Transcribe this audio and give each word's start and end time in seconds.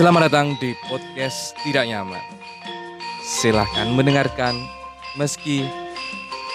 Selamat 0.00 0.32
datang 0.32 0.56
di 0.56 0.72
podcast 0.88 1.52
Tidak 1.60 1.84
Nyaman. 1.84 2.24
Silahkan 3.20 3.84
mendengarkan 3.92 4.56
meski 5.20 5.68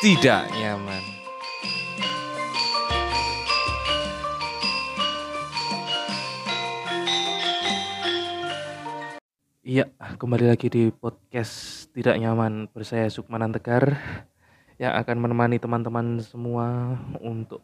tidak 0.01 0.49
nyaman. 0.49 1.03
Iya, 9.61 9.93
kembali 9.93 10.49
lagi 10.49 10.65
di 10.73 10.89
podcast 10.89 11.85
Tidak 11.93 12.17
Nyaman 12.17 12.73
bersaya 12.73 13.05
Sukmanan 13.13 13.53
Tegar 13.53 13.93
yang 14.81 14.97
akan 14.97 15.21
menemani 15.21 15.61
teman-teman 15.61 16.17
semua 16.17 16.97
untuk 17.21 17.61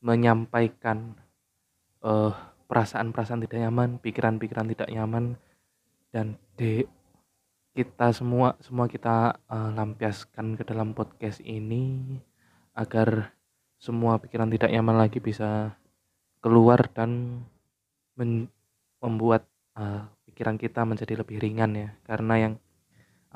menyampaikan 0.00 1.12
eh, 2.00 2.32
perasaan-perasaan 2.72 3.44
tidak 3.44 3.68
nyaman, 3.68 4.00
pikiran-pikiran 4.00 4.72
tidak 4.72 4.88
nyaman 4.88 5.36
dan 6.08 6.40
de 6.56 6.88
kita 7.76 8.16
semua 8.16 8.56
semua 8.64 8.88
kita 8.88 9.36
eh, 9.36 9.70
lampiaskan 9.76 10.56
ke 10.56 10.64
dalam 10.64 10.96
podcast 10.96 11.44
ini 11.44 12.16
agar 12.72 13.36
semua 13.76 14.16
pikiran 14.16 14.48
tidak 14.48 14.72
nyaman 14.72 15.04
lagi 15.04 15.20
bisa 15.20 15.76
keluar 16.40 16.88
dan 16.96 17.44
membuat 19.04 19.44
eh, 19.76 20.08
pikiran 20.32 20.56
kita 20.56 20.88
menjadi 20.88 21.20
lebih 21.20 21.44
ringan 21.44 21.76
ya. 21.76 21.92
Karena 22.08 22.40
yang 22.40 22.56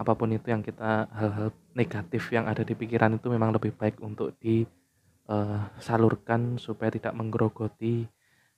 apa 0.00 0.16
pun 0.16 0.32
itu 0.32 0.48
yang 0.48 0.64
kita 0.64 1.12
hal-hal 1.12 1.52
negatif 1.76 2.32
yang 2.32 2.48
ada 2.48 2.64
di 2.64 2.72
pikiran 2.72 3.20
itu 3.20 3.28
memang 3.28 3.52
lebih 3.52 3.76
baik 3.76 4.00
untuk 4.00 4.32
disalurkan 4.40 6.56
supaya 6.56 6.88
tidak 6.92 7.16
menggerogoti 7.16 8.15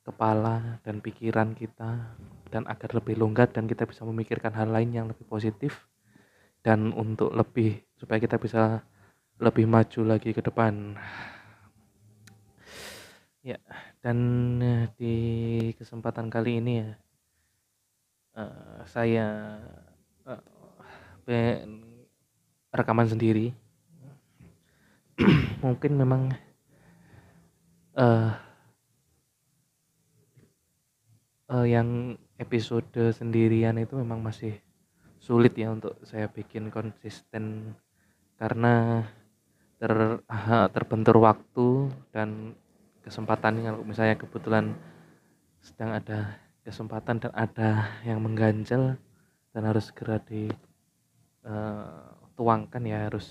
kepala 0.08 0.80
dan 0.84 1.04
pikiran 1.04 1.52
kita 1.52 2.16
dan 2.48 2.64
agar 2.64 2.90
lebih 2.96 3.20
longgar 3.20 3.52
dan 3.52 3.68
kita 3.68 3.84
bisa 3.84 4.08
memikirkan 4.08 4.56
hal 4.56 4.72
lain 4.72 4.90
yang 4.96 5.06
lebih 5.12 5.28
positif 5.28 5.84
dan 6.64 6.90
untuk 6.96 7.30
lebih 7.36 7.84
supaya 8.00 8.16
kita 8.16 8.40
bisa 8.40 8.80
lebih 9.38 9.68
maju 9.68 10.00
lagi 10.16 10.32
ke 10.32 10.42
depan. 10.42 10.96
Ya 13.44 13.60
dan 14.02 14.18
eh, 14.60 14.84
di 14.98 15.16
kesempatan 15.78 16.32
kali 16.32 16.58
ini 16.58 16.72
ya 16.82 16.90
eh, 18.40 18.78
saya 18.88 19.26
pe- 21.24 21.64
rekaman 22.72 23.08
sendiri. 23.08 23.52
Mungkin 25.64 25.92
memang 25.98 26.32
eh 27.98 28.47
eh, 31.50 31.66
yang 31.72 32.18
episode 32.38 33.12
sendirian 33.12 33.76
itu 33.80 33.96
memang 33.98 34.20
masih 34.22 34.54
sulit 35.18 35.52
ya 35.58 35.74
untuk 35.74 35.98
saya 36.06 36.30
bikin 36.30 36.70
konsisten 36.70 37.74
karena 38.38 39.02
ter 39.78 40.22
terbentur 40.74 41.18
waktu 41.22 41.90
dan 42.14 42.54
kesempatan. 43.02 43.62
Kalau 43.62 43.82
misalnya 43.82 44.14
kebetulan 44.18 44.74
sedang 45.62 45.90
ada 45.98 46.38
kesempatan 46.62 47.18
dan 47.18 47.32
ada 47.34 47.88
yang 48.06 48.22
mengganjal 48.22 48.94
dan 49.54 49.62
harus 49.64 49.90
segera 49.90 50.20
dituangkan 51.48 52.82
ya 52.84 53.08
harus 53.10 53.26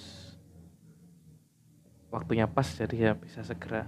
waktunya 2.09 2.47
pas 2.49 2.65
jadi 2.65 3.11
ya 3.11 3.13
bisa 3.13 3.43
segera 3.45 3.85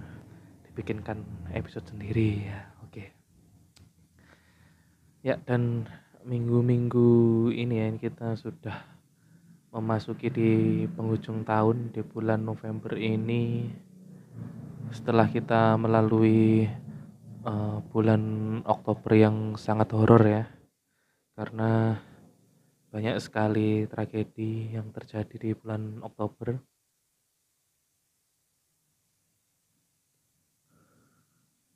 dibikinkan 0.68 1.24
episode 1.50 1.88
sendiri 1.90 2.46
ya 2.46 2.69
ya 5.20 5.36
dan 5.44 5.84
minggu-minggu 6.24 7.08
ini 7.52 7.74
ya 7.76 7.88
kita 8.00 8.36
sudah 8.40 8.76
memasuki 9.70 10.32
di 10.32 10.52
penghujung 10.96 11.44
tahun 11.44 11.92
di 11.92 12.00
bulan 12.00 12.42
November 12.42 12.96
ini. 12.96 13.68
Setelah 14.90 15.28
kita 15.30 15.76
melalui 15.76 16.66
eh, 17.44 17.78
bulan 17.92 18.22
Oktober 18.64 19.12
yang 19.14 19.54
sangat 19.60 19.92
horor 19.92 20.24
ya 20.24 20.44
karena 21.36 22.00
banyak 22.90 23.16
sekali 23.22 23.86
tragedi 23.86 24.74
yang 24.74 24.90
terjadi 24.90 25.36
di 25.36 25.50
bulan 25.54 26.02
Oktober. 26.02 26.58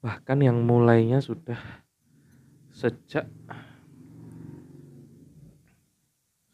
Bahkan 0.04 0.38
yang 0.42 0.58
mulainya 0.68 1.22
sudah 1.22 1.83
sejak 2.74 3.30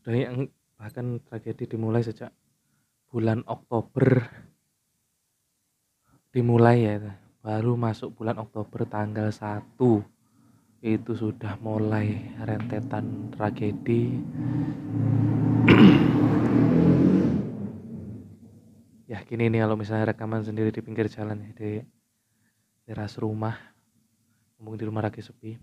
sudah 0.05 0.21
yang 0.21 0.53
bahkan 0.77 1.17
tragedi 1.25 1.65
dimulai 1.65 2.05
sejak 2.05 2.29
bulan 3.09 3.41
Oktober. 3.49 4.29
Dimulai 6.31 6.77
ya 6.85 6.97
baru 7.41 7.75
masuk 7.75 8.21
bulan 8.21 8.37
Oktober 8.37 8.85
tanggal 8.85 9.33
1 9.33 9.81
itu 10.85 11.13
sudah 11.17 11.57
mulai 11.65 12.37
rentetan 12.37 13.33
tragedi. 13.33 14.21
Ya 19.11 19.19
gini 19.27 19.51
nih 19.51 19.67
kalau 19.67 19.75
misalnya 19.75 20.15
rekaman 20.15 20.47
sendiri 20.47 20.71
di 20.71 20.87
pinggir 20.87 21.11
jalan 21.11 21.43
ya 21.43 21.51
di 21.51 21.83
teras 22.87 23.19
rumah. 23.19 23.59
Ngomong 24.55 24.79
di 24.79 24.87
rumah 24.87 25.03
lagi 25.03 25.19
sepi 25.19 25.59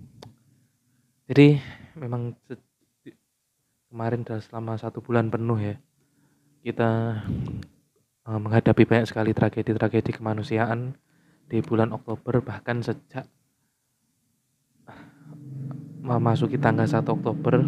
jadi 1.27 1.59
memang 1.95 2.35
kemarin 3.87 4.23
sudah 4.23 4.39
selama 4.43 4.73
satu 4.79 4.99
bulan 4.99 5.31
penuh 5.31 5.59
ya 5.59 5.75
kita 6.63 7.23
eh, 8.27 8.39
menghadapi 8.39 8.83
banyak 8.83 9.07
sekali 9.07 9.31
tragedi-tragedi 9.31 10.11
kemanusiaan 10.15 10.95
di 11.47 11.63
bulan 11.63 11.95
Oktober 11.95 12.43
bahkan 12.43 12.83
sejak 12.83 13.27
memasuki 16.07 16.55
tanggal 16.55 16.87
1 16.87 17.19
Oktober. 17.19 17.67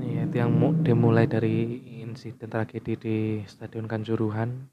Ya, 0.00 0.24
itu 0.24 0.36
yang 0.40 0.52
mu- 0.56 0.76
dimulai 0.80 1.28
dari 1.28 1.84
insiden 2.00 2.48
tragedi 2.48 2.96
di 2.96 3.16
Stadion 3.44 3.84
Kanjuruhan. 3.84 4.72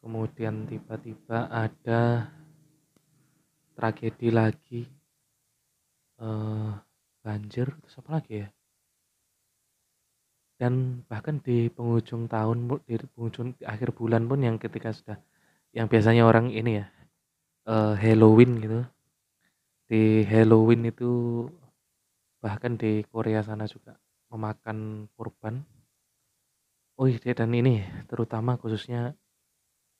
Kemudian 0.00 0.66
tiba-tiba 0.66 1.46
ada 1.52 2.32
tragedi 3.80 4.28
lagi. 4.28 4.84
Eh 6.20 6.72
banjir 7.24 7.66
terus 7.80 7.96
apa 7.96 8.20
lagi 8.20 8.44
ya? 8.44 8.48
Dan 10.60 11.00
bahkan 11.08 11.40
di 11.40 11.72
penghujung 11.72 12.28
tahun 12.28 12.84
di 12.84 13.00
penghujung 13.16 13.56
di 13.56 13.64
akhir 13.64 13.96
bulan 13.96 14.28
pun 14.28 14.44
yang 14.44 14.60
ketika 14.60 14.92
sudah 14.92 15.16
yang 15.72 15.88
biasanya 15.88 16.28
orang 16.28 16.52
ini 16.52 16.84
ya 16.84 16.86
eh, 17.72 17.94
Halloween 17.96 18.52
gitu. 18.60 18.80
Di 19.88 20.28
Halloween 20.28 20.92
itu 20.92 21.10
bahkan 22.44 22.76
di 22.76 23.00
Korea 23.08 23.40
sana 23.40 23.64
juga 23.64 23.96
memakan 24.28 25.08
korban 25.16 25.64
oh 27.00 27.08
iya 27.08 27.32
dan 27.32 27.52
ini 27.56 27.80
terutama 28.08 28.60
khususnya 28.60 29.16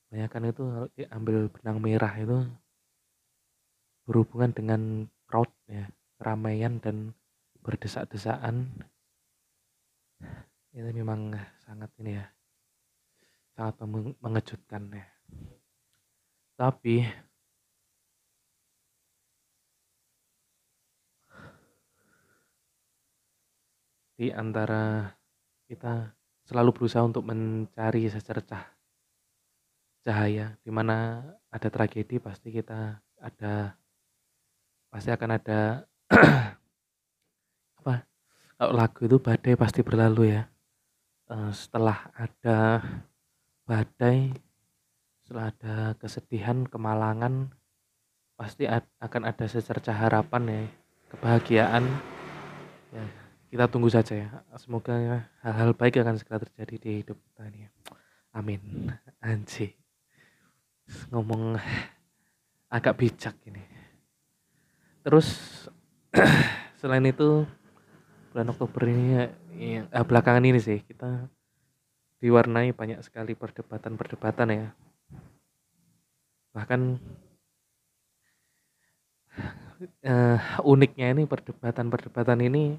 kebanyakan 0.08 0.42
itu 0.52 0.64
diambil 0.96 1.36
benang 1.48 1.78
merah 1.80 2.12
itu 2.16 2.38
berhubungan 4.10 4.50
dengan 4.50 5.06
crowd 5.30 5.54
ya 5.70 5.86
keramaian 6.18 6.82
dan 6.82 7.14
berdesak-desakan 7.62 8.66
itu 10.74 10.90
memang 10.90 11.38
sangat 11.62 11.94
ini 12.02 12.18
ya 12.18 12.26
sangat 13.54 13.86
meng- 13.86 14.18
mengejutkan 14.18 14.90
ya. 14.90 15.06
Tapi 16.58 17.06
di 24.18 24.26
antara 24.34 25.14
kita 25.70 26.18
selalu 26.50 26.70
berusaha 26.74 27.06
untuk 27.06 27.22
mencari 27.22 28.10
secercah 28.10 28.74
cahaya 30.02 30.58
di 30.66 30.70
mana 30.74 31.22
ada 31.54 31.68
tragedi 31.70 32.18
pasti 32.18 32.50
kita 32.50 32.98
ada 33.22 33.79
pasti 34.90 35.08
akan 35.14 35.30
ada 35.38 35.86
apa 37.80 38.04
kalau 38.58 38.72
lagu 38.74 39.00
itu 39.06 39.16
badai 39.22 39.54
pasti 39.54 39.80
berlalu 39.80 40.36
ya. 40.36 40.42
Eh, 41.30 41.50
setelah 41.54 42.10
ada 42.18 42.82
badai 43.64 44.34
setelah 45.22 45.54
ada 45.54 45.94
kesedihan 45.96 46.66
kemalangan 46.66 47.54
pasti 48.34 48.66
akan 48.98 49.22
ada 49.30 49.46
secercah 49.46 49.94
harapan 49.94 50.42
ya 50.44 50.62
kebahagiaan. 51.14 51.86
Ya 52.90 53.04
kita 53.50 53.70
tunggu 53.70 53.90
saja 53.90 54.14
ya. 54.14 54.28
Semoga 54.58 55.24
hal-hal 55.46 55.70
baik 55.72 56.02
akan 56.02 56.18
segera 56.18 56.42
terjadi 56.42 56.74
di 56.82 56.90
hidup 57.06 57.18
kita 57.18 57.46
ini 57.46 57.58
ya. 57.66 57.70
amin. 58.34 58.62
Anji 59.22 59.80
ngomong 61.14 61.54
agak 62.66 62.98
bijak 62.98 63.38
ini 63.46 63.79
terus 65.00 65.28
selain 66.80 67.04
itu 67.08 67.44
bulan 68.30 68.48
Oktober 68.52 68.82
ini 68.86 69.04
ya, 69.16 69.24
eh, 69.90 70.04
belakangan 70.06 70.44
ini 70.46 70.60
sih 70.62 70.80
kita 70.86 71.26
diwarnai 72.20 72.76
banyak 72.76 73.00
sekali 73.00 73.32
perdebatan-perdebatan 73.32 74.48
ya. 74.52 74.68
Bahkan 76.52 76.80
uh, 80.04 80.38
uniknya 80.62 81.16
ini 81.16 81.24
perdebatan-perdebatan 81.24 82.38
ini 82.44 82.76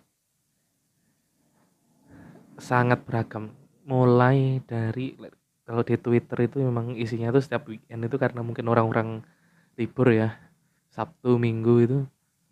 sangat 2.62 3.02
beragam. 3.02 3.50
Mulai 3.90 4.62
dari 4.70 5.18
kalau 5.66 5.82
di 5.82 5.98
Twitter 5.98 6.38
itu 6.46 6.62
memang 6.62 6.94
isinya 6.94 7.34
tuh 7.34 7.42
setiap 7.42 7.66
weekend 7.66 8.06
itu 8.06 8.16
karena 8.22 8.46
mungkin 8.46 8.70
orang-orang 8.70 9.26
libur 9.74 10.14
ya 10.14 10.38
Sabtu 10.92 11.40
Minggu 11.40 11.76
itu 11.82 12.00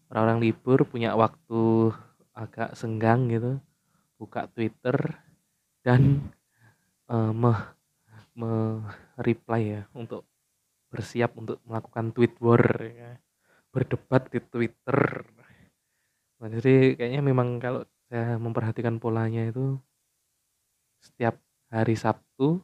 orang-orang 0.09 0.39
libur 0.39 0.87
punya 0.87 1.13
waktu 1.13 1.91
agak 2.31 2.73
senggang 2.73 3.27
gitu 3.27 3.59
buka 4.15 4.47
Twitter 4.55 4.95
dan 5.83 6.23
uh, 7.11 7.35
me, 7.35 7.51
me 8.35 8.83
reply 9.19 9.61
ya 9.79 9.81
untuk 9.91 10.23
bersiap 10.89 11.35
untuk 11.37 11.61
melakukan 11.67 12.15
tweet 12.15 12.33
war 12.41 12.63
ya. 12.81 13.19
berdebat 13.69 14.31
di 14.33 14.39
Twitter 14.41 14.97
nah, 16.41 16.49
jadi 16.49 16.97
kayaknya 16.97 17.21
memang 17.21 17.61
kalau 17.61 17.83
saya 18.09 18.41
memperhatikan 18.41 18.97
polanya 18.97 19.45
itu 19.45 19.77
setiap 20.99 21.37
hari 21.69 21.95
Sabtu, 21.95 22.59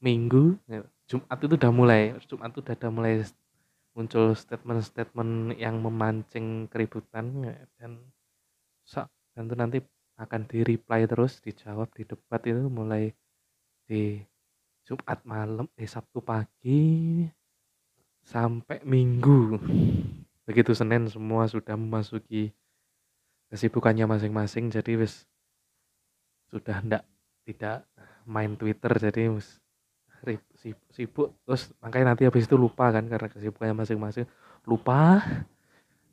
Minggu, 0.00 0.56
ya, 0.68 0.84
Jumat 1.08 1.36
itu 1.40 1.54
udah 1.56 1.72
mulai, 1.72 2.02
Jumat 2.28 2.52
itu 2.54 2.60
udah, 2.60 2.90
mulai 2.92 3.24
muncul 3.94 4.34
statement-statement 4.34 5.54
yang 5.56 5.78
memancing 5.78 6.66
keributan 6.66 7.46
ya, 7.46 7.56
dan 7.78 8.02
dan 9.34 9.46
itu 9.46 9.56
nanti 9.56 9.78
akan 10.18 10.46
di 10.46 10.62
reply 10.62 11.06
terus 11.10 11.42
dijawab 11.42 11.90
di 11.94 12.06
debat 12.06 12.42
itu 12.46 12.66
mulai 12.70 13.10
di 13.86 14.22
Jumat 14.84 15.24
malam 15.24 15.66
eh 15.74 15.88
Sabtu 15.88 16.20
pagi 16.20 17.24
sampai 18.22 18.84
Minggu. 18.84 19.56
Begitu 20.44 20.76
Senin 20.76 21.08
semua 21.08 21.48
sudah 21.48 21.72
memasuki 21.74 22.52
kesibukannya 23.48 24.04
masing-masing 24.04 24.68
jadi 24.68 25.00
wis 25.00 25.24
sudah 26.52 26.84
ndak 26.84 27.02
tidak 27.48 27.88
main 28.28 28.56
Twitter 28.58 28.92
jadi 28.92 29.32
sibuk 30.90 31.36
terus 31.44 31.70
makanya 31.84 32.14
nanti 32.14 32.24
habis 32.24 32.48
itu 32.48 32.56
lupa 32.56 32.88
kan 32.90 33.04
karena 33.04 33.28
kesibukannya 33.28 33.84
masing-masing. 33.84 34.26
Lupa 34.64 35.20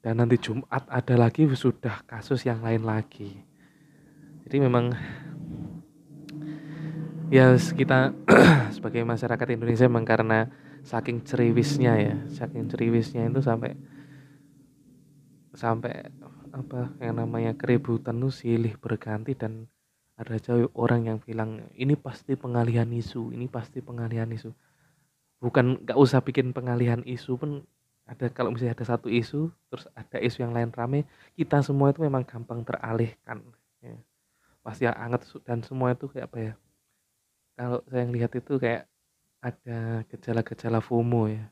dan 0.03 0.19
nanti 0.19 0.35
Jumat 0.41 0.83
ada 0.89 1.15
lagi 1.15 1.47
sudah 1.47 2.03
kasus 2.03 2.43
yang 2.43 2.59
lain 2.59 2.83
lagi. 2.83 3.39
Jadi 4.43 4.57
memang 4.59 4.91
ya 7.31 7.55
kita 7.55 8.11
sebagai 8.75 9.07
masyarakat 9.07 9.47
Indonesia 9.55 9.87
memang 9.87 10.03
karena 10.03 10.51
saking 10.83 11.23
ceriwisnya 11.23 11.93
ya 11.95 12.15
saking 12.27 12.67
ceriwisnya 12.67 13.29
itu 13.29 13.39
sampai 13.39 13.77
sampai 15.55 16.09
apa 16.51 16.91
yang 16.99 17.23
namanya 17.23 17.55
keributan 17.55 18.19
tuh 18.19 18.33
silih 18.33 18.75
berganti 18.75 19.31
dan 19.37 19.71
ada 20.21 20.37
jauh 20.37 20.69
orang 20.77 21.09
yang 21.09 21.17
bilang 21.17 21.65
ini 21.73 21.97
pasti 21.97 22.37
pengalihan 22.37 22.85
isu 22.93 23.33
ini 23.33 23.49
pasti 23.49 23.81
pengalihan 23.81 24.29
isu. 24.29 24.53
Bukan 25.41 25.81
nggak 25.81 25.97
usah 25.97 26.21
bikin 26.21 26.53
pengalihan 26.53 27.01
isu 27.01 27.41
pun 27.41 27.51
ada 28.05 28.29
kalau 28.29 28.53
misalnya 28.53 28.77
ada 28.77 28.85
satu 28.85 29.09
isu 29.09 29.49
terus 29.73 29.89
ada 29.97 30.17
isu 30.21 30.45
yang 30.45 30.53
lain 30.53 30.69
rame 30.69 31.07
kita 31.33 31.63
semua 31.65 31.89
itu 31.95 32.03
memang 32.03 32.27
gampang 32.27 32.59
teralihkan 32.65 33.39
ya. 33.79 33.95
pasti 34.61 34.83
anget 34.85 35.21
dan 35.47 35.63
semua 35.63 35.95
itu 35.95 36.11
kayak 36.11 36.27
apa 36.27 36.37
ya 36.37 36.53
kalau 37.55 37.79
saya 37.87 38.05
lihat 38.09 38.31
itu 38.35 38.57
kayak 38.57 38.89
ada 39.41 40.05
gejala-gejala 40.07 40.79
FOMO 40.79 41.29
ya. 41.29 41.45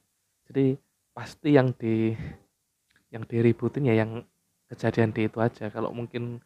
Jadi 0.50 0.78
pasti 1.14 1.58
yang 1.58 1.74
di 1.74 2.14
yang 3.10 3.26
diributin 3.26 3.90
ya 3.90 3.98
yang 3.98 4.26
kejadian 4.70 5.14
di 5.14 5.26
itu 5.26 5.38
aja. 5.42 5.70
Kalau 5.74 5.94
mungkin 5.94 6.42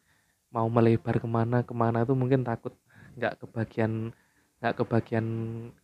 mau 0.54 0.70
melebar 0.70 1.18
ke 1.18 1.26
mana 1.26 1.66
ke 1.66 1.74
mana 1.74 2.06
tuh 2.06 2.14
mungkin 2.14 2.46
takut 2.46 2.70
nggak 3.18 3.42
kebagian 3.42 4.14
nggak 4.62 4.74
kebagian 4.78 5.26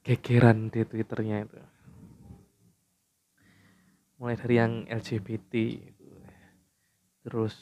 gegeran 0.06 0.70
di 0.70 0.86
twitternya 0.86 1.42
itu. 1.42 1.58
Mulai 4.22 4.38
dari 4.38 4.54
yang 4.62 4.86
LGBT 4.86 5.54
terus 7.26 7.54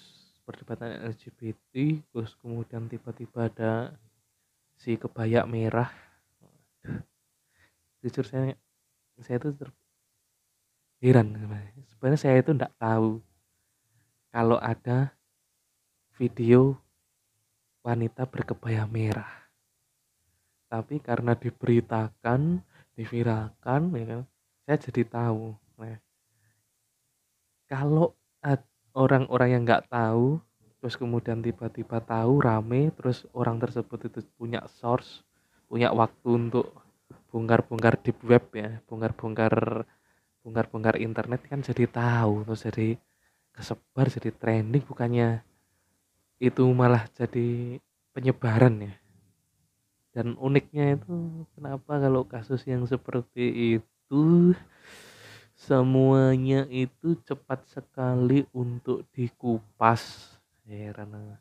perdebatan 0.44 1.00
LGBT 1.08 2.04
terus 2.12 2.36
kemudian 2.44 2.92
tiba-tiba 2.92 3.48
ada 3.48 3.96
si 4.76 5.00
kebaya 5.00 5.48
merah. 5.48 5.88
Jujur 8.04 8.28
saya 8.28 8.52
saya 9.24 9.40
itu 9.40 9.56
heran 11.00 11.34
sebenarnya. 11.88 12.20
Saya 12.20 12.36
itu 12.36 12.52
tidak 12.52 12.76
tahu 12.76 13.24
kalau 14.28 14.60
ada 14.60 15.16
video 16.14 16.78
wanita 17.88 18.28
berkebaya 18.28 18.84
merah. 18.84 19.48
Tapi 20.68 21.00
karena 21.00 21.32
diberitakan, 21.32 22.60
diviralkan, 22.92 23.80
ya 23.96 24.04
kan, 24.04 24.20
saya 24.68 24.76
jadi 24.76 25.02
tahu. 25.08 25.56
Nah, 25.80 25.96
kalau 27.64 28.12
orang-orang 28.92 29.48
yang 29.56 29.62
nggak 29.64 29.88
tahu, 29.88 30.36
terus 30.84 31.00
kemudian 31.00 31.40
tiba-tiba 31.40 32.04
tahu 32.04 32.44
rame, 32.44 32.92
terus 32.92 33.24
orang 33.32 33.56
tersebut 33.56 34.12
itu 34.12 34.20
punya 34.36 34.60
source, 34.68 35.24
punya 35.64 35.88
waktu 35.96 36.28
untuk 36.28 36.68
bongkar-bongkar 37.32 38.04
di 38.04 38.12
web 38.28 38.44
ya, 38.52 38.84
bongkar-bongkar 38.84 39.88
bongkar-bongkar 40.48 40.96
internet 40.96 41.44
kan 41.44 41.60
jadi 41.60 41.84
tahu 41.84 42.48
terus 42.48 42.64
jadi 42.64 42.88
kesebar 43.52 44.06
jadi 44.08 44.30
trending 44.32 44.80
bukannya 44.80 45.44
itu 46.38 46.64
malah 46.70 47.06
jadi 47.14 47.78
penyebaran 48.14 48.90
ya. 48.90 48.94
Dan 50.14 50.34
uniknya 50.38 50.98
itu 50.98 51.46
kenapa 51.54 51.98
kalau 52.02 52.26
kasus 52.26 52.66
yang 52.66 52.82
seperti 52.88 53.78
itu 53.78 54.54
semuanya 55.54 56.66
itu 56.70 57.18
cepat 57.22 57.62
sekali 57.70 58.46
untuk 58.54 59.06
dikupas? 59.14 60.34
Heran 60.66 61.38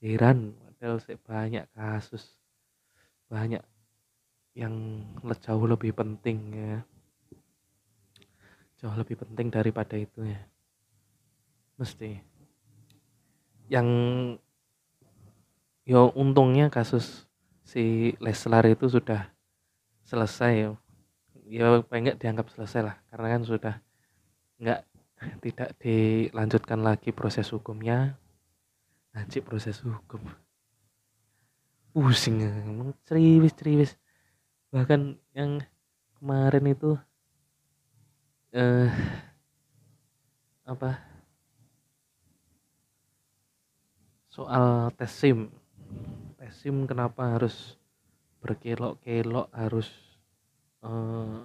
heran. 0.00 0.56
Padahal 0.56 0.98
banyak 1.28 1.64
kasus 1.76 2.24
banyak 3.30 3.62
yang 4.58 5.06
jauh 5.38 5.64
lebih 5.68 5.94
penting 5.94 6.38
ya. 6.50 6.76
Jauh 8.82 8.96
lebih 8.96 9.20
penting 9.20 9.52
daripada 9.52 9.94
itu 9.94 10.24
ya. 10.24 10.40
Mesti 11.78 12.29
yang 13.70 13.88
yo 15.86 16.10
untungnya 16.18 16.68
kasus 16.68 17.30
si 17.62 18.14
Leslar 18.18 18.66
itu 18.66 18.90
sudah 18.90 19.30
selesai 20.04 20.52
ya 20.58 20.70
ya 21.50 21.82
pengen 21.86 22.18
dianggap 22.18 22.50
selesai 22.50 22.80
lah 22.82 22.96
karena 23.10 23.26
kan 23.38 23.42
sudah 23.46 23.74
nggak 24.58 24.80
tidak 25.44 25.76
dilanjutkan 25.80 26.80
lagi 26.80 27.12
proses 27.12 27.48
hukumnya. 27.52 28.16
Nanti 29.12 29.42
proses 29.42 29.82
hukum. 29.82 30.22
Pusing 31.90 32.46
emang 32.46 32.94
ceriwis 33.02 33.50
ceriwis 33.58 33.92
bahkan 34.70 35.18
yang 35.34 35.58
kemarin 36.14 36.70
itu 36.70 36.94
eh 38.54 38.86
apa 40.62 41.02
soal 44.40 44.88
tes 44.96 45.12
SIM. 45.12 45.52
Tes 46.40 46.64
SIM 46.64 46.88
kenapa 46.88 47.36
harus 47.36 47.76
berkelok-kelok 48.40 49.52
harus 49.52 49.92
eh, 50.80 51.44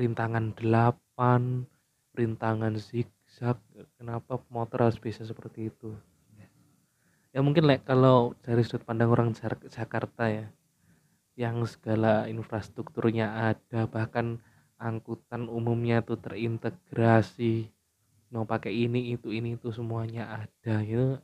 rintangan 0.00 0.56
8, 0.56 2.16
rintangan 2.16 2.80
zigzag. 2.80 3.60
Kenapa 4.00 4.40
motor 4.48 4.88
harus 4.88 4.96
bisa 4.96 5.28
seperti 5.28 5.68
itu? 5.68 5.92
Ya 7.36 7.44
mungkin 7.44 7.68
like, 7.68 7.84
kalau 7.84 8.32
dari 8.40 8.64
sudut 8.64 8.88
pandang 8.88 9.12
orang 9.12 9.36
Jakarta 9.68 10.32
ya 10.32 10.48
yang 11.36 11.60
segala 11.68 12.32
infrastrukturnya 12.32 13.52
ada 13.52 13.84
bahkan 13.84 14.40
angkutan 14.80 15.52
umumnya 15.52 16.00
tuh 16.00 16.16
terintegrasi 16.16 17.75
mau 18.32 18.44
pakai 18.44 18.74
ini 18.74 19.14
itu 19.14 19.30
ini 19.30 19.54
itu 19.58 19.70
semuanya 19.70 20.46
ada 20.46 20.74
gitu. 20.82 21.18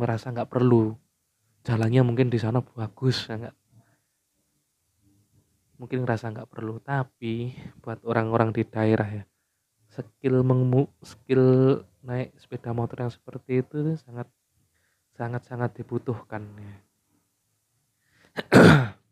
Merasa 0.00 0.32
nggak 0.32 0.50
perlu. 0.50 0.96
Jalannya 1.64 2.02
mungkin 2.04 2.28
di 2.28 2.36
sana 2.36 2.60
bagus 2.60 3.28
ya 3.28 3.40
nggak? 3.40 3.56
Mungkin 5.80 5.98
ngerasa 6.04 6.32
nggak 6.32 6.50
perlu. 6.50 6.80
Tapi 6.80 7.56
buat 7.80 8.04
orang-orang 8.04 8.52
di 8.52 8.62
daerah 8.68 9.08
ya 9.08 9.24
skill 9.94 10.42
mengemu 10.42 10.90
skill 11.06 11.44
naik 12.02 12.34
sepeda 12.34 12.74
motor 12.74 13.06
yang 13.06 13.12
seperti 13.14 13.62
itu 13.62 13.94
sangat 14.02 14.26
sangat 15.14 15.42
sangat 15.46 15.70
dibutuhkan 15.78 16.42
ya. 16.58 16.74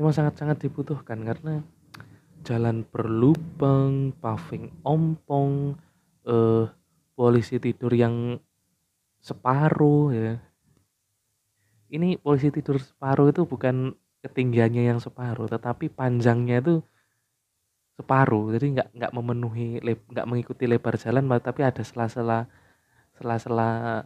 memang 0.00 0.16
sangat-sangat 0.16 0.64
dibutuhkan 0.64 1.20
karena 1.20 1.60
jalan 2.40 2.88
berlubang, 2.88 4.16
paving 4.16 4.72
ompong, 4.80 5.76
eh, 6.24 6.64
polisi 7.12 7.60
tidur 7.60 7.92
yang 7.92 8.40
separuh 9.20 10.08
ya. 10.08 10.40
Ini 11.92 12.16
polisi 12.16 12.48
tidur 12.48 12.80
separuh 12.80 13.28
itu 13.28 13.44
bukan 13.44 13.92
ketinggiannya 14.24 14.88
yang 14.88 15.04
separuh, 15.04 15.52
tetapi 15.52 15.92
panjangnya 15.92 16.64
itu 16.64 16.74
separuh. 18.00 18.56
Jadi 18.56 18.80
nggak 18.80 18.88
nggak 18.96 19.12
memenuhi 19.12 19.84
nggak 19.84 20.24
mengikuti 20.24 20.64
lebar 20.64 20.96
jalan, 20.96 21.28
tapi 21.44 21.60
ada 21.60 21.84
sela-sela 21.84 22.48
sela-sela 23.20 24.00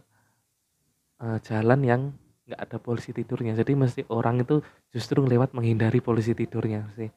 uh, 1.23 1.39
jalan 1.39 1.79
yang 1.87 2.01
nggak 2.45 2.61
ada 2.61 2.77
polisi 2.77 3.09
tidurnya. 3.11 3.57
Jadi 3.57 3.73
mesti 3.73 4.01
orang 4.13 4.45
itu 4.45 4.61
justru 4.93 5.25
lewat 5.25 5.57
menghindari 5.57 5.99
polisi 5.99 6.37
tidurnya 6.37 6.93
sih. 6.93 7.09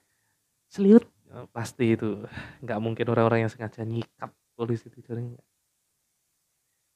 Seliut 0.72 1.04
ya, 1.28 1.44
pasti 1.52 1.96
itu. 1.96 2.24
Nggak 2.64 2.78
mungkin 2.80 3.06
orang-orang 3.12 3.44
yang 3.46 3.52
sengaja 3.52 3.84
nyikat 3.84 4.32
polisi 4.56 4.88
tidurnya. 4.88 5.40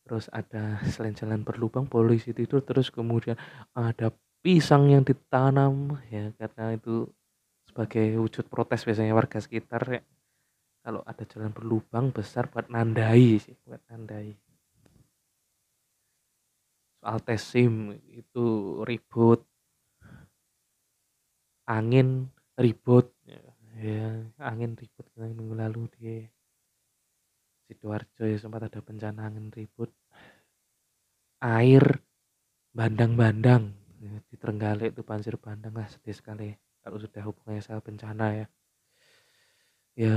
Terus 0.03 0.27
ada 0.35 0.83
selain 0.91 1.15
jalan 1.15 1.47
berlubang 1.47 1.87
polisi 1.87 2.35
tidur 2.35 2.65
terus 2.67 2.91
kemudian 2.91 3.39
ada 3.71 4.11
pisang 4.43 4.91
yang 4.91 5.07
ditanam 5.07 6.03
ya 6.11 6.35
karena 6.35 6.75
itu 6.75 7.07
sebagai 7.71 8.19
wujud 8.19 8.51
protes 8.51 8.83
biasanya 8.83 9.15
warga 9.15 9.39
sekitar 9.39 9.83
ya. 9.87 10.03
Kalau 10.83 11.07
ada 11.07 11.23
jalan 11.23 11.55
berlubang 11.55 12.11
besar 12.11 12.51
buat 12.51 12.67
nandai 12.67 13.39
sih 13.39 13.55
buat 13.63 13.79
nandai 13.87 14.35
soal 17.03 17.19
tes 17.27 17.43
SIM 17.43 17.99
itu 18.15 18.79
ribut. 18.87 19.43
Angin 21.67 22.31
ribut 22.55 23.11
ya, 23.27 23.43
ya 23.75 24.07
angin 24.39 24.79
ribut 24.79 25.07
minggu 25.19 25.55
lalu 25.59 25.83
di 25.99 26.23
sidoarjo 27.67 28.23
ya 28.23 28.39
sempat 28.39 28.71
ada 28.71 28.79
bencana 28.79 29.27
angin 29.27 29.51
ribut. 29.51 29.91
Air 31.43 31.83
bandang-bandang 32.71 33.75
ya, 33.99 34.15
di 34.23 34.37
Trenggalek 34.39 34.95
itu 34.95 35.03
banjir 35.03 35.35
bandang 35.43 35.75
lah 35.75 35.91
sedih 35.91 36.15
sekali. 36.15 36.55
Kalau 36.87 37.03
sudah 37.03 37.23
hubungannya 37.27 37.63
sama 37.67 37.83
bencana 37.83 38.27
ya. 38.31 38.47
Ya 39.99 40.17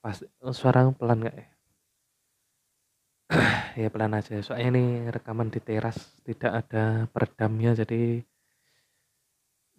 pas 0.00 0.24
suara 0.56 0.88
pelan 0.96 1.20
nggak 1.20 1.36
ya 1.36 1.57
ya 3.80 3.88
pelan 3.92 4.16
aja. 4.16 4.40
Soalnya 4.40 4.68
ini 4.72 4.84
rekaman 5.12 5.52
di 5.52 5.60
teras 5.60 6.16
tidak 6.24 6.64
ada 6.64 7.04
peredamnya 7.12 7.76
jadi 7.76 8.24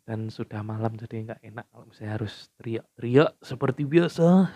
dan 0.06 0.34
sudah 0.34 0.66
malam 0.66 0.98
jadi 0.98 1.22
nggak 1.30 1.42
enak 1.54 1.66
kalau 1.70 1.86
misalnya 1.86 2.14
harus 2.18 2.50
teriak-teriak 2.58 3.38
seperti 3.42 3.86
biasa. 3.86 4.50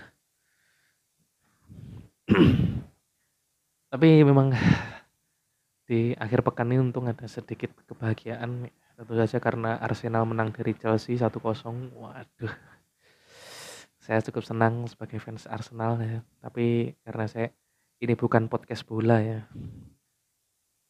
Tapi 3.94 4.08
memang 4.26 4.54
di 5.90 6.14
akhir 6.18 6.42
pekan 6.42 6.74
ini 6.74 6.82
untung 6.82 7.06
ada 7.06 7.26
sedikit 7.30 7.70
kebahagiaan 7.86 8.70
tentu 8.94 9.14
saja 9.18 9.38
karena 9.42 9.78
Arsenal 9.82 10.26
menang 10.26 10.54
dari 10.54 10.74
Chelsea 10.78 11.18
1-0 11.18 11.34
waduh. 11.98 12.54
Saya 14.04 14.20
cukup 14.26 14.44
senang 14.46 14.86
sebagai 14.90 15.18
fans 15.18 15.46
Arsenal 15.50 15.98
ya. 16.02 16.22
Tapi 16.42 16.98
karena 17.06 17.26
saya 17.30 17.54
ini 18.04 18.20
bukan 18.20 18.52
podcast 18.52 18.84
bola 18.84 19.24
ya. 19.24 19.40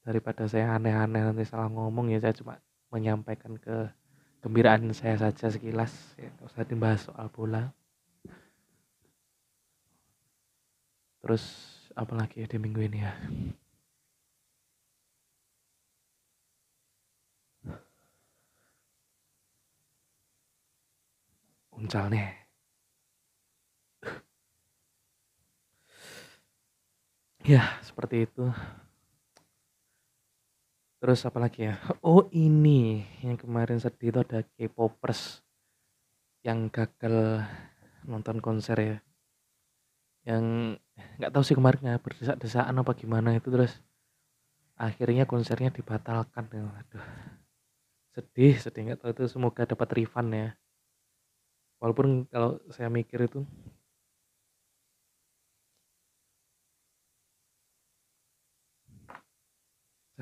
Daripada 0.01 0.49
saya 0.49 0.73
aneh-aneh 0.73 1.21
nanti 1.29 1.45
salah 1.45 1.69
ngomong 1.69 2.09
ya 2.09 2.17
saya 2.17 2.33
cuma 2.33 2.57
menyampaikan 2.89 3.53
ke 3.61 3.93
gembiraan 4.41 4.89
saya 4.97 5.21
saja 5.21 5.53
sekilas 5.53 5.93
ya. 6.17 6.33
Nggak 6.33 6.49
usah 6.49 6.65
dibahas 6.65 7.01
soal 7.05 7.29
bola. 7.29 7.69
Terus 11.21 11.43
apalagi 11.93 12.43
ya 12.43 12.47
di 12.49 12.57
minggu 12.57 12.81
ini 12.81 12.99
ya? 13.05 13.13
Uncal 21.73 22.09
nih 22.09 22.42
Ya, 27.43 27.75
seperti 27.83 28.23
itu. 28.23 28.47
Terus 31.03 31.19
apa 31.27 31.43
lagi 31.43 31.67
ya? 31.67 31.75
Oh, 31.99 32.31
ini 32.31 33.03
yang 33.19 33.35
kemarin 33.35 33.83
sedih 33.83 34.15
itu 34.15 34.19
ada 34.23 34.47
K-popers 34.55 35.43
yang 36.47 36.71
gagal 36.71 37.43
nonton 38.07 38.39
konser 38.39 38.79
ya. 38.79 38.97
Yang 40.23 40.79
nggak 41.19 41.31
tahu 41.35 41.43
sih 41.43 41.57
kemarin 41.59 41.83
ya 41.83 41.99
berdesak-desakan 41.99 42.79
apa 42.79 42.95
gimana 42.95 43.35
itu 43.35 43.51
terus 43.51 43.75
akhirnya 44.79 45.27
konsernya 45.27 45.67
dibatalkan. 45.75 46.47
Aduh. 46.47 47.07
Sedih, 48.15 48.55
sedih 48.55 48.87
nggak 48.87 48.99
tahu 49.03 49.11
itu 49.11 49.23
semoga 49.27 49.67
dapat 49.67 49.91
refund 49.99 50.31
ya. 50.31 50.49
Walaupun 51.83 52.23
kalau 52.31 52.63
saya 52.71 52.87
mikir 52.87 53.27
itu 53.27 53.43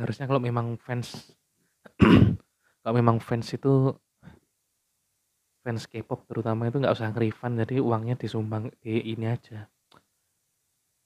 Seharusnya 0.02 0.26
kalau 0.26 0.42
memang 0.42 0.82
fans 0.82 1.30
kalau 2.82 2.94
memang 2.98 3.22
fans 3.22 3.54
itu 3.54 3.94
fans 5.62 5.86
K-pop 5.86 6.26
terutama 6.26 6.66
itu 6.66 6.82
nggak 6.82 6.98
usah 6.98 7.14
nge-refund 7.14 7.62
jadi 7.62 7.86
uangnya 7.86 8.18
disumbang 8.18 8.74
di 8.82 9.14
ini 9.14 9.30
aja. 9.30 9.70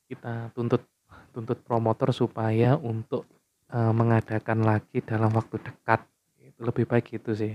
Kita 0.07 0.47
tuntut 0.55 0.87
tuntut 1.35 1.59
promotor 1.59 2.15
supaya 2.15 2.79
untuk 2.79 3.27
uh, 3.75 3.91
mengadakan 3.91 4.63
lagi 4.63 5.03
dalam 5.03 5.35
waktu 5.35 5.59
dekat. 5.59 6.07
Itu 6.39 6.63
lebih 6.63 6.87
baik 6.87 7.19
gitu 7.19 7.35
sih. 7.35 7.51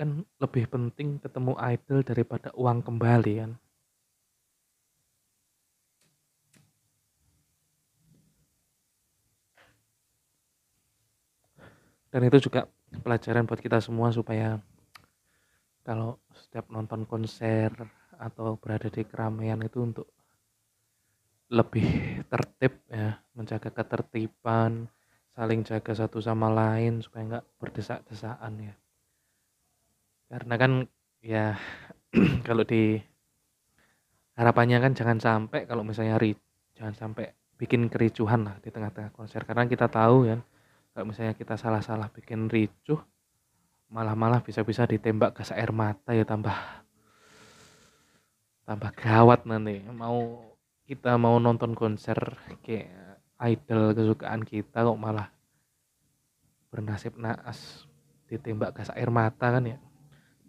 Kan 0.00 0.24
lebih 0.40 0.64
penting 0.72 1.20
ketemu 1.20 1.60
idol 1.60 2.00
daripada 2.00 2.48
uang 2.56 2.80
kembali 2.80 3.32
kan. 3.44 3.52
Dan 12.16 12.32
itu 12.32 12.48
juga 12.48 12.64
pelajaran 13.04 13.44
buat 13.44 13.60
kita 13.60 13.76
semua 13.76 14.08
supaya 14.08 14.56
kalau 15.84 16.16
setiap 16.32 16.72
nonton 16.72 17.04
konser 17.04 17.68
atau 18.16 18.56
berada 18.56 18.88
di 18.88 19.04
keramaian 19.04 19.60
itu 19.60 19.84
untuk 19.84 20.08
lebih 21.52 22.24
tertib 22.32 22.80
ya 22.88 23.20
menjaga 23.36 23.68
ketertiban 23.68 24.88
saling 25.36 25.60
jaga 25.60 25.92
satu 25.92 26.16
sama 26.24 26.48
lain 26.48 27.04
supaya 27.04 27.36
nggak 27.36 27.46
berdesak-desakan 27.60 28.64
ya. 28.64 28.74
Karena 30.32 30.54
kan 30.56 30.72
ya 31.20 31.52
kalau 32.48 32.64
di 32.64 32.96
harapannya 34.40 34.80
kan 34.80 34.96
jangan 34.96 35.20
sampai 35.20 35.68
kalau 35.68 35.84
misalnya 35.84 36.16
ri 36.16 36.32
jangan 36.80 36.96
sampai 36.96 37.36
bikin 37.60 37.92
kericuhan 37.92 38.48
lah 38.48 38.56
di 38.64 38.72
tengah-tengah 38.72 39.12
konser. 39.12 39.44
Karena 39.44 39.68
kita 39.68 39.92
tahu 39.92 40.32
ya 40.32 40.40
kalau 40.96 41.12
misalnya 41.12 41.36
kita 41.36 41.60
salah-salah 41.60 42.08
bikin 42.08 42.48
ricuh 42.48 42.96
malah-malah 43.92 44.40
bisa-bisa 44.40 44.88
ditembak 44.88 45.36
gas 45.36 45.52
air 45.52 45.68
mata 45.68 46.16
ya 46.16 46.24
tambah 46.24 46.56
tambah 48.64 48.96
gawat 48.96 49.44
nanti. 49.44 49.84
Mau 49.92 50.40
kita 50.88 51.20
mau 51.20 51.36
nonton 51.36 51.76
konser 51.76 52.16
kayak 52.64 53.20
idol 53.44 53.92
kesukaan 53.92 54.40
kita 54.40 54.88
kok 54.88 54.96
malah 54.96 55.28
bernasib 56.72 57.20
naas 57.20 57.84
ditembak 58.32 58.72
gas 58.80 58.88
air 58.96 59.12
mata 59.12 59.52
kan 59.52 59.68
ya. 59.68 59.78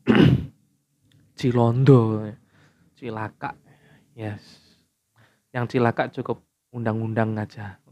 Cilondo 1.37 2.23
Cilaka 2.95 3.51
yes. 4.15 4.63
Yang 5.51 5.75
Cilaka 5.75 6.07
cukup 6.15 6.39
undang-undang 6.71 7.35
aja. 7.35 7.83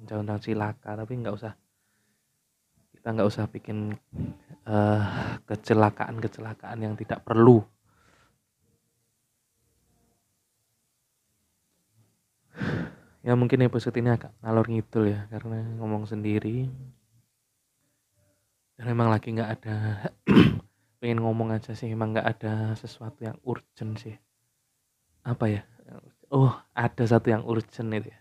Undang-undang 0.00 0.40
Cilaka 0.40 0.96
tapi 0.96 1.20
nggak 1.20 1.36
usah 1.36 1.52
kita 3.04 3.20
nggak 3.20 3.28
usah 3.36 3.44
bikin 3.52 3.92
uh, 4.64 5.04
kecelakaan-kecelakaan 5.44 6.88
yang 6.88 6.96
tidak 6.96 7.20
perlu. 7.20 7.60
Ya 13.20 13.36
mungkin 13.36 13.60
episode 13.68 14.00
ini 14.00 14.08
agak 14.08 14.32
ngalor 14.40 14.72
ngidul 14.72 15.12
ya 15.12 15.28
karena 15.28 15.68
ngomong 15.76 16.08
sendiri. 16.08 16.64
Dan 18.80 18.88
emang 18.88 19.12
lagi 19.12 19.36
nggak 19.36 19.52
ada 19.52 20.08
pengen 21.04 21.20
ngomong 21.20 21.52
aja 21.52 21.76
sih 21.76 21.92
emang 21.92 22.16
nggak 22.16 22.40
ada 22.40 22.72
sesuatu 22.72 23.20
yang 23.20 23.36
urgent 23.44 24.00
sih. 24.00 24.16
Apa 25.28 25.52
ya? 25.52 25.60
Oh 26.32 26.56
ada 26.72 27.04
satu 27.04 27.28
yang 27.28 27.44
urgent 27.44 27.92
itu 27.92 28.08
ya. 28.08 28.20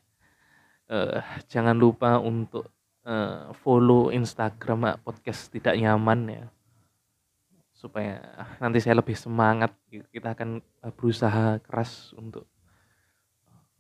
Uh, 0.92 1.24
jangan 1.48 1.80
lupa 1.80 2.20
untuk 2.20 2.68
uh, 3.08 3.52
follow 3.64 4.10
Instagram 4.10 5.00
podcast 5.04 5.52
tidak 5.52 5.76
nyaman 5.78 6.20
ya. 6.30 6.46
Supaya 7.76 8.24
nanti 8.64 8.80
saya 8.80 9.00
lebih 9.00 9.16
semangat 9.16 9.76
kita 9.92 10.36
akan 10.36 10.64
berusaha 10.96 11.60
keras 11.60 12.16
untuk 12.16 12.48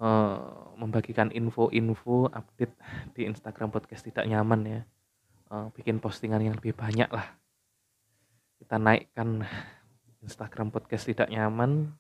uh, 0.03 0.75
membagikan 0.75 1.32
info-info 1.32 2.27
update 2.32 2.75
di 3.15 3.27
Instagram 3.27 3.72
podcast 3.72 4.03
tidak 4.03 4.27
nyaman 4.27 4.62
ya. 4.68 4.82
Uh, 5.48 5.68
bikin 5.77 6.01
postingan 6.03 6.44
yang 6.44 6.56
lebih 6.58 6.75
banyak 6.75 7.08
lah. 7.08 7.38
Kita 8.60 8.75
naikkan 8.80 9.44
Instagram 10.24 10.72
podcast 10.72 11.08
tidak 11.08 11.32
nyaman. 11.32 11.96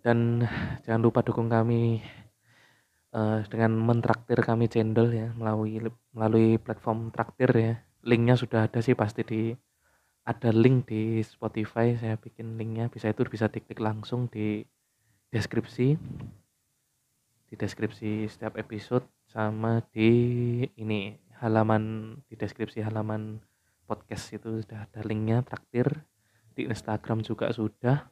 Dan 0.00 0.48
jangan 0.88 1.02
lupa 1.04 1.20
dukung 1.20 1.52
kami 1.52 2.00
uh, 3.14 3.42
dengan 3.46 3.74
mentraktir 3.74 4.38
kami 4.42 4.70
channel 4.70 5.10
ya 5.10 5.28
melalui 5.34 5.82
melalui 6.14 6.58
platform 6.58 7.10
traktir 7.14 7.50
ya. 7.54 7.74
Linknya 8.00 8.34
sudah 8.38 8.66
ada 8.66 8.80
sih 8.80 8.96
pasti 8.96 9.22
di 9.26 9.42
ada 10.24 10.50
link 10.54 10.88
di 10.88 11.20
Spotify. 11.20 11.94
Saya 11.98 12.16
bikin 12.16 12.56
linknya 12.56 12.88
bisa 12.88 13.10
itu 13.10 13.26
bisa 13.28 13.50
diklik 13.50 13.80
langsung 13.82 14.30
di 14.30 14.64
deskripsi. 15.34 15.98
Di 17.50 17.54
deskripsi 17.58 18.30
setiap 18.30 18.54
episode 18.56 19.04
sama 19.26 19.82
di 19.90 20.10
ini 20.78 21.18
halaman 21.42 22.14
di 22.30 22.38
deskripsi 22.38 22.86
halaman 22.86 23.42
podcast 23.90 24.30
itu 24.30 24.62
sudah 24.62 24.86
ada 24.86 25.00
linknya 25.04 25.42
traktir. 25.42 26.06
Di 26.54 26.66
Instagram 26.66 27.22
juga 27.26 27.50
sudah. 27.52 28.06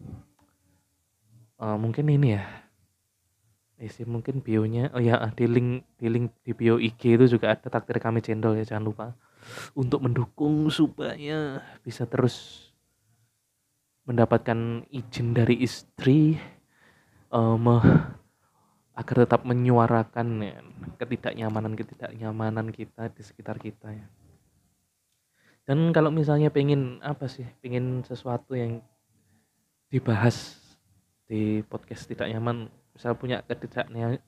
Uh, 1.58 1.74
mungkin 1.74 2.06
ini 2.06 2.38
ya 2.38 2.67
isi 3.78 4.02
mungkin 4.02 4.42
bionya 4.42 4.90
oh 4.90 5.02
ya 5.02 5.22
di 5.34 5.46
link 5.46 5.86
di 5.96 6.06
link 6.10 6.34
di 6.42 6.50
bio 6.50 6.82
IG 6.82 7.14
itu 7.14 7.38
juga 7.38 7.54
ada 7.54 7.70
traktir 7.70 8.02
kami 8.02 8.18
channel 8.18 8.58
ya 8.58 8.66
jangan 8.66 8.84
lupa. 8.90 9.06
Untuk 9.72 10.02
mendukung 10.04 10.66
supaya 10.68 11.62
bisa 11.80 12.04
terus 12.04 12.68
mendapatkan 14.04 14.82
izin 14.90 15.36
dari 15.36 15.62
istri 15.62 16.36
um, 17.30 17.78
agar 18.98 19.16
tetap 19.24 19.46
menyuarakan 19.46 20.28
ya, 20.42 20.58
ketidaknyamanan 20.98 21.78
ketidaknyamanan 21.78 22.66
kita 22.74 23.12
di 23.14 23.22
sekitar 23.22 23.62
kita 23.62 23.94
ya. 23.94 24.06
Dan 25.68 25.92
kalau 25.92 26.08
misalnya 26.08 26.48
pengen 26.48 26.98
apa 27.04 27.28
sih 27.28 27.44
pengen 27.60 28.02
sesuatu 28.02 28.56
yang 28.56 28.80
dibahas 29.92 30.56
di 31.28 31.60
podcast 31.68 32.08
tidak 32.08 32.32
nyaman 32.32 32.72
misal 32.98 33.14
punya 33.14 33.46
ketidaknya 33.46 34.18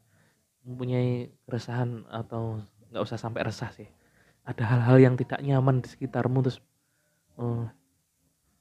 mempunyai 0.62 1.26
keresahan 1.42 2.06
atau 2.06 2.62
nggak 2.94 3.02
usah 3.02 3.18
sampai 3.18 3.42
resah 3.42 3.74
sih. 3.74 3.90
Ada 4.46 4.62
hal-hal 4.62 5.10
yang 5.10 5.14
tidak 5.18 5.42
nyaman 5.42 5.82
di 5.82 5.90
sekitarmu 5.90 6.38
terus 6.46 6.62
uh, 7.34 7.66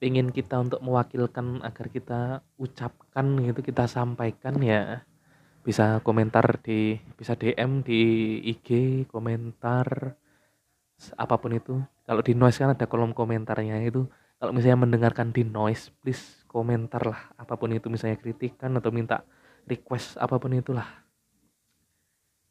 pengen 0.02 0.34
kita 0.34 0.58
untuk 0.58 0.82
mewakilkan 0.82 1.62
agar 1.62 1.94
kita 1.94 2.42
ucapkan 2.58 3.38
gitu 3.46 3.62
kita 3.62 3.86
sampaikan 3.86 4.58
ya. 4.58 5.06
Bisa 5.62 6.02
komentar 6.02 6.58
di 6.66 6.98
bisa 7.14 7.38
DM 7.38 7.86
di 7.86 8.02
IG 8.50 9.06
komentar 9.14 10.18
apa 11.22 11.36
pun 11.38 11.54
itu. 11.54 11.78
Kalau 12.10 12.26
di 12.26 12.34
noise 12.34 12.58
kan 12.58 12.74
ada 12.74 12.90
kolom 12.90 13.14
komentarnya 13.14 13.78
itu. 13.86 14.10
Kalau 14.42 14.58
misalnya 14.58 14.90
mendengarkan 14.90 15.30
di 15.30 15.46
noise 15.46 15.94
please 16.02 16.48
komentar 16.50 17.06
lah 17.06 17.30
apa 17.38 17.54
pun 17.60 17.70
itu 17.70 17.94
misalnya 17.94 18.18
kritikan 18.18 18.74
atau 18.74 18.90
minta 18.90 19.22
request 19.70 20.18
apa 20.18 20.36
pun 20.42 20.58
itulah. 20.58 20.90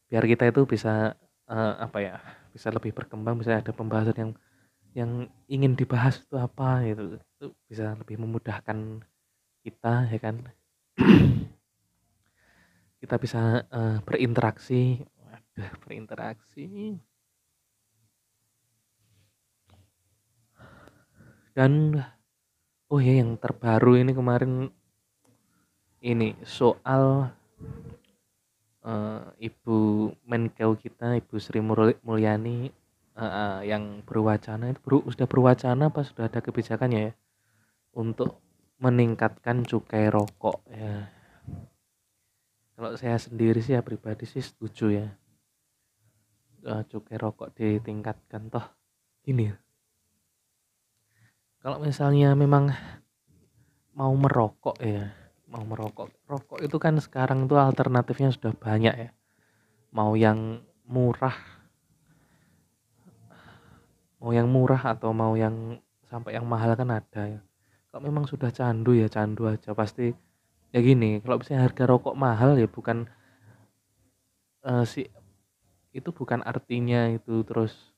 Biar 0.08 0.24
kita 0.24 0.48
itu 0.48 0.64
bisa 0.64 1.18
uh, 1.50 1.74
apa 1.82 1.98
ya 2.00 2.16
bisa 2.54 2.70
lebih 2.72 2.94
berkembang 2.96 3.36
bisa 3.36 3.60
ada 3.60 3.74
pembahasan 3.74 4.16
yang 4.16 4.32
yang 4.96 5.10
ingin 5.50 5.76
dibahas 5.76 6.24
itu 6.24 6.34
apa 6.40 6.82
itu 6.86 7.20
itu 7.20 7.46
bisa 7.68 7.92
lebih 7.98 8.16
memudahkan 8.22 9.04
kita 9.66 10.08
ya 10.08 10.18
kan. 10.22 10.36
Kita 12.98 13.14
bisa 13.14 13.62
uh, 13.70 14.02
berinteraksi. 14.02 15.06
Waduh 15.22 15.70
berinteraksi. 15.86 16.98
Dan 21.54 21.94
oh 22.90 23.00
ya 23.02 23.18
yang 23.22 23.38
terbaru 23.38 24.02
ini 24.02 24.14
kemarin 24.14 24.70
ini 25.98 26.38
soal 26.46 27.34
uh, 28.86 29.22
Ibu 29.38 29.78
Menkeu 30.26 30.78
kita 30.78 31.18
Ibu 31.18 31.34
Sri 31.42 31.58
Mulyani 32.02 32.70
uh, 33.18 33.22
uh, 33.22 33.56
yang 33.66 34.06
berwacana 34.06 34.70
itu 34.70 34.80
ber, 34.82 35.02
sudah 35.10 35.26
berwacana 35.26 35.90
apa 35.90 36.06
sudah 36.06 36.30
ada 36.30 36.38
kebijakannya 36.38 37.10
ya 37.10 37.12
untuk 37.98 38.38
meningkatkan 38.78 39.66
cukai 39.66 40.06
rokok 40.06 40.62
ya. 40.70 41.10
Kalau 42.78 42.94
saya 42.94 43.18
sendiri 43.18 43.58
sih 43.58 43.74
ya 43.74 43.82
pribadi 43.82 44.22
sih 44.22 44.38
setuju 44.38 44.86
ya. 45.02 45.08
Uh, 46.62 46.86
cukai 46.86 47.18
rokok 47.18 47.50
ditingkatkan 47.58 48.54
toh 48.54 48.62
gini. 49.26 49.50
Kalau 51.58 51.82
misalnya 51.82 52.38
memang 52.38 52.70
mau 53.98 54.14
merokok 54.14 54.78
ya 54.78 55.10
mau 55.48 55.64
merokok. 55.64 56.12
Rokok 56.28 56.60
itu 56.60 56.76
kan 56.76 57.00
sekarang 57.00 57.48
tuh 57.48 57.56
alternatifnya 57.56 58.32
sudah 58.32 58.52
banyak 58.52 58.94
ya. 58.94 59.10
Mau 59.92 60.12
yang 60.14 60.60
murah 60.88 61.58
mau 64.18 64.34
yang 64.34 64.50
murah 64.50 64.82
atau 64.82 65.14
mau 65.14 65.38
yang 65.38 65.78
sampai 66.10 66.34
yang 66.34 66.46
mahal 66.46 66.74
kan 66.74 66.90
ada 66.90 67.38
ya. 67.38 67.40
Kalau 67.88 68.02
memang 68.04 68.26
sudah 68.26 68.50
candu 68.50 68.92
ya 68.94 69.06
candu 69.06 69.46
aja. 69.46 69.72
Pasti 69.72 70.10
ya 70.74 70.78
gini 70.84 71.22
kalau 71.24 71.40
misalnya 71.40 71.64
harga 71.64 71.84
rokok 71.88 72.14
mahal 72.18 72.60
ya 72.60 72.68
bukan 72.68 73.08
uh, 74.66 74.84
si 74.84 75.06
itu 75.94 76.10
bukan 76.10 76.42
artinya 76.42 77.08
itu. 77.08 77.46
Terus 77.46 77.94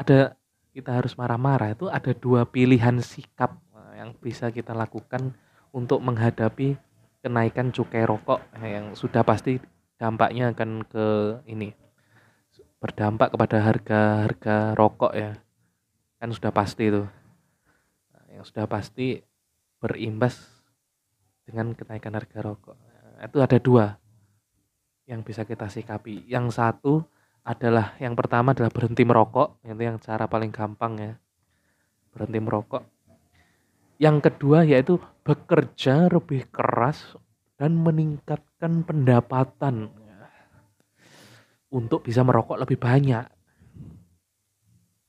ada 0.00 0.34
kita 0.72 0.96
harus 0.96 1.14
marah-marah. 1.14 1.76
Itu 1.76 1.92
ada 1.92 2.10
dua 2.16 2.48
pilihan 2.48 2.98
sikap 3.04 3.60
eh, 3.76 4.02
yang 4.02 4.16
bisa 4.16 4.48
kita 4.48 4.72
lakukan 4.72 5.36
untuk 5.70 6.00
menghadapi 6.00 6.80
kenaikan 7.24 7.74
cukai 7.74 8.06
rokok 8.06 8.40
yang 8.62 8.94
sudah 8.94 9.26
pasti 9.26 9.58
dampaknya 9.98 10.54
akan 10.54 10.86
ke 10.86 11.06
ini 11.50 11.74
berdampak 12.78 13.34
kepada 13.34 13.58
harga-harga 13.62 14.78
rokok 14.78 15.12
ya 15.18 15.34
kan 16.22 16.30
sudah 16.30 16.54
pasti 16.54 16.94
itu 16.94 17.02
nah, 18.14 18.26
yang 18.30 18.44
sudah 18.46 18.70
pasti 18.70 19.18
berimbas 19.78 20.58
dengan 21.48 21.72
kenaikan 21.72 22.12
harga 22.12 22.38
rokok. 22.44 22.76
Nah, 22.76 23.24
itu 23.24 23.38
ada 23.40 23.56
dua 23.56 23.86
yang 25.08 25.24
bisa 25.24 25.48
kita 25.48 25.72
sikapi. 25.72 26.28
Yang 26.28 26.60
satu 26.60 27.00
adalah 27.40 27.96
yang 27.96 28.12
pertama 28.12 28.52
adalah 28.52 28.68
berhenti 28.68 29.08
merokok, 29.08 29.64
itu 29.64 29.80
yang 29.80 29.96
cara 29.96 30.28
paling 30.28 30.52
gampang 30.52 30.92
ya. 31.00 31.12
Berhenti 32.12 32.38
merokok. 32.42 32.84
Yang 33.98 34.30
kedua 34.30 34.62
yaitu 34.62 35.02
bekerja 35.26 36.06
lebih 36.06 36.46
keras 36.54 37.18
dan 37.58 37.74
meningkatkan 37.74 38.86
pendapatan. 38.86 39.90
Untuk 41.68 42.06
bisa 42.06 42.24
merokok 42.24 42.64
lebih 42.64 42.80
banyak. 42.80 43.26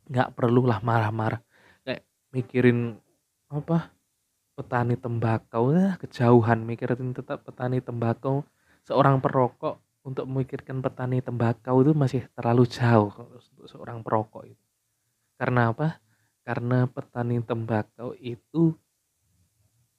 Nggak 0.09 0.29
perlulah 0.35 0.81
marah-marah. 0.83 1.39
Kayak 1.85 2.03
mikirin 2.35 2.99
apa? 3.47 3.93
Petani 4.57 4.99
tembakau. 4.99 5.71
Ya 5.71 5.95
kejauhan 6.01 6.65
mikirin 6.65 7.15
tetap 7.15 7.47
petani 7.47 7.79
tembakau. 7.79 8.43
Seorang 8.83 9.21
perokok 9.21 9.79
untuk 10.03 10.25
memikirkan 10.25 10.81
petani 10.81 11.21
tembakau 11.21 11.79
itu 11.85 11.93
masih 11.93 12.25
terlalu 12.33 12.65
jauh 12.65 13.13
untuk 13.13 13.69
seorang 13.69 14.01
perokok 14.01 14.49
itu. 14.49 14.65
Karena 15.39 15.71
apa 15.71 16.01
karena 16.49 16.89
petani 16.89 17.37
tembakau 17.45 18.17
itu 18.17 18.73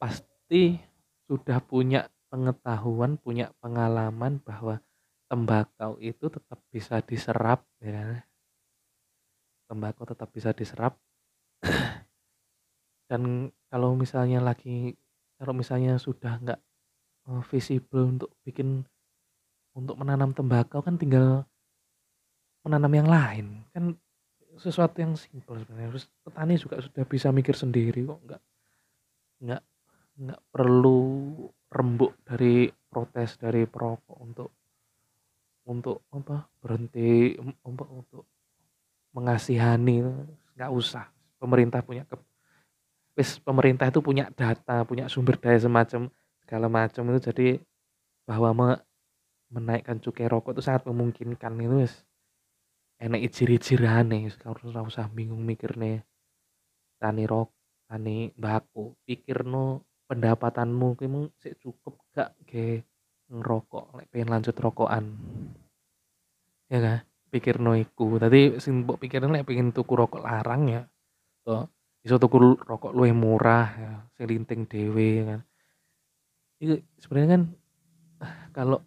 pasti 0.03 0.83
sudah 1.31 1.63
punya 1.63 2.11
pengetahuan 2.27 3.15
punya 3.23 3.55
pengalaman 3.63 4.43
bahwa 4.43 4.83
tembakau 5.31 5.95
itu 6.03 6.27
tetap 6.27 6.59
bisa 6.75 6.99
diserap 7.07 7.63
ya. 7.79 8.27
Tembakau 9.71 10.03
tetap 10.03 10.27
bisa 10.35 10.51
diserap. 10.51 10.99
Dan 13.11 13.55
kalau 13.71 13.95
misalnya 13.95 14.43
lagi 14.43 14.99
kalau 15.39 15.55
misalnya 15.55 16.03
sudah 16.03 16.35
nggak 16.35 16.61
uh, 17.31 17.47
visible 17.47 18.19
untuk 18.19 18.35
bikin 18.43 18.83
untuk 19.79 19.95
menanam 20.03 20.35
tembakau 20.35 20.83
kan 20.83 20.99
tinggal 20.99 21.47
menanam 22.67 22.91
yang 22.91 23.07
lain. 23.07 23.47
Kan 23.71 23.95
sesuatu 24.61 24.97
yang 25.01 25.17
simpel 25.17 25.57
sebenarnya. 25.57 25.97
Terus 25.97 26.07
petani 26.23 26.55
juga 26.61 26.77
sudah 26.85 27.05
bisa 27.09 27.33
mikir 27.33 27.57
sendiri 27.57 28.05
kok, 28.05 28.21
nggak 28.29 28.43
nggak 29.41 29.63
nggak 30.21 30.41
perlu 30.53 31.01
rembuk 31.73 32.13
dari 32.29 32.69
protes 32.69 33.41
dari 33.41 33.65
perokok 33.65 34.19
untuk 34.21 34.51
untuk 35.71 36.05
apa 36.13 36.45
berhenti 36.61 37.39
untuk, 37.41 37.89
untuk 37.89 38.25
mengasihani. 39.17 40.05
Nggak 40.59 40.71
usah. 40.77 41.09
Pemerintah 41.41 41.81
punya 41.81 42.05
ke 42.05 42.21
wis 43.17 43.41
pemerintah 43.41 43.89
itu 43.89 44.05
punya 44.05 44.29
data 44.33 44.85
punya 44.85 45.09
sumber 45.09 45.41
daya 45.41 45.57
semacam 45.57 46.13
segala 46.45 46.67
macam 46.69 47.03
itu. 47.09 47.21
Jadi 47.33 47.49
bahwa 48.29 48.53
me, 48.53 48.69
menaikkan 49.51 49.99
cukai 49.99 50.29
rokok 50.29 50.55
itu 50.55 50.63
sangat 50.63 50.85
memungkinkan 50.85 51.53
itu 51.57 51.77
wis 51.81 52.05
enak 53.01 53.21
ciri-cirane 53.33 54.29
harus 54.45 54.65
ora 54.69 54.85
usah 54.85 55.09
bingung 55.09 55.41
mikir 55.41 55.75
nih 55.81 56.05
tani 57.01 57.25
rok 57.25 57.49
tani 57.89 58.29
baku 58.37 58.95
pikir 59.09 59.49
no 59.49 59.89
pendapatanmu 60.05 60.99
kamu 61.01 61.33
sih 61.41 61.57
cukup 61.57 61.97
gak 62.13 62.37
ke 62.45 62.85
ngerokok 63.31 63.85
lek 63.95 64.07
pengen 64.11 64.29
lanjut 64.35 64.57
rokokan. 64.59 65.15
Ya 66.67 66.79
kan 66.83 67.01
pikir 67.31 67.63
iku. 67.63 68.19
Tadi 68.19 68.59
sing 68.59 68.83
mbok 68.83 68.99
pikirin 68.99 69.31
lek 69.31 69.47
pengen 69.47 69.71
tuku 69.71 69.95
rokok 69.95 70.27
larang 70.27 70.67
ya 70.67 70.83
to. 71.47 71.71
Iso 72.03 72.19
tuku 72.19 72.59
rokok 72.59 72.91
luwih 72.91 73.15
murah 73.15 73.69
ya 73.79 73.93
sing 74.19 74.27
linting 74.27 74.67
dhewe 74.67 75.09
ya 75.23 75.25
kan. 75.31 75.41
Itu 76.59 76.75
sebenarnya 76.99 77.31
kan 77.39 77.43
kalau 78.51 78.83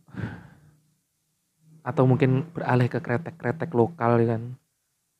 atau 1.83 2.07
mungkin 2.07 2.47
beralih 2.55 2.87
ke 2.87 3.03
kretek-kretek 3.03 3.75
lokal 3.75 4.23
ya 4.23 4.35
kan. 4.39 4.55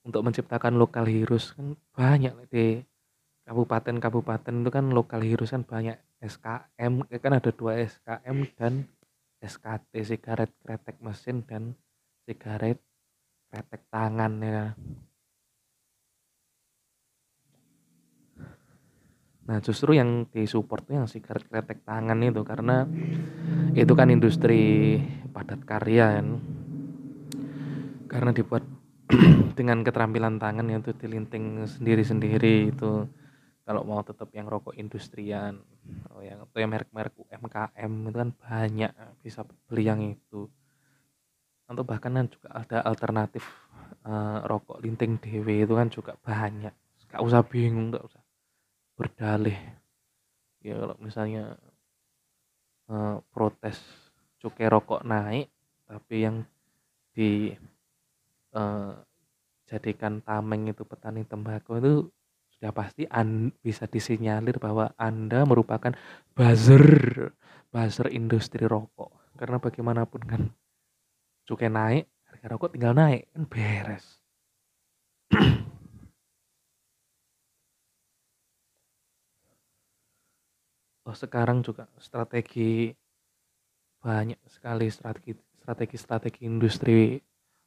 Untuk 0.04 0.24
menciptakan 0.24 0.76
lokal 0.76 1.08
heroes 1.08 1.56
kan 1.56 1.80
banyak 1.96 2.36
di 2.52 2.84
kabupaten-kabupaten 3.48 4.64
itu 4.64 4.72
kan 4.72 4.86
lokal 4.92 5.24
heroes 5.24 5.52
kan 5.52 5.64
banyak. 5.64 6.00
SKM 6.24 7.04
kan 7.20 7.34
ada 7.36 7.52
dua 7.52 7.84
SKM 7.84 8.38
dan 8.56 8.88
SKT 9.44 9.92
sigaret 10.08 10.52
kretek 10.64 10.96
mesin 11.04 11.44
dan 11.44 11.76
sigaret 12.24 12.80
kretek 13.52 13.82
tangan 13.92 14.32
ya 14.40 14.72
Nah 19.44 19.60
justru 19.60 19.92
yang 20.00 20.24
disupport 20.32 20.84
tuh 20.88 20.96
yang 21.04 21.08
sigaret 21.08 21.44
kretek 21.44 21.84
tangan 21.84 22.16
itu 22.24 22.42
karena 22.48 22.88
itu 23.76 23.92
kan 23.92 24.08
industri 24.08 24.96
padat 25.36 25.68
karya 25.68 26.20
kan. 26.20 26.28
Karena 28.08 28.32
dibuat 28.32 28.64
dengan 29.60 29.84
keterampilan 29.84 30.40
tangan 30.40 30.64
yang 30.72 30.80
itu 30.80 30.96
dilinting 30.96 31.68
sendiri-sendiri 31.68 32.72
itu. 32.72 33.04
Kalau 33.64 33.88
mau 33.88 34.04
tetap 34.04 34.28
yang 34.36 34.48
rokok 34.48 34.76
industrian 34.76 35.56
oh 36.12 36.20
yang 36.20 36.44
atau 36.44 36.60
yang 36.60 36.72
merek-merek 36.72 37.16
UMKM 37.16 37.92
itu 38.12 38.18
kan 38.20 38.30
banyak 38.36 38.92
bisa 39.24 39.44
beli 39.68 39.84
yang 39.88 40.00
itu. 40.04 40.48
Atau 41.68 41.84
bahkan 41.84 42.16
kan 42.16 42.28
juga 42.28 42.48
ada 42.52 42.84
alternatif 42.84 43.44
uh, 44.08 44.44
rokok 44.48 44.84
linting 44.84 45.20
DW 45.20 45.68
itu 45.68 45.74
kan 45.76 45.88
juga 45.92 46.16
banyak. 46.20 46.76
Gak 47.12 47.24
usah 47.24 47.44
bingung 47.44 47.92
gak 47.96 48.04
usah 48.04 48.23
berdalih. 48.98 49.58
Ya 50.64 50.80
kalau 50.80 50.96
misalnya 51.00 51.60
uh, 52.88 53.20
protes 53.34 53.80
cukai 54.40 54.68
rokok 54.72 55.04
naik 55.04 55.52
tapi 55.88 56.16
yang 56.24 56.48
di 57.14 57.54
uh, 58.56 58.96
jadikan 59.68 60.24
tameng 60.24 60.72
itu 60.72 60.84
petani 60.88 61.28
tembakau 61.28 61.78
itu 61.78 61.94
sudah 62.56 62.72
pasti 62.72 63.04
bisa 63.60 63.86
disinyalir 63.90 64.56
bahwa 64.56 64.96
Anda 64.96 65.44
merupakan 65.44 65.92
buzzer 66.32 66.86
buzzer 67.74 68.08
industri 68.14 68.64
rokok. 68.64 69.36
Karena 69.36 69.58
bagaimanapun 69.60 70.22
kan 70.24 70.42
cukai 71.44 71.68
naik 71.68 72.06
harga 72.24 72.48
rokok 72.56 72.72
tinggal 72.74 72.96
naik 72.96 73.28
kan 73.36 73.44
beres 73.46 74.24
oh 81.04 81.16
sekarang 81.16 81.64
juga 81.64 81.88
strategi 82.00 82.92
banyak 84.04 84.40
sekali 84.48 84.92
strategi 84.92 85.36
strategi-strategi 85.64 86.44
industri 86.44 87.16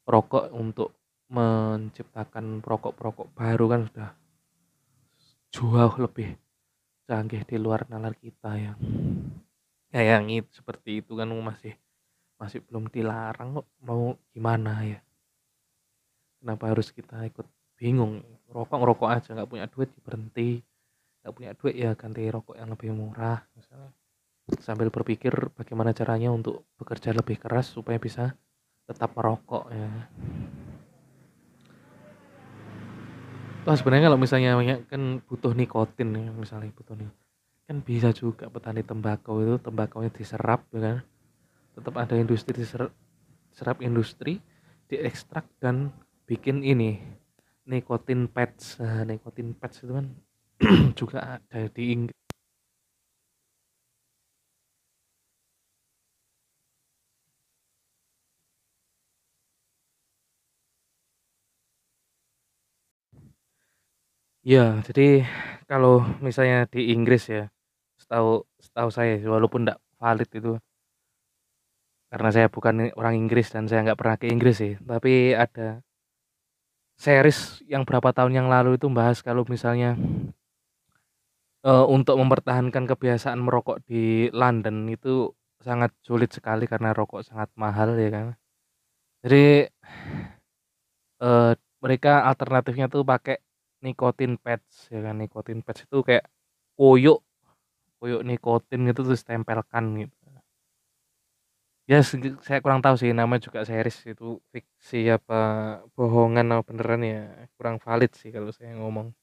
rokok 0.05 0.53
untuk 0.53 0.92
menciptakan 1.33 2.61
rokok-rokok 2.61 3.33
baru 3.33 3.64
kan 3.66 3.81
sudah 3.88 4.11
jauh 5.51 5.94
lebih 5.99 6.37
canggih 7.09 7.42
di 7.46 7.57
luar 7.57 7.88
nalar 7.88 8.12
kita 8.18 8.59
ya. 8.59 8.72
Ya 9.94 10.03
yang 10.18 10.29
itu 10.29 10.51
seperti 10.53 11.01
itu 11.01 11.16
kan 11.16 11.31
masih 11.31 11.72
masih 12.37 12.61
belum 12.68 12.92
dilarang 12.92 13.62
kok 13.62 13.66
mau 13.81 14.12
gimana 14.35 14.85
ya. 14.85 15.01
Kenapa 16.42 16.68
harus 16.68 16.92
kita 16.92 17.25
ikut 17.25 17.49
bingung 17.81 18.20
rokok 18.53 18.81
rokok 18.83 19.09
aja 19.09 19.33
nggak 19.33 19.49
punya 19.49 19.66
duit 19.70 19.88
berhenti 20.05 20.61
nggak 21.26 21.34
punya 21.34 21.50
duit 21.58 21.74
ya 21.74 21.90
ganti 21.98 22.22
rokok 22.30 22.54
yang 22.54 22.70
lebih 22.70 22.94
murah 22.94 23.42
misalnya. 23.58 23.90
Sambil 24.62 24.94
berpikir 24.94 25.34
bagaimana 25.58 25.90
caranya 25.90 26.30
untuk 26.30 26.62
bekerja 26.78 27.10
lebih 27.10 27.34
keras 27.42 27.74
supaya 27.74 27.98
bisa 27.98 28.38
tetap 28.86 29.10
merokok 29.18 29.66
ya. 29.74 29.90
Wah 33.66 33.74
sebenarnya 33.74 34.06
kalau 34.06 34.22
misalnya 34.22 34.54
kan 34.86 35.18
butuh 35.26 35.50
nikotin 35.50 36.14
ya 36.14 36.30
misalnya 36.30 36.70
butuh 36.70 36.94
nih 36.94 37.10
kan 37.66 37.82
bisa 37.82 38.14
juga 38.14 38.46
petani 38.46 38.86
tembakau 38.86 39.42
itu 39.42 39.58
tembakaunya 39.58 40.14
diserap 40.14 40.62
ya 40.70 40.78
kan. 40.78 40.96
Tetap 41.74 41.94
ada 41.98 42.14
industri 42.14 42.54
diserap 42.54 42.94
serap 43.50 43.82
industri 43.82 44.38
diekstrak 44.86 45.42
dan 45.58 45.90
bikin 46.30 46.62
ini 46.62 47.02
nikotin 47.66 48.30
pads. 48.30 48.78
Nah, 48.78 49.02
nikotin 49.02 49.50
pads 49.58 49.82
itu 49.82 49.90
kan 49.90 50.06
juga 51.00 51.18
ada 51.36 51.68
di 51.68 51.82
Inggris 51.94 52.26
Ya, 64.46 64.78
jadi 64.86 65.26
kalau 65.66 66.06
misalnya 66.22 66.70
di 66.70 66.94
Inggris 66.94 67.26
ya, 67.26 67.50
setahu 67.98 68.46
setahu 68.62 68.88
saya 68.94 69.18
walaupun 69.26 69.66
tidak 69.66 69.78
valid 69.98 70.30
itu 70.38 70.50
karena 72.10 72.28
saya 72.30 72.46
bukan 72.46 72.94
orang 72.94 73.14
Inggris 73.18 73.50
dan 73.50 73.66
saya 73.66 73.82
nggak 73.82 73.98
pernah 73.98 74.16
ke 74.20 74.26
Inggris 74.30 74.56
sih, 74.62 74.72
tapi 74.86 75.34
ada 75.34 75.82
series 76.96 77.60
yang 77.68 77.84
berapa 77.84 78.08
tahun 78.14 78.32
yang 78.38 78.48
lalu 78.48 78.80
itu 78.80 78.86
bahas 78.88 79.20
kalau 79.20 79.44
misalnya 79.44 79.98
uh, 81.66 81.87
untuk 81.90 82.14
mempertahankan 82.22 82.87
kebiasaan 82.87 83.42
merokok 83.42 83.83
di 83.85 84.31
London 84.31 84.87
itu 84.87 85.35
sangat 85.59 85.90
sulit 86.07 86.31
sekali 86.31 86.70
karena 86.70 86.94
rokok 86.94 87.26
sangat 87.26 87.50
mahal 87.59 87.98
ya 87.98 88.09
kan. 88.14 88.26
Jadi 89.26 89.66
uh, 91.26 91.52
mereka 91.83 92.22
alternatifnya 92.31 92.87
tuh 92.87 93.02
pakai 93.02 93.42
nikotin 93.83 94.38
pads 94.38 94.88
ya 94.94 95.00
kan, 95.02 95.18
nikotin 95.18 95.61
pads 95.66 95.85
itu 95.87 95.98
kayak 96.07 96.24
koyok, 96.79 97.20
koyok 97.98 98.22
nikotin 98.22 98.81
gitu 98.88 99.02
terus 99.02 99.26
tempelkan 99.26 99.85
gitu. 100.07 100.14
Ya 101.87 102.02
saya 102.42 102.59
kurang 102.64 102.83
tahu 102.83 102.98
sih 102.98 103.14
nama 103.14 103.38
juga 103.38 103.62
series 103.62 104.11
itu 104.11 104.42
fiksi 104.50 105.07
apa 105.07 105.38
bohongan 105.94 106.50
atau 106.50 106.66
beneran 106.66 107.02
ya 107.07 107.22
kurang 107.55 107.79
valid 107.79 108.11
sih 108.18 108.35
kalau 108.35 108.50
saya 108.50 108.74
ngomong. 108.74 109.14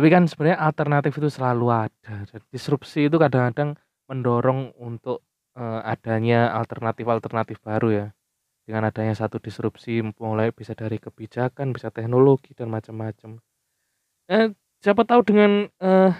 Tapi 0.00 0.08
kan 0.08 0.24
sebenarnya 0.24 0.64
alternatif 0.64 1.12
itu 1.20 1.28
selalu 1.28 1.68
ada 1.68 2.24
dan 2.24 2.40
disrupsi 2.48 3.12
itu 3.12 3.20
kadang-kadang 3.20 3.76
mendorong 4.08 4.72
untuk, 4.80 5.20
uh, 5.60 5.84
adanya 5.84 6.56
alternatif-alternatif 6.56 7.60
baru 7.60 7.88
ya. 7.92 8.06
Dengan 8.64 8.88
adanya 8.88 9.12
satu 9.12 9.36
disrupsi 9.36 10.00
mulai 10.16 10.56
bisa 10.56 10.72
dari 10.72 10.96
kebijakan, 10.96 11.76
bisa 11.76 11.92
teknologi 11.92 12.56
dan 12.56 12.72
macam-macam. 12.72 13.44
Eh, 14.32 14.56
siapa 14.80 15.04
tahu 15.04 15.20
dengan, 15.20 15.68
uh, 15.84 16.16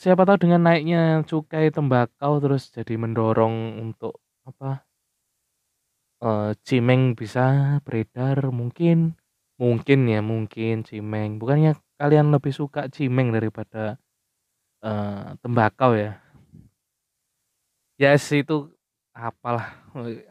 siapa 0.00 0.24
tahu 0.24 0.48
dengan 0.48 0.64
naiknya 0.64 1.28
cukai 1.28 1.68
tembakau 1.68 2.40
terus 2.40 2.72
jadi 2.72 2.96
mendorong 2.96 3.84
untuk 3.84 4.16
apa 4.48 4.80
uh, 6.24 6.56
cimeng 6.64 7.12
bisa 7.12 7.76
beredar 7.84 8.48
mungkin 8.48 9.12
mungkin 9.60 10.06
ya, 10.08 10.24
mungkin 10.24 10.86
cimeng. 10.88 11.36
Bukannya 11.36 11.76
kalian 11.98 12.30
lebih 12.30 12.54
suka 12.54 12.86
cimeng 12.88 13.34
daripada, 13.34 13.98
uh, 14.86 15.34
tembakau 15.42 15.98
ya? 15.98 16.22
Ya 17.98 18.14
yes, 18.14 18.30
itu 18.30 18.70
apalah, 19.10 19.74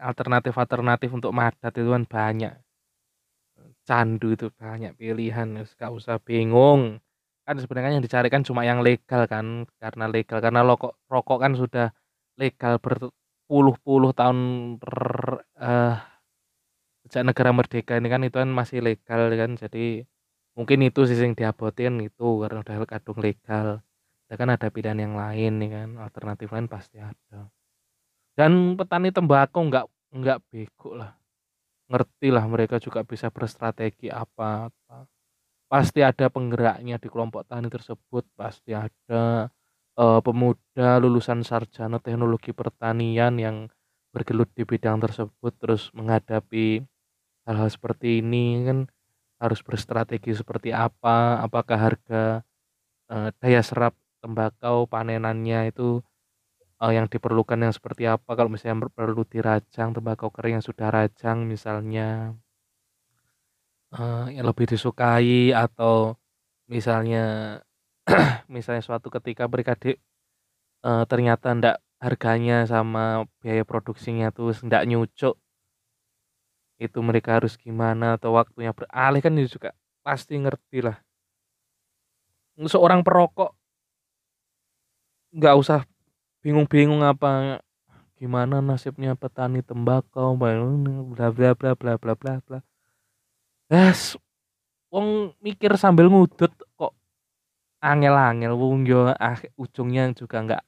alternatif-alternatif 0.00 1.12
untuk 1.12 1.36
madat 1.36 1.76
itu 1.76 1.92
kan 1.92 2.08
banyak. 2.08 2.56
candu 3.88 4.36
itu 4.36 4.46
banyak 4.52 4.92
pilihan, 5.00 5.64
gak 5.80 5.92
usah 5.92 6.16
bingung. 6.20 7.00
Kan 7.46 7.56
sebenarnya 7.56 7.96
yang 7.96 8.04
dicari 8.04 8.28
kan 8.28 8.44
cuma 8.44 8.62
yang 8.68 8.84
legal 8.84 9.24
kan, 9.24 9.64
karena 9.80 10.04
legal 10.12 10.38
karena 10.44 10.60
rokok 10.60 10.92
rokok 11.08 11.38
kan 11.40 11.52
sudah 11.56 11.86
legal 12.36 12.76
berpuluh-puluh 12.84 14.12
tahun 14.12 14.38
per, 14.76 14.98
uh, 15.56 15.96
negara 17.24 17.50
merdeka 17.56 17.96
ini 17.96 18.08
kan 18.12 18.20
itu 18.28 18.36
kan 18.36 18.50
masih 18.52 18.84
legal 18.84 19.32
kan, 19.32 19.56
jadi 19.56 20.04
mungkin 20.58 20.82
itu 20.82 21.06
sih 21.06 21.14
yang 21.14 21.38
diabotin 21.38 22.02
itu 22.02 22.26
karena 22.42 22.58
udah 22.66 22.74
kadung 22.90 23.18
legal. 23.22 23.68
Ya 24.28 24.34
kan 24.36 24.50
ada 24.50 24.68
pilihan 24.68 24.98
yang 24.98 25.14
lain 25.16 25.52
nih 25.62 25.70
kan, 25.72 25.88
alternatif 26.02 26.50
lain 26.52 26.66
pasti 26.68 26.98
ada. 27.00 27.48
Dan 28.36 28.74
petani 28.74 29.14
tembakau 29.14 29.62
nggak 29.70 29.86
nggak 30.18 30.38
bego 30.50 30.98
lah 30.98 31.18
ngerti 31.88 32.28
lah 32.28 32.44
mereka 32.44 32.76
juga 32.76 33.00
bisa 33.02 33.32
berstrategi 33.32 34.12
apa, 34.12 34.68
apa. 34.68 35.08
Pasti 35.68 36.00
ada 36.04 36.32
penggeraknya 36.32 36.96
di 37.00 37.08
kelompok 37.12 37.44
tani 37.48 37.68
tersebut, 37.68 38.24
pasti 38.36 38.72
ada 38.72 39.48
uh, 39.96 40.20
pemuda 40.24 41.00
lulusan 41.00 41.44
sarjana 41.44 42.00
teknologi 42.00 42.52
pertanian 42.56 43.36
yang 43.36 43.56
bergelut 44.12 44.48
di 44.56 44.64
bidang 44.64 45.00
tersebut 45.00 45.52
terus 45.60 45.92
menghadapi 45.92 46.80
hal-hal 47.44 47.68
seperti 47.68 48.24
ini 48.24 48.64
kan 48.64 48.78
harus 49.38 49.60
berstrategi 49.62 50.34
seperti 50.34 50.74
apa, 50.74 51.42
apakah 51.42 51.78
harga 51.78 52.42
uh, 53.10 53.30
daya 53.38 53.62
serap 53.62 53.94
tembakau 54.18 54.90
panenannya 54.90 55.70
itu 55.70 56.02
uh, 56.82 56.92
yang 56.92 57.06
diperlukan 57.06 57.58
yang 57.58 57.74
seperti 57.74 58.06
apa. 58.10 58.34
Kalau 58.34 58.50
misalnya 58.50 58.90
perlu 58.90 59.22
dirajang 59.26 59.94
tembakau 59.94 60.30
kering 60.34 60.58
yang 60.60 60.66
sudah 60.66 60.88
rajang 60.90 61.46
misalnya 61.46 62.34
uh, 63.94 64.26
yang 64.30 64.46
lebih 64.46 64.66
disukai 64.70 65.54
atau 65.54 66.18
misalnya 66.68 67.58
misalnya 68.54 68.82
suatu 68.84 69.08
ketika 69.12 69.46
mereka 69.48 69.76
di 69.78 69.94
uh, 70.84 71.04
ternyata 71.08 71.54
ndak 71.56 71.76
harganya 71.98 72.62
sama 72.68 73.26
biaya 73.42 73.66
produksinya 73.66 74.30
tuh 74.30 74.54
ndak 74.62 74.86
nyucuk 74.86 75.34
itu 76.78 76.98
mereka 77.02 77.42
harus 77.42 77.58
gimana 77.58 78.14
atau 78.14 78.38
waktunya 78.38 78.70
beralih 78.70 79.18
kan 79.18 79.34
juga 79.34 79.74
pasti 80.06 80.38
ngerti 80.38 80.86
lah 80.86 80.96
seorang 82.66 83.02
perokok 83.06 83.54
nggak 85.34 85.54
usah 85.58 85.84
bingung-bingung 86.42 87.04
apa 87.04 87.60
gimana 88.18 88.58
nasibnya 88.58 89.14
petani 89.14 89.62
tembakau 89.62 90.34
bla 90.34 90.54
bla 91.30 91.30
bla 91.30 91.54
bla 91.54 91.94
bla. 91.98 92.14
Bla 92.18 92.34
bla 92.42 92.58
yes 93.70 94.16
wong 94.88 95.36
mikir 95.38 95.76
sambil 95.76 96.08
ngudut 96.08 96.50
kok 96.74 96.96
angel-angel 97.78 98.56
wong 98.56 98.88
yo 98.88 99.12
ah, 99.12 99.38
ujungnya 99.54 100.10
juga 100.16 100.42
nggak 100.42 100.62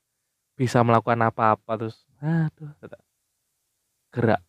bisa 0.55 0.85
melakukan 0.85 1.25
apa-apa 1.25 1.73
terus 1.81 2.05
aduh 2.21 2.71
gerak 4.13 4.43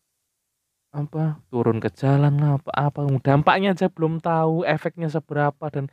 apa 0.91 1.39
turun 1.47 1.80
ke 1.80 1.88
jalan 1.95 2.36
apa 2.43 2.71
apa 2.75 2.99
dampaknya 3.23 3.71
aja 3.71 3.88
belum 3.88 4.19
tahu 4.19 4.67
efeknya 4.67 5.08
seberapa 5.08 5.71
dan 5.71 5.88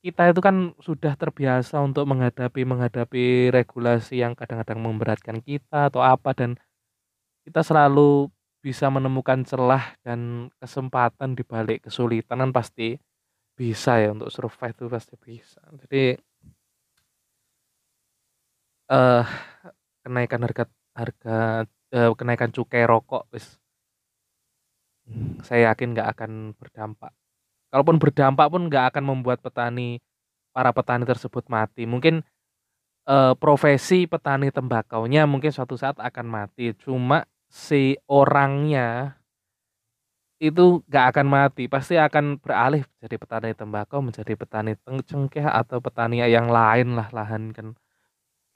kita 0.00 0.32
itu 0.32 0.40
kan 0.40 0.72
sudah 0.80 1.12
terbiasa 1.12 1.76
untuk 1.84 2.08
menghadapi 2.08 2.64
menghadapi 2.64 3.52
regulasi 3.52 4.24
yang 4.24 4.32
kadang-kadang 4.32 4.80
memberatkan 4.80 5.44
kita 5.44 5.92
atau 5.92 6.00
apa 6.00 6.32
dan 6.32 6.56
kita 7.44 7.60
selalu 7.60 8.32
bisa 8.64 8.88
menemukan 8.88 9.44
celah 9.44 9.96
dan 10.00 10.48
kesempatan 10.56 11.36
di 11.36 11.44
balik 11.44 11.88
kesulitan 11.88 12.40
kan 12.40 12.52
pasti 12.52 12.96
bisa 13.52 14.00
ya 14.00 14.16
untuk 14.16 14.32
survive 14.32 14.72
itu 14.72 14.86
pasti 14.88 15.14
bisa. 15.20 15.60
Jadi 15.84 16.16
uh, 18.88 19.24
kenaikan 20.00 20.40
harga 20.48 20.64
harga 20.96 21.36
uh, 21.92 22.12
kenaikan 22.16 22.48
cukai 22.56 22.88
rokok 22.88 23.28
wis 23.36 23.59
saya 25.46 25.72
yakin 25.72 25.94
nggak 25.94 26.08
akan 26.16 26.54
berdampak 26.56 27.12
Kalaupun 27.70 28.02
berdampak 28.02 28.50
pun 28.50 28.66
nggak 28.66 28.84
akan 28.94 29.04
membuat 29.14 29.38
petani 29.38 30.02
para 30.50 30.74
petani 30.74 31.06
tersebut 31.06 31.46
mati. 31.46 31.86
Mungkin, 31.86 32.26
uh, 33.06 33.38
profesi 33.38 34.10
petani 34.10 34.50
tembakaunya 34.50 35.22
mungkin 35.30 35.54
suatu 35.54 35.78
saat 35.78 35.94
akan 36.02 36.26
mati, 36.26 36.74
cuma 36.82 37.22
si 37.46 37.94
orangnya 38.10 39.14
itu 40.42 40.82
nggak 40.90 41.06
akan 41.14 41.26
mati, 41.30 41.70
pasti 41.70 41.94
akan 41.94 42.42
beralih 42.42 42.82
jadi 42.98 43.16
petani 43.20 43.54
tembakau 43.54 44.02
menjadi 44.02 44.34
petani 44.34 44.74
cengkeh 45.06 45.46
atau 45.46 45.78
petani 45.78 46.26
yang 46.26 46.50
lain 46.50 46.98
lah, 46.98 47.06
lahan 47.14 47.54
kan 47.54 47.78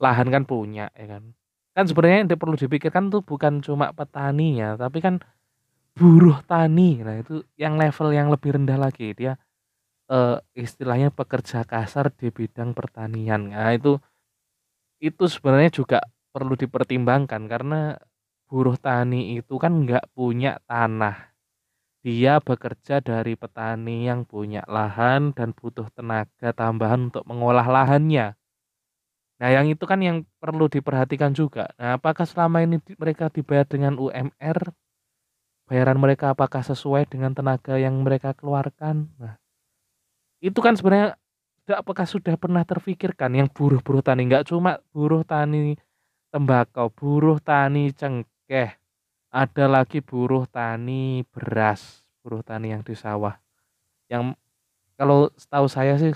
lahan 0.02 0.26
kan 0.26 0.42
punya 0.42 0.90
ya 0.98 1.06
kan. 1.06 1.38
Kan 1.74 1.84
sebenarnya 1.86 2.26
yang 2.26 2.40
perlu 2.40 2.58
dipikirkan 2.58 3.14
tuh 3.14 3.22
bukan 3.22 3.62
cuma 3.62 3.94
petaninya, 3.94 4.74
tapi 4.74 4.98
kan 4.98 5.22
buruh 5.94 6.42
tani. 6.44 7.00
Nah, 7.06 7.16
itu 7.22 7.46
yang 7.54 7.78
level 7.78 8.10
yang 8.10 8.28
lebih 8.28 8.58
rendah 8.58 8.78
lagi. 8.78 9.14
Dia, 9.14 9.38
uh, 10.10 10.38
istilahnya 10.56 11.14
pekerja 11.14 11.62
kasar 11.64 12.10
di 12.14 12.28
bidang 12.34 12.74
pertanian. 12.74 13.54
Nah, 13.54 13.72
itu 13.74 13.98
itu 15.02 15.24
sebenarnya 15.28 15.70
juga 15.70 15.98
perlu 16.34 16.58
dipertimbangkan 16.58 17.46
karena 17.46 17.94
buruh 18.50 18.74
tani 18.78 19.38
itu 19.38 19.54
kan 19.58 19.86
nggak 19.86 20.10
punya 20.16 20.58
tanah. 20.66 21.34
Dia 22.04 22.36
bekerja 22.36 23.00
dari 23.00 23.32
petani 23.32 24.04
yang 24.10 24.28
punya 24.28 24.60
lahan 24.68 25.32
dan 25.32 25.56
butuh 25.56 25.88
tenaga 25.96 26.52
tambahan 26.52 27.08
untuk 27.08 27.24
mengolah 27.24 27.64
lahannya. 27.64 28.36
Nah, 29.40 29.48
yang 29.50 29.66
itu 29.66 29.84
kan 29.88 29.98
yang 30.04 30.22
perlu 30.38 30.68
diperhatikan 30.70 31.34
juga. 31.34 31.72
Nah, 31.80 31.98
apakah 31.98 32.28
selama 32.28 32.62
ini 32.62 32.78
mereka 33.00 33.32
dibayar 33.32 33.66
dengan 33.66 33.98
UMR 33.98 34.70
bayaran 35.64 35.96
mereka 35.96 36.36
apakah 36.36 36.60
sesuai 36.60 37.08
dengan 37.08 37.32
tenaga 37.32 37.80
yang 37.80 37.96
mereka 38.04 38.36
keluarkan? 38.36 39.08
Nah 39.16 39.40
itu 40.44 40.60
kan 40.60 40.76
sebenarnya 40.76 41.16
apakah 41.72 42.04
sudah 42.04 42.36
pernah 42.36 42.62
terfikirkan 42.68 43.32
yang 43.32 43.48
buruh-buruh 43.48 44.04
tani? 44.04 44.28
Nggak 44.28 44.52
cuma 44.52 44.80
buruh 44.92 45.24
tani 45.24 45.80
tembakau 46.34 46.90
buruh 46.90 47.38
tani 47.38 47.94
cengkeh 47.94 48.74
ada 49.30 49.64
lagi 49.70 50.02
buruh 50.02 50.50
tani 50.50 51.22
beras 51.30 52.02
buruh 52.20 52.42
tani 52.42 52.74
yang 52.74 52.82
di 52.82 52.94
sawah. 52.98 53.38
Yang 54.10 54.34
kalau 54.94 55.30
setahu 55.34 55.66
saya 55.66 55.98
sih 55.98 56.14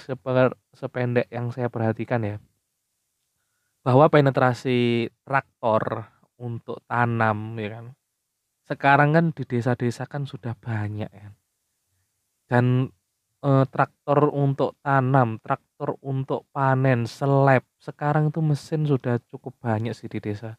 sependek 0.74 1.26
yang 1.34 1.50
saya 1.50 1.66
perhatikan 1.66 2.22
ya 2.22 2.37
bahwa 3.82 4.06
penetrasi 4.11 5.11
traktor 5.26 6.06
untuk 6.38 6.82
tanam 6.87 7.58
ya 7.58 7.78
kan 7.78 7.87
sekarang 8.68 9.16
kan 9.16 9.24
di 9.33 9.42
desa-desa 9.48 10.04
kan 10.04 10.28
sudah 10.28 10.52
banyak 10.52 11.09
ya. 11.09 11.28
Dan 12.48 12.92
e, 13.40 13.50
traktor 13.68 14.28
untuk 14.33 14.76
tanam, 14.85 15.40
traktor 15.40 15.96
untuk 16.04 16.44
panen, 16.52 17.09
seleb, 17.09 17.64
sekarang 17.81 18.28
itu 18.28 18.40
mesin 18.44 18.85
sudah 18.85 19.16
cukup 19.33 19.57
banyak 19.61 19.96
sih 19.96 20.09
di 20.09 20.20
desa 20.20 20.57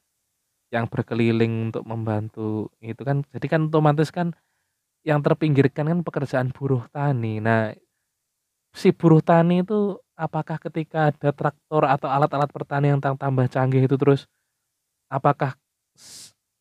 yang 0.69 0.85
berkeliling 0.85 1.73
untuk 1.73 1.81
membantu 1.81 2.69
itu 2.77 3.01
kan 3.01 3.25
jadi 3.33 3.47
kan 3.49 3.61
otomatis 3.73 4.13
kan 4.13 4.37
yang 5.01 5.25
terpinggirkan 5.25 5.89
kan 5.89 5.99
pekerjaan 6.05 6.53
buruh 6.53 6.85
tani. 6.93 7.41
Nah, 7.41 7.73
si 8.75 8.93
buruh 8.93 9.23
tani 9.23 9.65
itu 9.65 9.97
apakah 10.13 10.59
ketika 10.61 11.09
ada 11.09 11.29
traktor 11.33 11.87
atau 11.87 12.11
alat-alat 12.11 12.49
pertanian 12.51 12.99
yang 13.01 13.17
tambah 13.17 13.47
canggih 13.49 13.87
itu 13.87 13.95
terus 13.95 14.27
apakah 15.09 15.55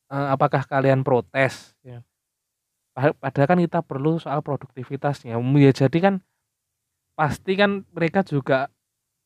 apakah 0.09 0.65
kalian 0.65 1.05
protes 1.05 1.77
ya. 1.85 2.03
Padahal 2.99 3.47
kan 3.47 3.61
kita 3.63 3.81
perlu 3.85 4.19
soal 4.19 4.43
produktivitasnya. 4.43 5.39
Ya 5.39 5.71
jadi 5.71 5.99
kan 6.03 6.15
pasti 7.15 7.55
kan 7.55 7.87
mereka 7.95 8.27
juga 8.27 8.71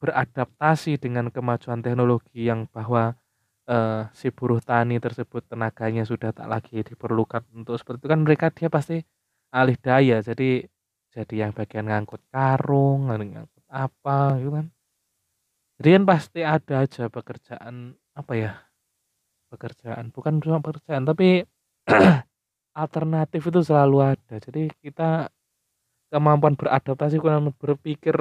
beradaptasi 0.02 0.98
dengan 0.98 1.30
kemajuan 1.30 1.80
teknologi 1.84 2.48
yang 2.48 2.66
bahwa 2.68 3.14
uh, 3.70 4.08
si 4.16 4.34
buruh 4.34 4.58
tani 4.58 4.98
tersebut 4.98 5.46
tenaganya 5.46 6.02
sudah 6.02 6.34
tak 6.34 6.48
lagi 6.50 6.82
diperlukan 6.82 7.46
untuk 7.54 7.78
seperti 7.78 8.02
itu 8.02 8.08
kan 8.10 8.20
mereka 8.24 8.46
dia 8.50 8.66
pasti 8.66 8.98
alih 9.52 9.78
daya 9.78 10.18
jadi 10.24 10.66
jadi 11.12 11.34
yang 11.46 11.52
bagian 11.52 11.86
ngangkut 11.86 12.24
karung 12.32 13.12
ngangkut 13.12 13.64
apa 13.68 14.40
gitu 14.40 14.50
kan 14.50 14.66
jadi 15.78 15.88
kan 16.00 16.04
pasti 16.08 16.40
ada 16.42 16.74
aja 16.82 17.04
pekerjaan 17.12 17.94
apa 18.16 18.32
ya 18.34 18.52
pekerjaan 19.52 20.08
bukan 20.08 20.40
cuma 20.40 20.64
pekerjaan 20.64 21.04
tapi 21.04 21.44
alternatif 22.82 23.52
itu 23.52 23.60
selalu 23.60 24.16
ada. 24.16 24.34
Jadi 24.40 24.72
kita 24.80 25.28
kemampuan 26.08 26.56
beradaptasi 26.56 27.20
kurang 27.20 27.52
berpikir 27.56 28.16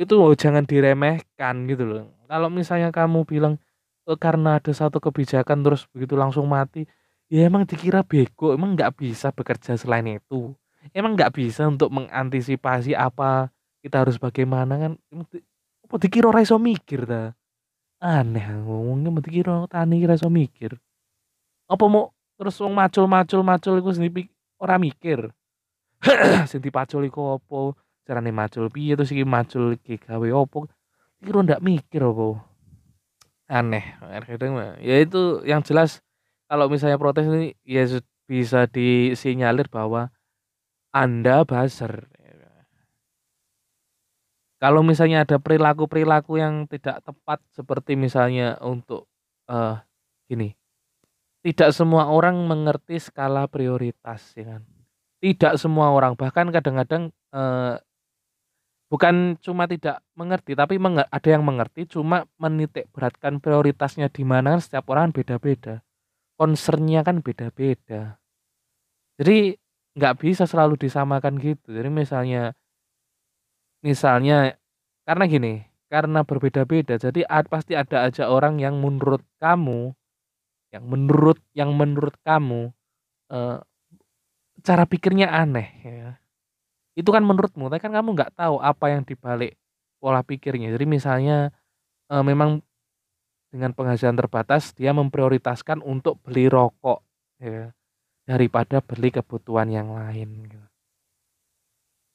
itu 0.00 0.14
oh, 0.16 0.32
jangan 0.32 0.64
diremehkan 0.64 1.68
gitu 1.68 1.84
loh. 1.84 2.04
Kalau 2.24 2.48
misalnya 2.48 2.88
kamu 2.88 3.28
bilang 3.28 3.60
oh, 4.08 4.16
karena 4.16 4.56
ada 4.56 4.72
satu 4.72 4.96
kebijakan 4.96 5.60
terus 5.60 5.84
begitu 5.92 6.16
langsung 6.16 6.48
mati 6.48 6.88
ya 7.28 7.46
emang 7.46 7.68
dikira 7.68 8.00
bego 8.00 8.56
emang 8.56 8.72
nggak 8.72 8.96
bisa 8.96 9.28
bekerja 9.32 9.76
selain 9.76 10.08
itu. 10.08 10.56
Emang 10.96 11.12
nggak 11.12 11.36
bisa 11.36 11.68
untuk 11.68 11.92
mengantisipasi 11.92 12.96
apa 12.96 13.52
kita 13.84 14.00
harus 14.00 14.16
bagaimana 14.16 14.80
kan? 14.80 14.92
Apa 15.84 15.94
dikira 16.00 16.32
ora 16.32 16.40
iso 16.40 16.56
mikir 16.56 17.04
ta 17.04 17.36
aneh 18.00 18.48
ngomongnya 18.64 19.12
mau 19.12 19.20
dikira 19.20 19.68
tani 19.68 20.00
ora 20.00 20.16
iso 20.16 20.32
mikir. 20.32 20.74
Apa 21.68 21.84
mau 21.86 22.10
terus 22.40 22.56
wong 22.58 22.72
macul-macul 22.72 23.44
macul 23.44 23.74
iku 23.78 23.92
sendiri 23.92 24.26
ora 24.56 24.80
mikir. 24.80 25.28
Sing 26.50 26.64
dipacul 26.64 27.04
iku 27.04 27.36
apa? 27.36 27.76
Carane 28.08 28.32
macul 28.32 28.72
piye? 28.72 28.96
Terus 28.96 29.12
iki 29.12 29.28
macul 29.28 29.76
iki 29.76 30.00
gawe 30.00 30.28
opo 30.32 30.66
kira 31.20 31.44
ndak 31.44 31.60
mikir 31.60 32.00
apa? 32.00 32.40
Aneh. 33.52 33.84
Kadang 34.24 34.80
ya 34.80 34.96
itu 34.98 35.44
yang 35.44 35.60
jelas 35.60 36.00
kalau 36.48 36.66
misalnya 36.66 36.96
protes 36.96 37.28
ini 37.28 37.54
ya 37.62 37.84
bisa 38.24 38.66
disinyalir 38.66 39.68
bahwa 39.70 40.10
anda 40.90 41.46
buzzer 41.46 42.09
kalau 44.60 44.84
misalnya 44.84 45.24
ada 45.24 45.40
perilaku-perilaku 45.40 46.36
yang 46.36 46.68
tidak 46.68 47.00
tepat 47.02 47.40
seperti 47.56 47.96
misalnya 47.96 48.60
untuk 48.60 49.08
uh, 49.48 49.80
gini 50.28 50.60
tidak 51.40 51.72
semua 51.72 52.08
orang 52.12 52.36
mengerti 52.44 53.00
skala 53.00 53.48
prioritas 53.48 54.36
ya 54.36 54.56
kan? 54.56 54.62
Tidak 55.20 55.54
semua 55.56 55.92
orang 55.92 56.16
bahkan 56.16 56.48
kadang-kadang 56.52 57.12
uh, 57.32 57.76
bukan 58.92 59.36
cuma 59.40 59.64
tidak 59.64 60.04
mengerti 60.16 60.52
tapi 60.56 60.76
ada 60.80 61.28
yang 61.28 61.44
mengerti 61.44 61.88
cuma 61.88 62.28
menitik 62.36 62.88
beratkan 62.92 63.40
prioritasnya 63.40 64.12
di 64.12 64.24
mana 64.24 64.56
kan 64.56 64.60
setiap 64.60 64.84
orang 64.92 65.12
beda-beda. 65.12 65.80
Concernnya 66.36 67.04
kan 67.04 67.20
beda-beda. 67.20 68.20
Jadi 69.20 69.56
nggak 69.96 70.14
bisa 70.20 70.44
selalu 70.48 70.80
disamakan 70.80 71.36
gitu. 71.40 71.72
Jadi 71.72 71.88
misalnya 71.92 72.56
misalnya 73.80 74.56
karena 75.04 75.24
gini 75.26 75.54
karena 75.90 76.22
berbeda-beda 76.22 77.00
jadi 77.00 77.26
pasti 77.50 77.74
ada 77.74 78.06
aja 78.06 78.30
orang 78.30 78.62
yang 78.62 78.78
menurut 78.78 79.24
kamu 79.42 79.96
yang 80.70 80.84
menurut 80.86 81.38
yang 81.56 81.74
menurut 81.74 82.14
kamu 82.22 82.70
uh, 83.32 83.58
cara 84.62 84.84
pikirnya 84.86 85.32
aneh 85.32 85.68
ya 85.82 86.20
itu 86.98 87.10
kan 87.14 87.22
menurutmu, 87.22 87.70
tapi 87.70 87.80
kan 87.80 87.92
kamu 87.94 88.12
nggak 88.12 88.34
tahu 88.36 88.58
apa 88.58 88.92
yang 88.92 89.02
dibalik 89.06 89.54
pola 90.02 90.20
pikirnya. 90.20 90.74
Jadi 90.74 90.84
misalnya 90.84 91.54
e, 92.10 92.14
memang 92.20 92.60
dengan 93.48 93.72
penghasilan 93.74 94.14
terbatas 94.20 94.76
dia 94.76 94.92
memprioritaskan 94.94 95.82
untuk 95.82 96.20
beli 96.22 96.46
rokok 96.46 97.02
ya 97.40 97.72
daripada 98.28 98.78
beli 98.84 99.10
kebutuhan 99.10 99.72
yang 99.72 99.90
lain 99.90 100.46
gitu. 100.46 100.69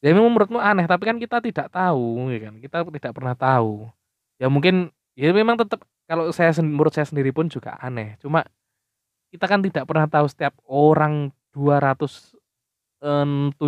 Ya 0.06 0.14
memang 0.14 0.30
menurutmu 0.30 0.62
aneh, 0.62 0.86
tapi 0.86 1.10
kan 1.10 1.18
kita 1.18 1.42
tidak 1.42 1.74
tahu 1.74 2.30
ya 2.30 2.38
kan. 2.46 2.62
Kita 2.62 2.86
tidak 2.86 3.14
pernah 3.18 3.34
tahu. 3.34 3.90
Ya 4.38 4.54
mungkin 4.54 4.94
ya 5.18 5.34
memang 5.34 5.58
tetap 5.58 5.82
kalau 6.06 6.30
saya 6.30 6.54
menurut 6.62 6.94
saya 6.94 7.10
sendiri 7.10 7.34
pun 7.34 7.50
juga 7.50 7.74
aneh. 7.82 8.14
Cuma 8.22 8.46
kita 9.34 9.50
kan 9.50 9.66
tidak 9.66 9.90
pernah 9.90 10.06
tahu 10.06 10.30
setiap 10.30 10.54
orang 10.70 11.34
200 11.58 12.38
70 13.02 13.62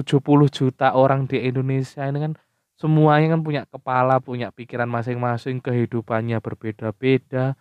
juta 0.49 0.97
orang 0.97 1.29
di 1.29 1.37
Indonesia 1.37 2.01
ini 2.09 2.19
kan 2.25 2.33
semuanya 2.77 3.37
kan 3.37 3.41
punya 3.45 3.63
kepala, 3.69 4.17
punya 4.17 4.49
pikiran 4.53 4.89
masing-masing, 4.89 5.61
kehidupannya 5.61 6.41
berbeda-beda, 6.41 7.57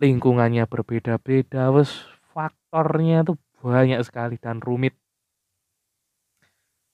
lingkungannya 0.00 0.64
berbeda-beda, 0.68 1.72
wes 1.72 1.92
faktornya 2.32 3.24
tuh 3.24 3.36
banyak 3.60 4.00
sekali 4.04 4.36
dan 4.36 4.60
rumit. 4.60 4.92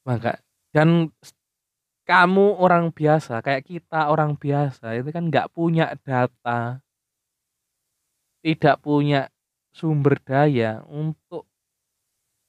Maka 0.06 0.38
dan 0.74 1.12
kamu 2.02 2.58
orang 2.58 2.90
biasa 2.90 3.44
kayak 3.44 3.68
kita 3.68 4.10
orang 4.10 4.34
biasa 4.34 4.98
itu 4.98 5.08
kan 5.14 5.30
nggak 5.30 5.52
punya 5.54 5.94
data, 6.02 6.82
tidak 8.42 8.76
punya 8.82 9.30
sumber 9.72 10.18
daya 10.20 10.82
untuk 10.90 11.46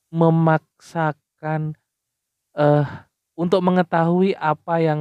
memaksa 0.09 1.13
akan 1.43 1.75
uh, 2.55 2.87
untuk 3.35 3.59
mengetahui 3.59 4.31
apa 4.39 4.79
yang 4.79 4.99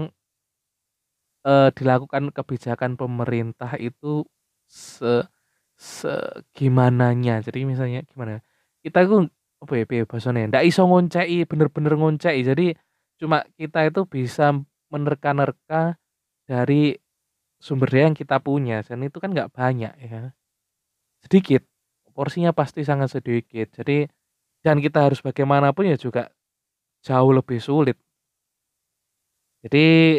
uh, 1.46 1.70
dilakukan 1.70 2.34
kebijakan 2.34 2.98
pemerintah 2.98 3.78
itu 3.78 4.26
se 4.66 5.22
segimananya. 5.78 7.38
Jadi 7.46 7.62
misalnya 7.62 8.02
gimana? 8.02 8.42
Kita 8.82 9.06
itu 9.06 9.30
apa 9.62 9.72
ya 9.78 10.02
basane 10.02 10.50
ndak 10.50 10.66
iso 10.66 10.82
ngonceki 10.82 11.46
bener-bener 11.46 11.94
ngonceki. 11.94 12.42
Jadi 12.42 12.66
cuma 13.22 13.46
kita 13.54 13.86
itu 13.86 14.02
bisa 14.02 14.50
menerka-nerka 14.90 15.94
dari 16.42 16.98
sumber 17.62 17.86
daya 17.94 18.10
yang 18.10 18.18
kita 18.18 18.42
punya 18.42 18.82
dan 18.82 19.06
itu 19.06 19.22
kan 19.22 19.30
nggak 19.30 19.54
banyak 19.54 19.94
ya. 20.02 20.34
Sedikit. 21.22 21.62
Porsinya 22.10 22.50
pasti 22.50 22.82
sangat 22.82 23.14
sedikit. 23.14 23.70
Jadi 23.78 24.10
dan 24.66 24.82
kita 24.82 25.06
harus 25.06 25.22
bagaimanapun 25.22 25.86
ya 25.86 25.94
juga 25.94 26.34
jauh 27.06 27.30
lebih 27.30 27.62
sulit. 27.62 27.94
Jadi 29.62 30.18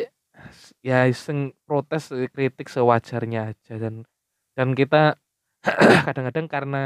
ya 0.80 1.04
iseng 1.04 1.52
protes 1.68 2.08
kritik 2.32 2.72
sewajarnya 2.72 3.52
aja 3.52 3.76
dan 3.76 4.08
dan 4.56 4.72
kita 4.72 5.20
kadang-kadang 6.08 6.48
karena 6.48 6.84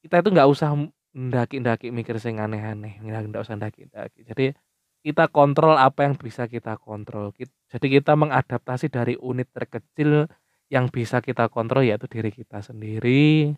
kita 0.00 0.24
itu 0.24 0.28
nggak 0.32 0.48
usah 0.48 0.72
ndaki-ndaki 1.12 1.92
mikir 1.92 2.16
sing 2.16 2.40
aneh-aneh, 2.40 2.96
nggak 3.04 3.44
usah 3.44 3.60
ndaki-ndaki. 3.60 4.24
Jadi 4.24 4.56
kita 5.02 5.26
kontrol 5.28 5.74
apa 5.74 6.06
yang 6.06 6.14
bisa 6.14 6.46
kita 6.46 6.78
kontrol. 6.78 7.34
Jadi 7.68 7.86
kita 7.90 8.14
mengadaptasi 8.14 8.86
dari 8.86 9.18
unit 9.18 9.50
terkecil 9.50 10.30
yang 10.70 10.88
bisa 10.88 11.18
kita 11.20 11.50
kontrol 11.50 11.82
yaitu 11.82 12.06
diri 12.06 12.30
kita 12.30 12.62
sendiri. 12.62 13.52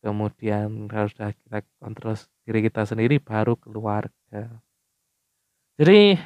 Kemudian 0.00 0.88
harus 0.88 1.12
kita 1.12 1.60
kontrol 1.78 2.16
diri 2.48 2.60
kita 2.64 2.88
sendiri 2.88 3.20
baru 3.20 3.60
keluarga. 3.60 4.64
Jadi 5.76 6.16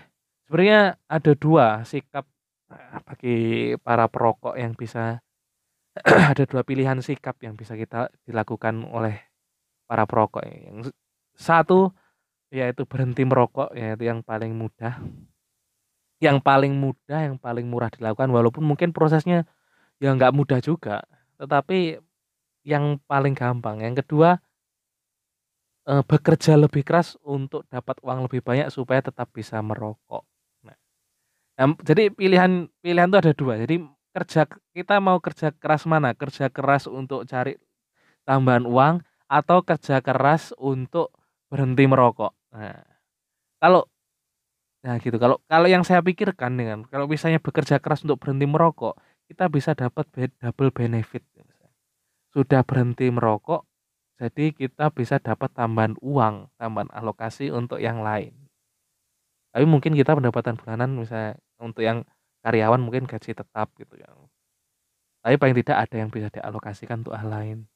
sebenarnya 0.46 0.94
ada 1.10 1.32
dua 1.34 1.82
sikap 1.82 2.24
eh, 2.70 2.98
bagi 3.02 3.38
para 3.82 4.06
perokok 4.06 4.54
yang 4.54 4.78
bisa 4.78 5.18
ada 6.30 6.44
dua 6.46 6.62
pilihan 6.62 7.02
sikap 7.02 7.42
yang 7.42 7.58
bisa 7.58 7.74
kita 7.74 8.14
dilakukan 8.22 8.86
oleh 8.86 9.18
para 9.90 10.06
perokok. 10.06 10.46
Yang 10.46 10.94
satu 11.34 11.90
yaitu 12.50 12.82
berhenti 12.86 13.22
merokok 13.22 13.70
yaitu 13.72 14.10
yang 14.10 14.20
paling 14.26 14.52
mudah 14.54 14.98
yang 16.20 16.42
paling 16.42 16.76
mudah 16.76 17.20
yang 17.32 17.36
paling 17.40 17.64
murah 17.64 17.88
dilakukan 17.88 18.28
walaupun 18.28 18.60
mungkin 18.66 18.92
prosesnya 18.92 19.48
ya 20.02 20.12
nggak 20.12 20.36
mudah 20.36 20.60
juga 20.60 21.06
tetapi 21.40 22.02
yang 22.64 23.00
paling 23.08 23.32
gampang. 23.32 23.80
Yang 23.80 24.04
kedua, 24.04 24.40
eh, 25.88 26.02
bekerja 26.04 26.56
lebih 26.60 26.84
keras 26.84 27.16
untuk 27.24 27.64
dapat 27.72 27.96
uang 28.04 28.28
lebih 28.28 28.44
banyak 28.44 28.68
supaya 28.68 29.00
tetap 29.00 29.32
bisa 29.32 29.60
merokok. 29.64 30.24
Nah, 30.64 30.76
nah 31.56 31.72
jadi 31.80 32.12
pilihan 32.12 32.68
pilihan 32.84 33.08
itu 33.08 33.18
ada 33.18 33.32
dua. 33.32 33.54
Jadi 33.60 33.76
kerja 34.12 34.42
kita 34.76 34.96
mau 35.00 35.18
kerja 35.22 35.54
keras 35.54 35.88
mana? 35.88 36.12
Kerja 36.12 36.52
keras 36.52 36.84
untuk 36.90 37.24
cari 37.24 37.56
tambahan 38.28 38.68
uang 38.68 39.00
atau 39.30 39.58
kerja 39.64 40.02
keras 40.04 40.52
untuk 40.58 41.14
berhenti 41.48 41.86
merokok. 41.88 42.34
Nah, 42.54 42.82
kalau 43.62 43.86
nah 44.80 44.96
gitu. 45.00 45.16
Kalau 45.20 45.36
kalau 45.44 45.68
yang 45.68 45.84
saya 45.84 46.00
pikirkan 46.00 46.56
dengan 46.56 46.78
kalau 46.88 47.04
misalnya 47.04 47.40
bekerja 47.42 47.76
keras 47.82 48.00
untuk 48.04 48.20
berhenti 48.22 48.48
merokok, 48.48 48.96
kita 49.28 49.46
bisa 49.52 49.76
dapat 49.76 50.08
double 50.40 50.72
benefit 50.72 51.22
sudah 52.30 52.62
berhenti 52.62 53.10
merokok, 53.10 53.66
jadi 54.18 54.54
kita 54.54 54.94
bisa 54.94 55.18
dapat 55.18 55.50
tambahan 55.50 55.98
uang, 55.98 56.50
tambahan 56.58 56.90
alokasi 56.94 57.50
untuk 57.50 57.82
yang 57.82 58.02
lain. 58.06 58.34
Tapi 59.50 59.66
mungkin 59.66 59.98
kita 59.98 60.14
pendapatan 60.14 60.54
bulanan 60.54 60.94
misalnya 60.94 61.34
untuk 61.58 61.82
yang 61.82 62.06
karyawan 62.46 62.78
mungkin 62.78 63.10
gaji 63.10 63.34
tetap 63.34 63.66
gitu 63.74 63.98
ya. 63.98 64.06
Tapi 65.20 65.36
paling 65.36 65.56
tidak 65.58 65.90
ada 65.90 65.96
yang 65.98 66.08
bisa 66.08 66.30
dialokasikan 66.30 67.02
untuk 67.02 67.18
hal 67.18 67.28
lain. 67.28 67.69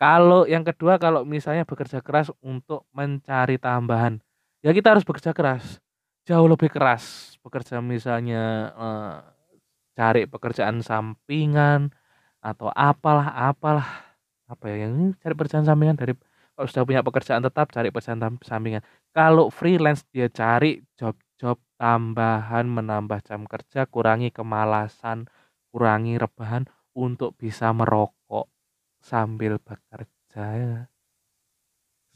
Kalau 0.00 0.48
yang 0.48 0.64
kedua 0.64 0.96
kalau 0.96 1.28
misalnya 1.28 1.68
bekerja 1.68 2.00
keras 2.00 2.32
untuk 2.40 2.88
mencari 2.96 3.60
tambahan, 3.60 4.16
ya 4.64 4.72
kita 4.72 4.96
harus 4.96 5.04
bekerja 5.04 5.36
keras, 5.36 5.76
jauh 6.24 6.48
lebih 6.48 6.72
keras. 6.72 7.36
Bekerja 7.44 7.84
misalnya 7.84 8.72
eh, 8.72 9.16
cari 9.96 10.24
pekerjaan 10.24 10.80
sampingan, 10.80 11.92
atau 12.40 12.72
apalah 12.72 13.28
apalah 13.52 13.88
apa 14.48 14.64
ya 14.72 14.88
yang 14.88 15.12
cari 15.20 15.34
pekerjaan 15.36 15.68
sampingan 15.68 15.96
dari 15.96 16.16
kalau 16.56 16.68
sudah 16.68 16.84
punya 16.88 17.02
pekerjaan 17.04 17.42
tetap 17.44 17.70
cari 17.70 17.88
pekerjaan 17.92 18.20
sampingan 18.42 18.82
kalau 19.14 19.52
freelance 19.52 20.02
dia 20.10 20.26
cari 20.32 20.80
job-job 20.96 21.60
tambahan 21.76 22.66
menambah 22.66 23.20
jam 23.24 23.44
kerja 23.46 23.86
kurangi 23.86 24.32
kemalasan 24.32 25.28
kurangi 25.70 26.16
rebahan 26.18 26.66
untuk 26.96 27.36
bisa 27.38 27.70
merokok 27.70 28.19
sambil 29.00 29.56
bekerja 29.60 30.44
ya. 30.56 30.76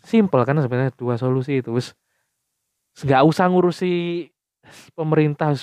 simple 0.04 0.44
kan 0.44 0.60
sebenarnya 0.60 0.92
dua 0.94 1.16
solusi 1.16 1.64
itu 1.64 1.72
nggak 3.02 3.22
usah 3.26 3.50
ngurusi 3.50 4.28
pemerintah 4.94 5.56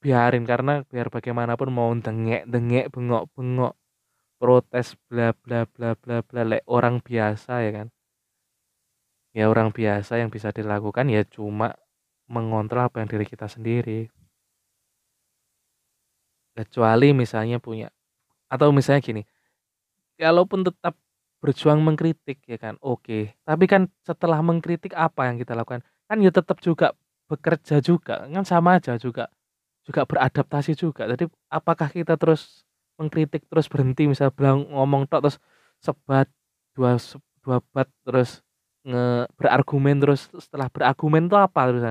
biarin 0.00 0.44
karena 0.48 0.84
biar 0.88 1.12
bagaimanapun 1.12 1.68
mau 1.68 1.90
dengek 1.92 2.48
dengek 2.48 2.88
bengok 2.92 3.28
bengok 3.36 3.72
protes 4.40 4.96
bla 5.08 5.32
bla 5.32 5.64
bla 5.64 5.96
bla 5.96 6.20
bla 6.20 6.42
le 6.44 6.58
orang 6.68 7.00
biasa 7.00 7.64
ya 7.64 7.70
kan. 7.72 7.88
Ya 9.34 9.50
orang 9.50 9.74
biasa 9.74 10.20
yang 10.22 10.30
bisa 10.30 10.54
dilakukan 10.54 11.10
ya 11.10 11.26
cuma 11.26 11.74
mengontrol 12.30 12.86
apa 12.86 13.02
yang 13.02 13.08
diri 13.10 13.26
kita 13.26 13.50
sendiri. 13.50 14.12
Kecuali 16.54 17.10
misalnya 17.10 17.58
punya 17.58 17.90
atau 18.46 18.70
misalnya 18.70 19.02
gini 19.02 19.22
kalaupun 20.20 20.66
tetap 20.66 20.94
berjuang 21.44 21.80
mengkritik 21.84 22.40
ya 22.48 22.56
kan? 22.56 22.74
Oke. 22.80 23.36
Tapi 23.44 23.64
kan 23.68 23.92
setelah 24.06 24.40
mengkritik 24.40 24.96
apa 24.96 25.28
yang 25.28 25.36
kita 25.36 25.52
lakukan? 25.52 25.84
Kan 26.08 26.24
ya 26.24 26.32
tetap 26.32 26.60
juga 26.64 26.96
bekerja 27.28 27.80
juga 27.80 28.28
kan 28.28 28.44
sama 28.44 28.76
aja 28.76 29.00
juga 29.00 29.32
juga 29.84 30.04
beradaptasi 30.08 30.72
juga. 30.76 31.04
Jadi 31.08 31.28
apakah 31.52 31.88
kita 31.92 32.16
terus 32.16 32.64
mengkritik 32.96 33.44
terus 33.50 33.68
berhenti 33.68 34.08
misal 34.08 34.32
bilang 34.32 34.64
ngomong 34.72 35.04
tok 35.10 35.28
terus 35.28 35.38
sebat 35.82 36.28
dua 36.76 36.96
dua 37.44 37.60
bat 37.74 37.88
terus 38.08 38.40
nge 38.84 39.28
berargumen 39.36 39.96
terus 40.00 40.28
setelah 40.40 40.68
berargumen 40.72 41.28
itu 41.28 41.36
apa 41.36 41.60
terus? 41.68 41.84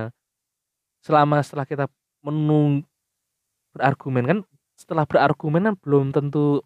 Selama 1.04 1.38
setelah 1.44 1.66
kita 1.68 1.86
menung 2.24 2.82
berargumen 3.74 4.24
kan 4.26 4.38
setelah 4.74 5.04
berargumen 5.06 5.62
kan 5.70 5.74
belum 5.78 6.10
tentu 6.10 6.62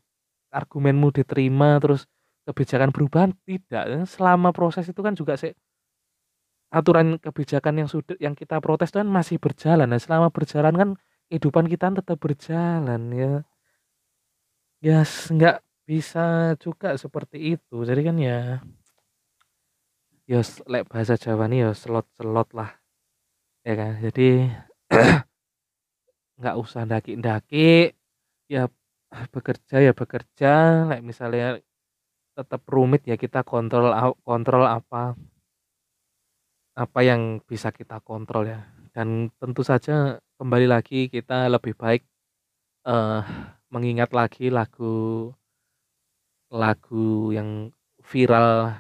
argumenmu 0.51 1.13
diterima 1.13 1.79
terus 1.83 2.09
kebijakan 2.49 2.91
perubahan? 2.91 3.31
Tidak. 3.45 4.09
Selama 4.09 4.51
proses 4.57 4.89
itu 4.89 5.01
kan 5.05 5.13
juga 5.13 5.37
sih 5.37 5.53
aturan 6.69 7.17
kebijakan 7.17 7.81
yang 7.85 7.89
sudah 7.89 8.17
yang 8.21 8.37
kita 8.37 8.61
protes 8.61 8.93
kan 8.93 9.09
masih 9.09 9.41
berjalan. 9.41 9.89
Nah 9.89 10.01
selama 10.01 10.29
berjalan 10.29 10.75
kan 10.77 10.89
kehidupan 11.33 11.65
kita 11.69 11.93
tetap 11.97 12.17
berjalan 12.21 13.03
ya. 13.13 13.33
Ya 14.85 15.03
nggak 15.05 15.65
bisa 15.89 16.55
juga 16.61 16.95
seperti 17.01 17.57
itu. 17.57 17.77
Jadi 17.89 18.01
kan 18.05 18.17
ya 18.21 18.61
ya 20.29 20.41
lek 20.69 20.85
bahasa 20.93 21.17
Jawa 21.17 21.49
nih 21.49 21.65
ya 21.65 21.71
selot-selot 21.73 22.49
lah 22.53 22.71
ya 23.65 23.75
kan? 23.77 23.93
Jadi 24.05 24.53
nggak 26.39 26.57
usah 26.61 26.85
daki-daki 26.85 27.97
ya 28.47 28.69
bekerja 29.09 29.77
ya 29.81 29.93
bekerja 29.97 30.51
lek 30.93 31.01
misalnya 31.01 31.59
tetap 32.37 32.63
rumit 32.69 33.03
ya 33.09 33.17
kita 33.19 33.43
kontrol 33.43 33.91
kontrol 34.23 34.65
apa 34.69 35.17
apa 36.79 37.01
yang 37.03 37.43
bisa 37.43 37.75
kita 37.75 37.99
kontrol 37.99 38.47
ya. 38.47 38.63
Dan 38.95 39.35
tentu 39.43 39.67
saja 39.67 40.23
kembali 40.39 40.71
lagi 40.71 41.11
kita 41.11 41.51
lebih 41.51 41.75
baik 41.75 42.07
uh, 42.87 43.27
mengingat 43.75 44.15
lagi 44.15 44.47
lagu 44.55 45.35
lagu 46.49 47.35
yang 47.35 47.75
viral 48.07 48.79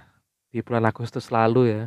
di 0.55 0.62
bulan 0.62 0.87
Agustus 0.87 1.35
lalu 1.35 1.74
ya. 1.74 1.85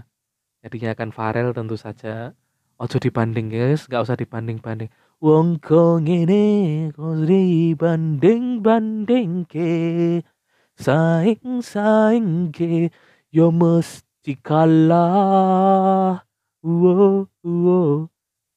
Jadinya 0.61 0.93
akan 0.93 1.09
viral 1.15 1.55
tentu 1.55 1.79
saja. 1.79 2.35
Ojo 2.81 2.97
dibanding 2.97 3.47
guys, 3.53 3.85
nggak 3.87 4.03
usah 4.03 4.17
dibanding-banding. 4.17 4.89
Wong 5.21 5.61
kong 5.61 6.09
ini 6.09 6.89
kok 6.89 7.29
dibanding-banding 7.29 9.45
ke 9.45 10.25
saing 10.73 11.61
saing 11.61 12.49
ke 12.49 12.89
yo 13.29 13.53
mesti 13.53 14.09
Jikalau 14.21 16.21
wo 16.61 17.25
wo 17.41 18.05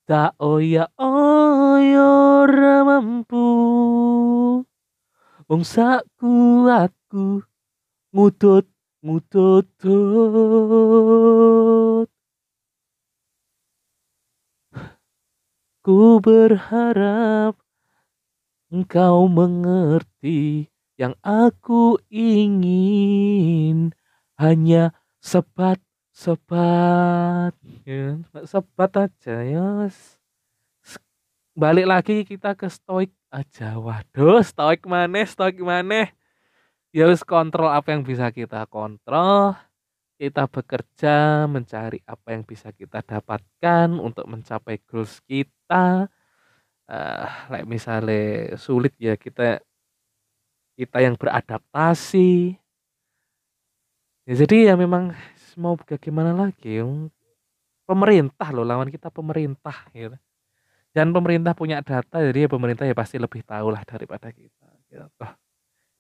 tak 0.05 0.37
oya 0.37 0.93
oyo 1.01 2.45
mampu. 2.85 3.49
Wong 5.49 5.65
saku 5.65 6.69
aku 6.69 7.41
ngutut 8.13 8.69
ngutut 9.01 9.65
Ku 15.85 16.17
berharap 16.17 17.61
engkau 18.73 19.29
mengerti 19.29 20.73
yang 20.97 21.13
aku 21.21 22.01
ingin. 22.09 23.93
Hanya 24.41 24.97
sebat 25.21 25.77
sebat 26.15 27.53
ya 27.85 28.17
sebat 28.47 28.93
aja 28.97 29.35
ya 29.43 29.91
balik 31.53 31.87
lagi 31.91 32.25
kita 32.25 32.57
ke 32.57 32.71
stoik 32.73 33.13
aja. 33.29 33.77
Waduh 33.77 34.41
stoik 34.41 34.89
mana 34.89 35.21
stoik 35.29 35.61
mana 35.61 36.09
ya 36.97 37.05
harus 37.05 37.21
kontrol 37.27 37.69
apa 37.69 37.93
yang 37.93 38.09
bisa 38.09 38.33
kita 38.33 38.65
kontrol 38.73 39.53
kita 40.17 40.47
bekerja 40.47 41.45
mencari 41.51 42.01
apa 42.07 42.35
yang 42.35 42.43
bisa 42.47 42.71
kita 42.71 43.03
dapatkan 43.03 43.89
untuk 43.99 44.25
mencapai 44.31 44.79
goals 44.87 45.19
kita 45.27 46.07
uh, 46.87 47.27
like 47.51 47.67
misalnya 47.67 48.55
sulit 48.57 48.95
ya 48.99 49.19
kita 49.19 49.59
kita 50.75 50.99
yang 51.03 51.15
beradaptasi 51.15 52.59
Ya 54.25 54.35
jadi 54.41 54.73
ya 54.73 54.75
memang 54.75 55.13
mau 55.61 55.77
bagaimana 55.77 56.33
lagi, 56.33 56.81
pemerintah 57.85 58.49
loh 58.57 58.65
lawan 58.65 58.89
kita 58.89 59.13
pemerintah 59.13 59.85
gitu. 59.93 60.17
Dan 60.95 61.13
pemerintah 61.13 61.53
punya 61.53 61.85
data 61.85 62.23
jadi 62.23 62.47
ya 62.47 62.49
pemerintah 62.49 62.89
ya 62.89 62.97
pasti 62.97 63.21
lebih 63.21 63.45
tahu 63.45 63.69
lah 63.69 63.85
daripada 63.85 64.33
kita 64.33 64.69
gitu. 64.89 65.05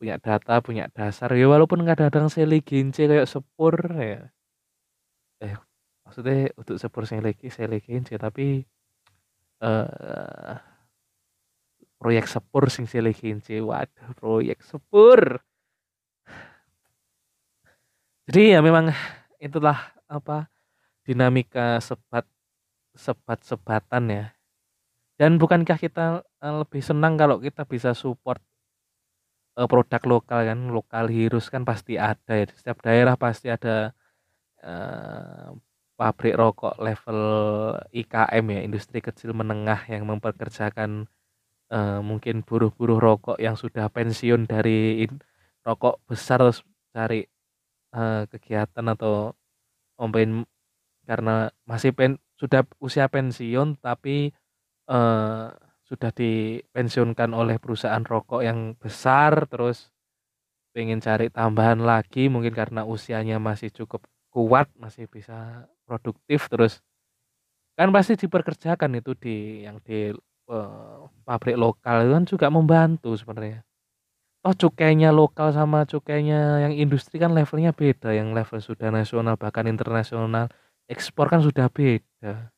Punya 0.04 0.20
data, 0.20 0.60
punya 0.60 0.84
dasar 0.92 1.32
ya 1.32 1.48
walaupun 1.48 1.80
nggak 1.80 2.12
ada 2.12 2.28
seli 2.28 2.60
gince 2.60 3.08
kayak 3.08 3.24
sepur 3.24 3.72
ya. 3.96 4.28
Eh 5.40 5.56
maksudnya 6.04 6.52
untuk 6.60 6.76
sepur 6.76 7.08
seli 7.08 7.32
seli 7.48 7.80
gince 7.80 8.20
tapi 8.20 8.60
uh, 9.64 10.60
proyek 11.96 12.28
sepur 12.28 12.68
sing 12.68 12.84
seli 12.84 13.16
gince 13.16 13.56
waduh 13.64 14.12
proyek 14.20 14.60
sepur 14.60 15.40
jadi 18.24 18.56
ya 18.56 18.58
memang 18.64 18.88
itulah 19.36 19.76
apa 20.08 20.48
dinamika 21.04 21.76
sebat 21.84 22.24
sebat-sebatan 22.96 24.04
ya. 24.08 24.24
Dan 25.20 25.36
bukankah 25.36 25.76
kita 25.76 26.24
eh, 26.24 26.54
lebih 26.64 26.80
senang 26.80 27.20
kalau 27.20 27.36
kita 27.36 27.68
bisa 27.68 27.92
support 27.92 28.40
uh, 29.58 29.68
produk 29.70 30.02
lokal 30.06 30.40
kan, 30.46 30.60
lokal 30.70 31.06
heroes 31.10 31.48
kan 31.50 31.62
pasti 31.66 31.98
ada 31.98 32.34
ya. 32.34 32.46
Setiap 32.50 32.78
daerah 32.84 33.14
pasti 33.18 33.50
ada 33.50 33.94
uh, 34.62 35.54
pabrik 35.94 36.34
rokok 36.34 36.74
level 36.82 37.20
IKM 37.94 38.44
ya, 38.50 38.60
industri 38.66 38.98
kecil 38.98 39.30
menengah 39.32 39.86
yang 39.86 40.04
mempekerjakan 40.10 41.06
uh, 41.70 42.00
mungkin 42.02 42.42
buruh-buruh 42.42 42.98
rokok 42.98 43.38
yang 43.38 43.54
sudah 43.54 43.88
pensiun 43.88 44.46
dari 44.50 45.06
rokok 45.64 46.02
besar 46.04 46.42
terus 46.42 46.60
cari 46.92 47.24
uh, 47.96 48.26
kegiatan 48.28 48.86
atau 48.90 49.32
ompen 49.96 50.44
karena 51.06 51.52
masih 51.64 51.94
pen 51.94 52.18
sudah 52.36 52.66
usia 52.82 53.06
pensiun 53.06 53.78
tapi 53.78 54.34
uh, 54.90 55.54
sudah 55.94 56.10
dipensiunkan 56.10 57.30
oleh 57.30 57.62
perusahaan 57.62 58.02
rokok 58.02 58.42
yang 58.42 58.74
besar 58.74 59.46
terus 59.46 59.94
pengen 60.74 60.98
cari 60.98 61.30
tambahan 61.30 61.78
lagi 61.78 62.26
mungkin 62.26 62.50
karena 62.50 62.82
usianya 62.82 63.38
masih 63.38 63.70
cukup 63.70 64.02
kuat 64.34 64.66
masih 64.74 65.06
bisa 65.06 65.70
produktif 65.86 66.50
terus 66.50 66.82
kan 67.78 67.94
pasti 67.94 68.18
diperkerjakan 68.18 68.98
itu 68.98 69.14
di 69.14 69.62
yang 69.62 69.78
di 69.86 70.10
uh, 70.50 71.06
pabrik 71.22 71.54
lokal 71.54 72.02
itu 72.02 72.12
kan 72.12 72.24
juga 72.26 72.46
membantu 72.50 73.14
sebenarnya 73.14 73.62
Oh 74.44 74.52
cukainya 74.52 75.08
lokal 75.08 75.56
sama 75.56 75.88
cukainya 75.88 76.68
yang 76.68 76.76
industri 76.76 77.16
kan 77.16 77.32
levelnya 77.32 77.72
beda, 77.72 78.12
yang 78.12 78.36
level 78.36 78.60
sudah 78.60 78.92
nasional 78.92 79.40
bahkan 79.40 79.64
internasional, 79.64 80.52
ekspor 80.84 81.32
kan 81.32 81.40
sudah 81.40 81.72
beda. 81.72 82.52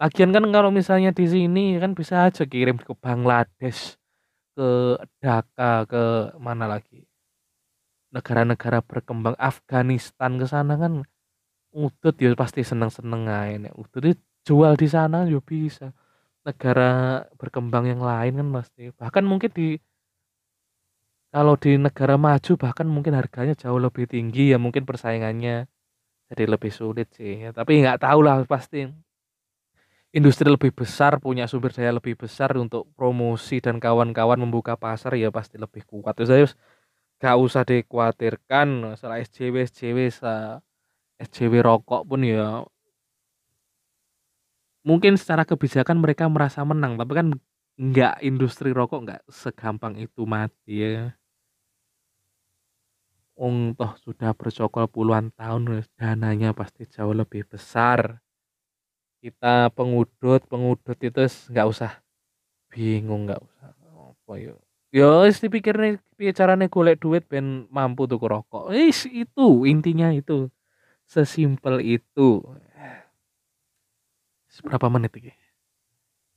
Lagian 0.00 0.32
kan 0.32 0.44
kalau 0.48 0.72
misalnya 0.72 1.12
di 1.12 1.28
sini 1.28 1.76
kan 1.76 1.92
bisa 1.92 2.24
aja 2.24 2.48
kirim 2.48 2.80
ke 2.80 2.92
Bangladesh, 2.96 4.00
ke 4.56 4.96
Dhaka, 5.20 5.84
ke 5.84 6.04
mana 6.40 6.64
lagi, 6.64 7.04
negara-negara 8.10 8.80
berkembang, 8.80 9.36
Afghanistan 9.38 10.40
ke 10.40 10.46
sana 10.48 10.74
kan 10.80 11.04
udut 11.70 12.16
ya 12.18 12.34
pasti 12.34 12.66
seneng-seneng 12.66 13.30
aja 13.30 13.70
udut 13.78 14.18
jual 14.42 14.74
di 14.74 14.88
sana 14.90 15.28
juga 15.28 15.44
bisa. 15.46 15.86
Negara 16.48 17.22
berkembang 17.36 17.84
yang 17.86 18.02
lain 18.02 18.40
kan 18.40 18.48
pasti. 18.56 18.90
Bahkan 18.96 19.24
mungkin 19.28 19.50
di 19.52 19.76
kalau 21.30 21.54
di 21.54 21.78
negara 21.78 22.18
maju 22.18 22.52
bahkan 22.58 22.88
mungkin 22.90 23.14
harganya 23.14 23.54
jauh 23.54 23.78
lebih 23.78 24.10
tinggi 24.10 24.50
ya 24.50 24.58
mungkin 24.58 24.82
persaingannya 24.82 25.70
jadi 26.32 26.44
lebih 26.50 26.72
sulit 26.74 27.08
sih. 27.14 27.46
Ya, 27.46 27.50
tapi 27.54 27.82
nggak 27.82 28.02
tahu 28.02 28.20
lah 28.26 28.42
pasti 28.48 28.90
industri 30.10 30.50
lebih 30.50 30.74
besar 30.74 31.22
punya 31.22 31.46
sumber 31.46 31.70
daya 31.70 31.94
lebih 31.94 32.18
besar 32.18 32.50
untuk 32.58 32.90
promosi 32.98 33.62
dan 33.62 33.78
kawan-kawan 33.78 34.38
membuka 34.42 34.74
pasar 34.74 35.14
ya 35.14 35.30
pasti 35.30 35.56
lebih 35.58 35.86
kuat. 35.86 36.18
Terus 36.18 36.30
saya 36.30 36.46
gak 37.20 37.36
usah 37.38 37.62
dikhawatirkan 37.62 38.96
masalah 38.96 39.22
SJW 39.22 39.70
SJW 39.70 39.98
SJW 41.20 41.54
rokok 41.62 42.02
pun 42.08 42.20
ya. 42.26 42.66
Mungkin 44.82 45.14
secara 45.20 45.44
kebijakan 45.44 46.00
mereka 46.00 46.26
merasa 46.26 46.64
menang 46.64 46.96
tapi 46.96 47.12
kan 47.14 47.26
nggak 47.80 48.20
industri 48.24 48.76
rokok 48.76 49.08
nggak 49.08 49.22
segampang 49.32 49.96
itu 49.96 50.28
mati 50.28 50.84
ya 50.84 51.16
Ung 53.40 53.72
sudah 54.04 54.36
bercokol 54.36 54.84
puluhan 54.92 55.32
tahun 55.32 55.80
dananya 55.96 56.52
pasti 56.52 56.84
jauh 56.84 57.16
lebih 57.16 57.48
besar 57.48 58.20
kita 59.20 59.70
pengudut 59.76 60.42
pengudut 60.48 60.98
itu 61.00 61.20
nggak 61.52 61.66
usah. 61.68 62.00
Bingung 62.72 63.28
nggak 63.28 63.40
usah. 63.40 63.70
Apa 64.16 64.32
yuk 64.40 64.58
yo 64.90 65.22
ya, 65.22 65.30
dipikir 65.30 65.74
nih 65.78 66.34
caranya 66.34 66.66
golek 66.66 66.98
duit 66.98 67.22
ben 67.30 67.70
mampu 67.70 68.10
tuh 68.10 68.18
rokok? 68.18 68.74
Is 68.74 69.06
itu 69.06 69.64
intinya 69.66 70.10
itu. 70.10 70.50
Sesimpel 71.06 71.82
itu. 71.82 72.42
Seberapa 74.50 74.90
menit 74.90 75.14
ini 75.14 75.34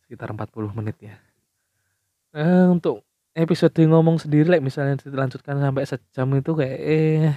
sekitar 0.06 0.30
40 0.30 0.78
menit 0.78 0.98
ya. 1.02 1.18
Eh, 2.38 2.70
untuk 2.70 3.02
episode 3.34 3.74
ngomong 3.74 4.22
sendiri 4.22 4.46
like, 4.46 4.62
misalnya 4.62 5.02
dilanjutkan 5.02 5.58
sampai 5.58 5.84
sejam 5.90 6.30
itu 6.38 6.52
kayak 6.54 6.78
eh 6.78 7.34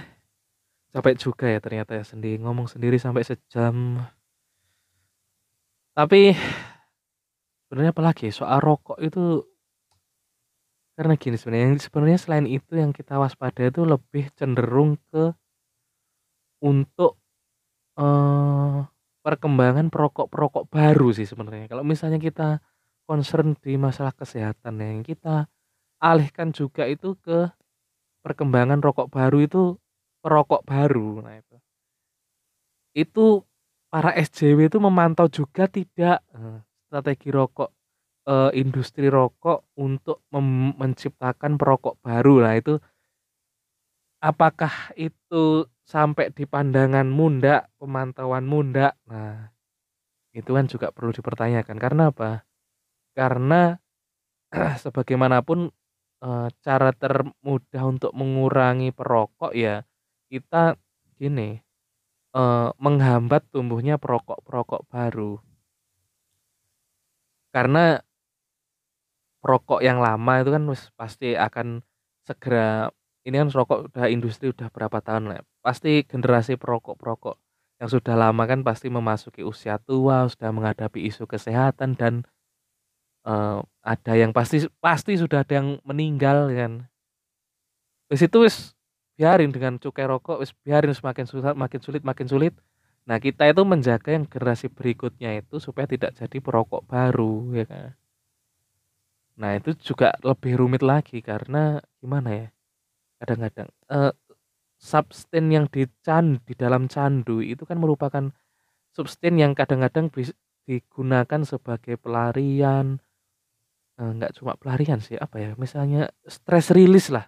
capek 0.93 1.15
juga 1.17 1.45
ya 1.49 1.59
ternyata 1.61 1.97
ya 1.97 2.05
sendiri 2.05 2.37
ngomong 2.41 2.69
sendiri 2.69 3.01
sampai 3.01 3.25
sejam 3.25 4.05
tapi 5.97 6.37
sebenarnya 7.65 7.89
apalagi 7.89 8.29
soal 8.29 8.61
rokok 8.61 9.01
itu 9.01 9.41
karena 10.93 11.17
gini 11.17 11.41
sebenarnya 11.41 11.81
sebenarnya 11.81 12.19
selain 12.21 12.45
itu 12.45 12.77
yang 12.77 12.93
kita 12.93 13.17
waspada 13.17 13.65
itu 13.65 13.81
lebih 13.81 14.29
cenderung 14.37 15.01
ke 15.09 15.33
untuk 16.61 17.17
uh, 17.97 18.85
perkembangan 19.25 19.89
perokok-perokok 19.89 20.69
baru 20.69 21.09
sih 21.17 21.25
sebenarnya 21.25 21.65
kalau 21.65 21.81
misalnya 21.81 22.21
kita 22.21 22.61
concern 23.09 23.57
di 23.57 23.73
masalah 23.81 24.13
kesehatan 24.13 24.77
yang 24.77 25.01
kita 25.01 25.49
alihkan 25.97 26.53
juga 26.53 26.85
itu 26.85 27.17
ke 27.17 27.49
perkembangan 28.21 28.83
rokok 28.83 29.07
baru 29.07 29.41
itu 29.41 29.61
perokok 30.19 30.67
baru. 30.67 31.23
Nah 31.23 31.39
itu. 31.39 31.55
Itu 32.91 33.46
para 33.87 34.11
SJW 34.15 34.67
itu 34.67 34.77
memantau 34.83 35.27
juga 35.31 35.65
tidak 35.71 36.23
eh, 36.35 36.57
strategi 36.87 37.29
rokok 37.31 37.69
eh, 38.27 38.51
industri 38.59 39.07
rokok 39.07 39.71
untuk 39.79 40.23
menciptakan 40.77 41.55
perokok 41.55 41.99
baru. 42.03 42.43
Nah 42.43 42.55
itu 42.59 42.75
apakah 44.21 44.91
itu 44.97 45.67
sampai 45.87 46.33
di 46.33 46.43
pandangan 46.43 47.07
munda, 47.07 47.69
pemantauan 47.79 48.43
munda? 48.43 48.91
Nah, 49.07 49.53
itu 50.35 50.51
kan 50.51 50.65
juga 50.67 50.91
perlu 50.91 51.15
dipertanyakan. 51.15 51.77
Karena 51.79 52.03
apa? 52.11 52.43
Karena 53.15 53.77
sebagaimanapun 54.83 55.71
uh, 56.21 56.47
cara 56.61 56.91
termudah 56.93 57.83
untuk 57.83 58.11
mengurangi 58.13 58.91
perokok 58.93 59.53
ya 59.55 59.83
kita 60.27 60.75
gini, 61.17 61.63
uh, 62.33 62.73
menghambat 62.81 63.45
tumbuhnya 63.53 63.95
perokok-perokok 64.01 64.81
baru. 64.89 65.39
Karena 67.53 68.01
perokok 69.39 69.79
yang 69.79 70.03
lama 70.03 70.43
itu 70.43 70.49
kan 70.51 70.63
pasti 70.97 71.37
akan 71.37 71.85
segera 72.27 72.91
ini 73.27 73.35
kan 73.43 73.51
rokok 73.51 73.91
udah 73.91 74.07
industri 74.07 74.51
udah 74.55 74.71
berapa 74.71 75.03
tahun 75.03 75.23
lah, 75.27 75.43
pasti 75.59 76.07
generasi 76.07 76.55
perokok-perokok 76.55 77.35
yang 77.77 77.89
sudah 77.91 78.15
lama 78.15 78.43
kan 78.47 78.63
pasti 78.63 78.87
memasuki 78.87 79.43
usia 79.43 79.77
tua, 79.83 80.25
sudah 80.31 80.49
menghadapi 80.49 81.03
isu 81.11 81.27
kesehatan 81.27 81.99
dan 81.99 82.23
uh, 83.27 83.61
ada 83.83 84.13
yang 84.15 84.31
pasti 84.31 84.65
pasti 84.79 85.19
sudah 85.19 85.43
ada 85.43 85.59
yang 85.59 85.77
meninggal 85.83 86.47
kan. 86.55 86.87
Wis 88.07 88.23
itu 88.23 88.47
wis 88.47 88.76
biarin 89.17 89.49
dengan 89.49 89.81
cukai 89.81 90.05
rokok 90.05 90.39
wis 90.45 90.53
biarin 90.61 90.93
semakin 90.93 91.25
susah 91.25 91.57
makin 91.57 91.81
sulit 91.81 92.05
makin 92.05 92.29
sulit. 92.29 92.53
Nah, 93.07 93.17
kita 93.17 93.47
itu 93.47 93.63
menjaga 93.63 94.13
yang 94.13 94.27
generasi 94.27 94.67
berikutnya 94.69 95.41
itu 95.41 95.57
supaya 95.63 95.87
tidak 95.89 96.13
jadi 96.13 96.37
perokok 96.43 96.85
baru 96.85 97.55
ya 97.55 97.65
kan. 97.65 97.95
Nah, 99.39 99.57
itu 99.57 99.73
juga 99.79 100.13
lebih 100.21 100.59
rumit 100.59 100.83
lagi 100.85 101.23
karena 101.23 101.79
gimana 101.97 102.29
ya? 102.35 102.47
Kadang-kadang 103.17 103.69
uh, 103.89 104.13
substan 104.77 105.49
yang 105.49 105.65
di 105.71 105.89
can 106.05 106.37
di 106.45 106.53
dalam 106.53 106.85
candu 106.85 107.41
itu 107.41 107.65
kan 107.65 107.81
merupakan 107.81 108.29
substan 108.93 109.41
yang 109.41 109.57
kadang-kadang 109.57 110.13
digunakan 110.67 111.41
sebagai 111.47 111.95
pelarian, 111.97 112.99
nggak 113.97 114.37
cuma 114.37 114.53
pelarian 114.59 115.01
sih, 115.01 115.17
apa 115.17 115.37
ya, 115.41 115.51
misalnya 115.57 116.11
stress 116.27 116.69
release 116.75 117.09
lah. 117.09 117.25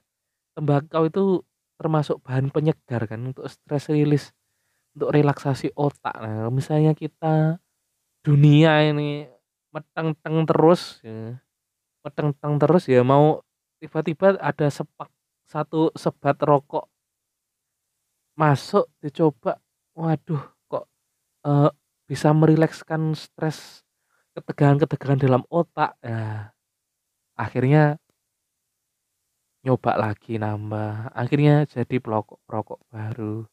Tembakau 0.54 1.08
itu 1.08 1.42
termasuk 1.80 2.20
bahan 2.28 2.52
penyegar 2.52 3.08
kan 3.08 3.32
untuk 3.32 3.48
stress 3.48 3.88
release, 3.88 4.36
untuk 5.00 5.16
relaksasi 5.16 5.72
otak. 5.80 6.12
Nah, 6.20 6.52
misalnya 6.52 6.92
kita 6.92 7.56
dunia 8.20 8.84
ini 8.84 9.32
meteng-teng 9.72 10.44
terus 10.44 11.00
ya, 11.00 11.40
meteng-teng 12.04 12.60
terus 12.60 12.84
ya 12.92 13.00
mau 13.08 13.40
tiba-tiba 13.80 14.36
ada 14.44 14.68
sepak 14.68 15.08
satu 15.48 15.96
sebat 15.96 16.36
rokok 16.44 16.92
masuk 18.36 18.88
dicoba, 19.04 19.60
waduh 19.96 20.40
kok, 20.72 20.88
uh, 21.44 21.68
bisa 22.08 22.32
merilekskan 22.32 23.12
stres, 23.12 23.84
ketegangan-ketegangan 24.32 25.20
dalam 25.20 25.44
otak, 25.52 26.00
ya 26.00 26.56
akhirnya 27.36 28.00
nyoba 29.70 29.94
lagi 29.94 30.42
nambah. 30.42 31.14
Akhirnya 31.14 31.70
jadi 31.70 32.02
pelokok 32.02 32.42
rokok 32.50 32.82
baru. 32.90 33.46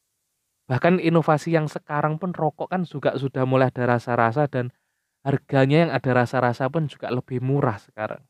Bahkan 0.64 1.04
inovasi 1.04 1.52
yang 1.52 1.68
sekarang 1.68 2.16
pun 2.16 2.32
rokok 2.32 2.72
kan 2.72 2.88
juga 2.88 3.20
sudah 3.20 3.44
mulai 3.44 3.68
ada 3.68 3.84
rasa-rasa 3.84 4.48
dan 4.48 4.72
harganya 5.20 5.84
yang 5.84 5.92
ada 5.92 6.10
rasa-rasa 6.16 6.72
pun 6.72 6.88
juga 6.88 7.12
lebih 7.12 7.44
murah 7.44 7.76
sekarang. 7.76 8.24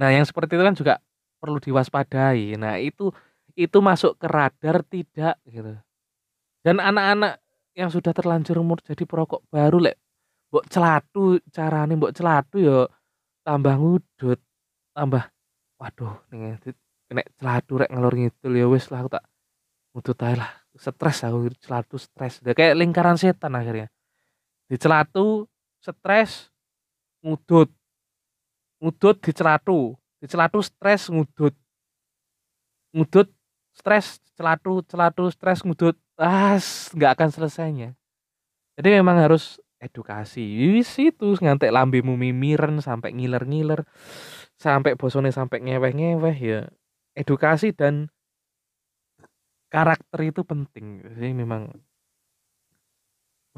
Nah 0.00 0.08
yang 0.08 0.24
seperti 0.24 0.56
itu 0.56 0.64
kan 0.64 0.74
juga 0.74 0.94
perlu 1.36 1.60
diwaspadai. 1.60 2.56
Nah 2.56 2.80
itu 2.80 3.12
itu 3.52 3.78
masuk 3.84 4.16
ke 4.16 4.26
radar 4.32 4.80
tidak 4.88 5.36
gitu. 5.44 5.76
Dan 6.64 6.80
anak-anak 6.80 7.36
yang 7.76 7.92
sudah 7.92 8.16
terlanjur 8.16 8.56
umur 8.64 8.80
jadi 8.80 9.04
perokok 9.04 9.44
baru 9.52 9.78
lek 9.92 9.96
mbok 10.52 10.68
celatu 10.68 11.40
carane 11.48 11.96
mbok 11.96 12.12
celatu 12.12 12.60
yo 12.60 12.84
tambah 13.40 13.74
ngudut, 13.80 14.38
tambah 14.92 15.24
waduh 15.82 16.14
nih 16.30 16.54
kena 17.10 17.26
celatu 17.34 17.82
rek 17.82 17.90
ngalor 17.90 18.14
ngidul 18.14 18.54
ya 18.54 18.66
wis 18.70 18.86
lah 18.94 19.02
aku 19.02 19.18
tak 19.18 19.26
ngudut 19.92 20.18
ae 20.24 20.34
lah. 20.38 20.50
Stres 20.72 21.20
aku 21.28 21.52
celatu 21.60 22.00
stres. 22.00 22.40
Udah 22.40 22.56
kayak 22.56 22.80
lingkaran 22.80 23.20
setan 23.20 23.52
akhirnya. 23.52 23.92
Di 24.66 24.80
celatu 24.80 25.44
stres 25.84 26.48
ngudut. 27.20 27.68
Ngudut 28.80 29.16
di 29.20 29.32
celatu. 29.36 29.92
Di 30.16 30.26
celatu 30.26 30.64
stres 30.64 31.12
ngudut. 31.12 31.52
Ngudut 32.96 33.28
stres 33.76 34.24
celatu 34.32 34.80
celatu 34.88 35.28
stres 35.28 35.60
ngudut. 35.60 35.96
Ah, 36.16 36.56
nggak 36.96 37.12
akan 37.20 37.28
selesainya. 37.28 37.92
Jadi 38.80 38.88
memang 38.96 39.20
harus 39.20 39.60
edukasi. 39.82 40.46
Wis 40.78 40.94
itu 41.02 41.34
ngantek 41.34 41.74
lambemu 41.74 42.14
mimiren 42.14 42.78
sampai 42.78 43.10
ngiler-ngiler 43.10 43.82
sampai 44.54 44.94
bosone 44.94 45.34
sampai 45.34 45.58
ngeweh-ngeweh 45.58 46.36
ya. 46.38 46.60
Edukasi 47.18 47.74
dan 47.74 48.08
karakter 49.68 50.20
itu 50.22 50.46
penting. 50.46 51.02
Sih 51.18 51.34
memang 51.34 51.74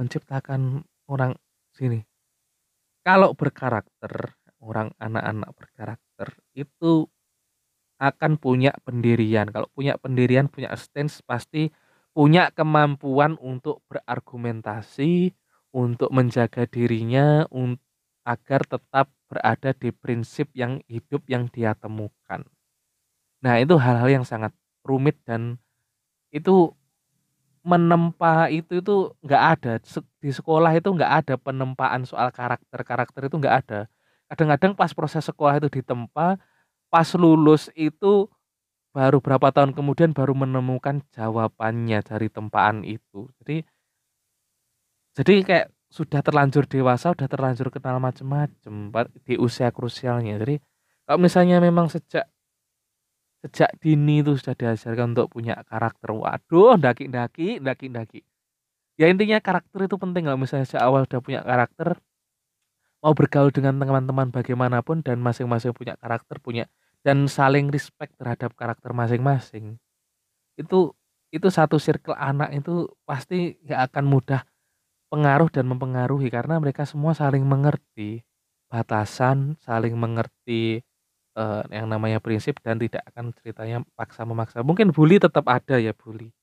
menciptakan 0.01 0.83
orang 1.07 1.37
sini. 1.77 2.03
Kalau 3.05 3.37
berkarakter 3.37 4.41
orang 4.65 4.97
anak-anak 4.97 5.51
berkarakter 5.53 6.29
itu 6.57 7.05
akan 8.01 8.41
punya 8.41 8.73
pendirian. 8.83 9.53
Kalau 9.53 9.69
punya 9.71 10.01
pendirian 10.01 10.49
punya 10.49 10.73
stance 10.75 11.21
pasti 11.23 11.71
punya 12.15 12.51
kemampuan 12.51 13.37
untuk 13.39 13.85
berargumentasi 13.91 15.35
untuk 15.75 16.15
menjaga 16.15 16.71
dirinya 16.71 17.43
agar 18.23 18.63
tetap 18.63 19.11
berada 19.27 19.75
di 19.75 19.91
prinsip 19.91 20.47
yang 20.55 20.79
hidup 20.87 21.27
yang 21.27 21.51
dia 21.51 21.75
temukan. 21.75 22.47
Nah, 23.43 23.59
itu 23.59 23.75
hal-hal 23.75 24.23
yang 24.23 24.25
sangat 24.25 24.55
rumit 24.87 25.19
dan 25.27 25.59
itu 26.31 26.71
menempa 27.67 28.53
itu 28.55 28.79
itu 28.79 29.11
nggak 29.27 29.45
ada. 29.59 29.73
Di 30.23 30.31
sekolah 30.31 30.71
itu 30.79 30.89
nggak 30.95 31.13
ada 31.25 31.35
penempaan 31.35 32.07
soal 32.07 32.31
karakter. 32.31 32.81
Karakter 32.87 33.27
itu 33.27 33.37
nggak 33.41 33.57
ada. 33.67 33.81
Kadang-kadang 34.31 34.73
pas 34.79 34.95
proses 34.95 35.27
sekolah 35.27 35.59
itu 35.59 35.69
ditempa 35.81 36.39
pas 36.89 37.09
lulus 37.19 37.69
itu 37.75 38.31
baru 38.95 39.19
berapa 39.19 39.51
tahun 39.51 39.75
kemudian 39.75 40.15
baru 40.15 40.39
menemukan 40.39 41.03
jawabannya 41.11 41.99
dari 42.07 42.29
tempaan 42.31 42.87
itu. 42.87 43.27
Jadi 43.43 43.67
jadi 45.15 45.35
kayak 45.47 45.67
sudah 45.95 46.21
terlanjur 46.27 46.67
dewasa 46.67 47.15
udah 47.15 47.31
terlanjur 47.31 47.71
kenal 47.71 48.03
macem-macem 48.03 48.91
di 49.23 49.39
usia 49.39 49.71
krusialnya. 49.71 50.43
Jadi 50.43 50.59
kalau 51.07 51.23
misalnya 51.23 51.63
memang 51.63 51.87
sejak 51.87 52.27
sejak 53.47 53.71
dini 53.79 54.25
itu 54.25 54.35
sudah 54.35 54.59
diajarkan 54.59 55.15
untuk 55.15 55.29
punya 55.37 55.61
karakter 55.69 56.17
waduh 56.17 56.81
daki-daki 56.81 57.61
daki-daki 57.61 58.25
ya 58.97 59.13
intinya 59.13 59.37
karakter 59.37 59.85
itu 59.85 60.01
penting 60.01 60.25
kalau 60.25 60.41
misalnya 60.41 60.65
sejak 60.65 60.81
awal 60.81 61.05
udah 61.05 61.21
punya 61.21 61.45
karakter 61.45 62.01
mau 63.05 63.13
bergaul 63.13 63.53
dengan 63.53 63.77
teman-teman 63.77 64.33
bagaimanapun 64.33 65.05
dan 65.05 65.21
masing-masing 65.21 65.77
punya 65.77 65.93
karakter 66.01 66.41
punya 66.41 66.65
dan 67.05 67.29
saling 67.29 67.69
respect 67.69 68.17
terhadap 68.17 68.57
karakter 68.57 68.97
masing-masing 68.97 69.77
itu 70.57 70.97
itu 71.29 71.49
satu 71.53 71.77
circle 71.77 72.17
anak 72.17 72.49
itu 72.57 72.89
pasti 73.05 73.61
gak 73.69 73.93
akan 73.93 74.05
mudah 74.09 74.41
pengaruh 75.15 75.47
dan 75.55 75.71
mempengaruhi 75.71 76.27
karena 76.27 76.59
mereka 76.59 76.83
semua 76.83 77.15
saling 77.15 77.47
mengerti 77.47 78.27
batasan 78.67 79.55
saling 79.63 79.95
mengerti 79.95 80.83
uh, 81.39 81.63
yang 81.71 81.87
namanya 81.87 82.19
prinsip 82.19 82.59
dan 82.59 82.83
tidak 82.83 83.07
akan 83.15 83.31
ceritanya 83.39 83.87
paksa 83.95 84.27
memaksa. 84.27 84.67
Mungkin 84.67 84.91
bully 84.91 85.23
tetap 85.23 85.47
ada 85.47 85.79
ya 85.79 85.95
bully. 85.95 86.35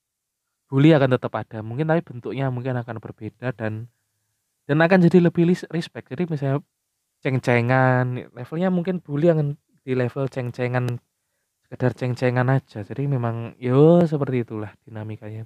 Bully 0.71 0.95
akan 0.95 1.19
tetap 1.19 1.35
ada, 1.35 1.59
mungkin 1.59 1.91
tapi 1.91 1.99
bentuknya 1.99 2.47
mungkin 2.47 2.79
akan 2.79 3.03
berbeda 3.03 3.51
dan 3.51 3.91
dan 4.63 4.77
akan 4.79 5.03
jadi 5.03 5.27
lebih 5.27 5.51
respect. 5.51 6.07
Jadi 6.07 6.31
misalnya 6.31 6.63
ceng-cengan, 7.19 8.31
levelnya 8.31 8.71
mungkin 8.71 9.03
bully 9.03 9.27
akan 9.35 9.59
di 9.83 9.91
level 9.99 10.31
ceng-cengan 10.31 10.95
sekedar 11.67 11.91
ceng-cengan 11.91 12.47
aja. 12.47 12.87
Jadi 12.87 13.03
memang 13.03 13.59
yo 13.59 13.99
seperti 14.07 14.47
itulah 14.47 14.71
dinamikanya. 14.87 15.43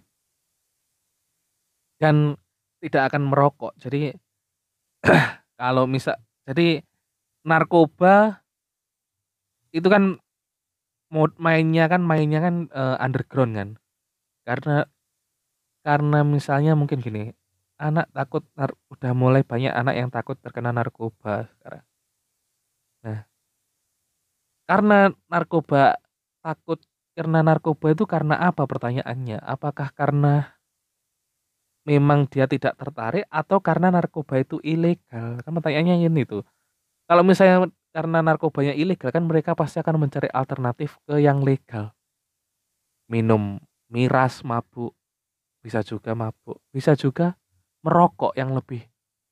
Dan 1.97 2.37
tidak 2.85 3.09
akan 3.09 3.33
merokok. 3.33 3.73
Jadi 3.81 4.13
kalau 5.59 5.89
misal 5.89 6.13
jadi 6.45 6.85
narkoba 7.41 8.45
itu 9.73 9.87
kan 9.89 10.21
mod 11.09 11.33
mainnya 11.41 11.89
kan 11.89 12.01
mainnya 12.05 12.39
kan, 12.45 12.55
uh, 12.69 12.97
underground 13.01 13.53
kan. 13.57 13.69
Karena 14.45 14.85
karena 15.85 16.19
misalnya 16.25 16.73
mungkin 16.77 17.01
gini, 17.01 17.33
anak 17.81 18.09
takut 18.13 18.45
nar 18.57 18.73
udah 18.93 19.11
mulai 19.17 19.41
banyak 19.41 19.73
anak 19.73 19.95
yang 19.97 20.09
takut 20.13 20.37
terkena 20.41 20.69
narkoba 20.69 21.49
sekarang. 21.57 21.83
Nah 23.05 23.19
karena 24.65 25.13
narkoba 25.29 26.01
takut 26.41 26.81
karena 27.15 27.39
narkoba 27.45 27.93
itu 27.93 28.03
karena 28.09 28.35
apa 28.41 28.65
pertanyaannya? 28.65 29.39
Apakah 29.39 29.93
karena 29.93 30.54
memang 31.85 32.25
dia 32.27 32.49
tidak 32.49 32.75
tertarik 32.75 33.29
atau 33.29 33.61
karena 33.61 33.93
narkoba 33.93 34.41
itu 34.41 34.57
ilegal? 34.65 35.39
Kan 35.45 35.51
pertanyaannya 35.55 36.09
ini 36.09 36.25
tuh. 36.25 36.43
Kalau 37.05 37.21
misalnya 37.21 37.69
karena 37.95 38.19
narkobanya 38.19 38.75
ilegal 38.75 39.13
kan 39.13 39.23
mereka 39.23 39.55
pasti 39.55 39.79
akan 39.79 40.03
mencari 40.03 40.27
alternatif 40.33 40.99
ke 41.07 41.21
yang 41.21 41.45
legal. 41.45 41.95
Minum 43.07 43.61
miras, 43.87 44.41
mabuk, 44.41 44.97
bisa 45.61 45.85
juga 45.85 46.17
mabuk, 46.17 46.57
bisa 46.73 46.97
juga 46.97 47.37
merokok 47.85 48.33
yang 48.33 48.51
lebih 48.57 48.83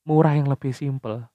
murah 0.05 0.37
yang 0.37 0.47
lebih 0.47 0.71
simpel. 0.71 1.25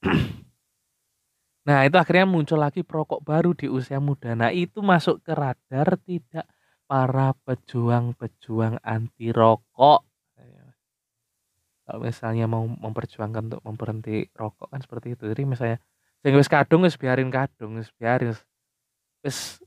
nah, 1.68 1.82
itu 1.82 1.96
akhirnya 1.98 2.24
muncul 2.28 2.62
lagi 2.62 2.86
perokok 2.86 3.20
baru 3.24 3.52
di 3.52 3.66
usia 3.66 3.98
muda. 3.98 4.38
Nah, 4.38 4.54
itu 4.54 4.80
masuk 4.80 5.20
ke 5.24 5.32
radar 5.34 5.98
tidak 6.06 6.46
para 6.94 7.34
pejuang-pejuang 7.42 8.78
anti 8.86 9.34
rokok. 9.34 10.06
Kalau 11.82 11.98
misalnya 11.98 12.46
mau 12.46 12.62
memperjuangkan 12.70 13.50
untuk 13.50 13.62
memberhenti 13.66 14.30
rokok 14.30 14.70
kan 14.70 14.78
seperti 14.78 15.18
itu. 15.18 15.26
Jadi 15.26 15.42
misalnya 15.42 15.82
sing 16.22 16.38
wis 16.38 16.46
kadung 16.46 16.86
wis 16.86 16.94
biarin 16.94 17.34
kadung 17.34 17.82
wis 17.82 17.90
biarin 17.98 18.30
wis 19.26 19.58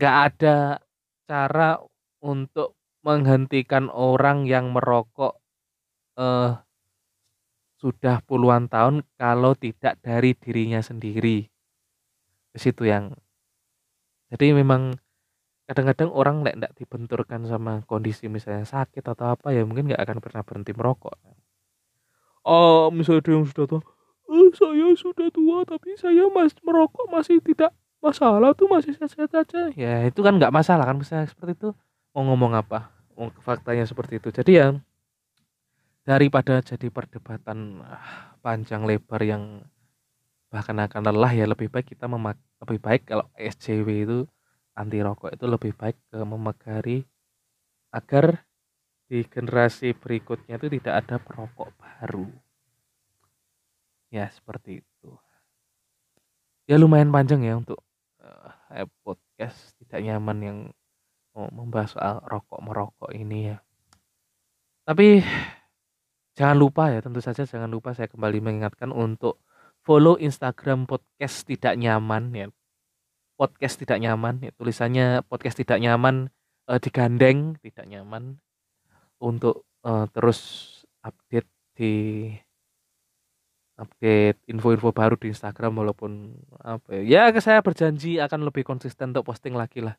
gak 0.00 0.32
ada 0.32 0.80
cara 1.28 1.84
untuk 2.24 2.80
menghentikan 3.04 3.92
orang 3.92 4.48
yang 4.48 4.72
merokok 4.72 5.36
eh 6.16 6.56
sudah 7.76 8.24
puluhan 8.24 8.72
tahun 8.72 9.04
kalau 9.20 9.52
tidak 9.52 10.00
dari 10.00 10.32
dirinya 10.32 10.80
sendiri 10.80 11.44
di 12.48 12.58
situ 12.58 12.88
yang 12.88 13.12
jadi 14.32 14.56
memang 14.56 15.03
kadang-kadang 15.64 16.10
orang 16.12 16.44
nggak 16.44 16.76
dibenturkan 16.76 17.48
sama 17.48 17.80
kondisi 17.88 18.28
misalnya 18.28 18.68
sakit 18.68 19.00
atau 19.00 19.32
apa 19.32 19.52
ya 19.52 19.64
mungkin 19.64 19.88
nggak 19.88 20.02
akan 20.02 20.18
pernah 20.20 20.42
berhenti 20.44 20.72
merokok 20.76 21.16
oh 22.44 22.92
misalnya 22.92 23.24
dia 23.24 23.34
yang 23.36 23.48
sudah 23.48 23.66
tua 23.66 23.82
"Eh, 24.24 24.48
saya 24.56 24.88
sudah 24.96 25.28
tua 25.28 25.58
tapi 25.68 25.96
saya 26.00 26.24
masih 26.32 26.60
merokok 26.64 27.04
masih 27.12 27.44
tidak 27.44 27.72
masalah 28.00 28.56
tuh 28.56 28.68
masih 28.68 28.96
sehat-sehat 28.96 29.32
aja." 29.32 29.62
Ya 29.76 30.04
itu 30.08 30.20
kan 30.24 30.36
nggak 30.40 30.52
masalah 30.52 30.88
kan 30.88 30.96
bisa 30.96 31.24
seperti 31.28 31.56
itu. 31.60 31.70
Mau 32.16 32.24
ngomong 32.32 32.56
apa? 32.56 32.88
Mau 33.16 33.28
faktanya 33.44 33.84
seperti 33.84 34.20
itu. 34.20 34.28
Jadi 34.32 34.52
ya 34.60 34.68
daripada 36.04 36.60
jadi 36.60 36.88
perdebatan 36.92 37.80
ah, 37.84 38.36
panjang 38.44 38.84
lebar 38.84 39.20
yang 39.24 39.64
bahkan 40.52 40.76
akan 40.78 41.10
lelah 41.10 41.32
ya 41.34 41.48
lebih 41.48 41.66
baik 41.72 41.96
kita 41.96 42.06
memak 42.06 42.38
lebih 42.62 42.78
baik 42.78 43.08
kalau 43.08 43.26
SJW 43.34 43.88
itu 44.06 44.18
anti 44.74 44.98
rokok 44.98 45.34
itu 45.34 45.46
lebih 45.46 45.72
baik 45.74 45.96
ke 46.10 46.18
memegari 46.22 47.02
agar 47.94 48.42
di 49.06 49.22
generasi 49.22 49.94
berikutnya 49.94 50.58
itu 50.58 50.66
tidak 50.80 50.94
ada 51.06 51.16
perokok 51.22 51.70
baru. 51.78 52.26
Ya 54.10 54.26
seperti 54.30 54.82
itu. 54.82 55.10
Ya 56.66 56.80
lumayan 56.80 57.12
panjang 57.12 57.44
ya 57.44 57.60
untuk 57.60 57.84
uh, 58.24 58.88
podcast 59.04 59.76
tidak 59.84 60.00
nyaman 60.02 60.38
yang 60.40 60.58
mau 61.34 61.50
membahas 61.50 61.94
soal 61.94 62.22
rokok 62.24 62.60
merokok 62.62 63.10
ini 63.14 63.54
ya. 63.54 63.56
Tapi 64.86 65.20
jangan 66.34 66.56
lupa 66.58 66.90
ya 66.90 66.98
tentu 67.04 67.22
saja 67.22 67.46
jangan 67.46 67.70
lupa 67.70 67.94
saya 67.94 68.10
kembali 68.10 68.42
mengingatkan 68.42 68.90
untuk 68.90 69.38
follow 69.84 70.16
Instagram 70.16 70.88
podcast 70.88 71.44
tidak 71.44 71.76
nyaman 71.76 72.32
ya. 72.32 72.46
Podcast 73.34 73.82
tidak 73.82 73.98
nyaman 73.98 74.38
ya 74.42 74.54
tulisannya 74.54 75.26
podcast 75.26 75.58
tidak 75.58 75.82
nyaman 75.82 76.30
uh, 76.70 76.78
digandeng 76.78 77.58
tidak 77.58 77.86
nyaman 77.90 78.38
untuk 79.18 79.66
uh, 79.82 80.06
terus 80.14 80.70
update 81.02 81.50
di 81.74 82.30
update 83.74 84.38
info-info 84.46 84.94
baru 84.94 85.18
di 85.18 85.34
Instagram 85.34 85.82
walaupun 85.82 86.38
apa 86.62 87.02
ya, 87.02 87.26
ya 87.26 87.40
saya 87.42 87.58
berjanji 87.58 88.22
akan 88.22 88.46
lebih 88.46 88.62
konsisten 88.62 89.10
untuk 89.10 89.26
posting 89.26 89.58
lagi 89.58 89.82
lah. 89.82 89.98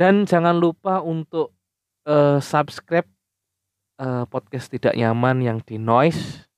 Dan 0.00 0.24
jangan 0.24 0.56
lupa 0.56 1.04
untuk 1.04 1.52
uh, 2.08 2.40
subscribe 2.40 3.06
uh, 4.00 4.24
podcast 4.26 4.72
tidak 4.72 4.96
nyaman 4.96 5.44
yang 5.44 5.58
di 5.60 5.76
noise 5.76 6.48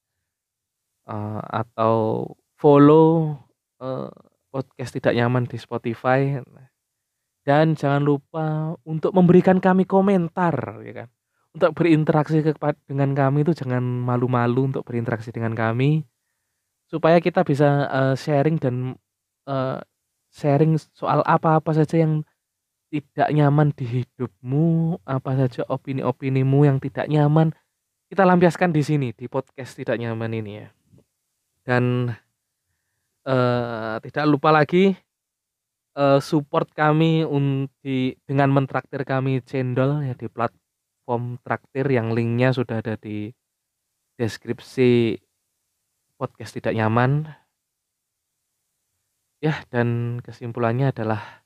uh, 1.10 1.42
atau 1.42 2.30
follow 2.54 3.34
uh, 3.82 4.14
podcast 4.54 4.94
tidak 4.94 5.18
nyaman 5.18 5.50
di 5.50 5.58
Spotify. 5.58 6.38
Dan 7.42 7.74
jangan 7.74 8.06
lupa 8.06 8.78
untuk 8.86 9.10
memberikan 9.10 9.58
kami 9.58 9.82
komentar 9.82 10.54
ya 10.86 11.04
kan? 11.04 11.08
Untuk 11.54 11.74
berinteraksi 11.74 12.38
dengan 12.86 13.10
kami 13.18 13.42
itu 13.42 13.52
jangan 13.58 13.82
malu-malu 13.82 14.70
untuk 14.70 14.86
berinteraksi 14.86 15.34
dengan 15.34 15.58
kami. 15.58 16.06
Supaya 16.86 17.18
kita 17.18 17.42
bisa 17.42 17.90
uh, 17.90 18.14
sharing 18.14 18.62
dan 18.62 18.94
uh, 19.50 19.82
sharing 20.30 20.78
soal 20.94 21.26
apa-apa 21.26 21.74
saja 21.74 22.06
yang 22.06 22.22
tidak 22.94 23.34
nyaman 23.34 23.74
di 23.74 23.86
hidupmu, 23.90 25.02
apa 25.02 25.34
saja 25.34 25.66
opini-opinimu 25.66 26.62
yang 26.62 26.78
tidak 26.78 27.10
nyaman 27.10 27.50
kita 28.14 28.22
lampiaskan 28.22 28.70
di 28.70 28.78
sini 28.84 29.08
di 29.10 29.26
podcast 29.26 29.74
tidak 29.74 29.98
nyaman 29.98 30.30
ini 30.38 30.52
ya. 30.62 30.68
Dan 31.66 32.14
uh, 33.28 34.00
tidak 34.04 34.24
lupa 34.28 34.54
lagi 34.54 34.96
uh, 35.98 36.20
support 36.20 36.70
kami 36.72 37.24
di 37.80 38.14
dengan 38.28 38.52
mentraktir 38.52 39.02
kami 39.02 39.40
cendol 39.42 40.04
ya 40.04 40.14
di 40.14 40.28
plat 40.28 40.52
form 41.04 41.36
traktir 41.44 41.84
yang 41.88 42.16
linknya 42.16 42.52
sudah 42.56 42.80
ada 42.80 42.96
di 42.96 43.30
deskripsi 44.16 45.20
podcast 46.16 46.56
tidak 46.56 46.74
nyaman. 46.78 47.28
Ya, 49.44 49.60
dan 49.68 50.18
kesimpulannya 50.24 50.88
adalah 50.88 51.44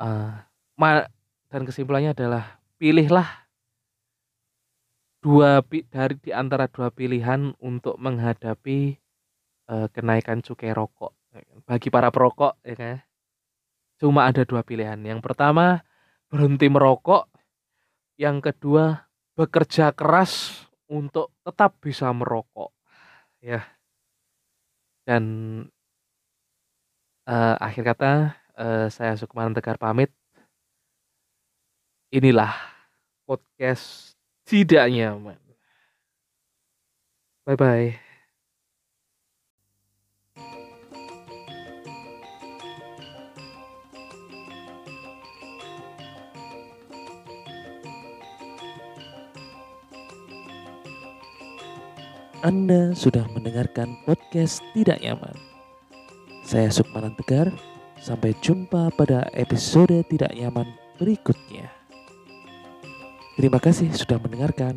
uh, 0.00 0.48
ma 0.80 1.04
dan 1.52 1.68
kesimpulannya 1.68 2.16
adalah 2.16 2.64
pilihlah 2.80 3.44
dua 5.20 5.60
dari 5.92 6.16
di 6.24 6.32
antara 6.32 6.64
dua 6.72 6.88
pilihan 6.88 7.52
untuk 7.60 8.00
menghadapi 8.00 9.03
uh, 9.68 9.86
kenaikan 9.92 10.40
cukai 10.44 10.72
rokok. 10.74 11.12
Bagi 11.66 11.88
para 11.90 12.14
perokok 12.14 12.62
ya 12.62 12.74
kan. 12.76 12.96
Cuma 13.98 14.26
ada 14.28 14.42
dua 14.42 14.62
pilihan. 14.62 14.98
Yang 15.02 15.20
pertama 15.22 15.82
berhenti 16.30 16.66
merokok, 16.66 17.30
yang 18.18 18.42
kedua 18.42 19.06
bekerja 19.34 19.90
keras 19.94 20.64
untuk 20.90 21.34
tetap 21.42 21.78
bisa 21.82 22.10
merokok. 22.10 22.70
Ya. 23.42 23.66
Dan 25.04 25.24
uh, 27.28 27.54
akhir 27.60 27.82
kata 27.94 28.12
uh, 28.56 28.86
saya 28.90 29.14
Sukman 29.18 29.54
Tegar 29.54 29.78
pamit. 29.78 30.10
Inilah 32.14 32.54
podcast 33.26 34.14
tidak 34.46 34.86
nyaman. 34.86 35.40
Bye 37.44 37.56
bye. 37.58 38.03
Anda 52.44 52.92
sudah 52.92 53.24
mendengarkan 53.32 53.96
podcast 54.04 54.60
Tidak 54.76 55.00
Nyaman. 55.00 55.32
Saya 56.44 56.68
Sukmanan 56.68 57.16
Tegar, 57.16 57.48
sampai 57.96 58.36
jumpa 58.44 58.92
pada 58.92 59.32
episode 59.32 60.04
Tidak 60.12 60.28
Nyaman 60.28 60.68
berikutnya. 61.00 61.72
Terima 63.40 63.56
kasih 63.56 63.88
sudah 63.96 64.20
mendengarkan. 64.20 64.76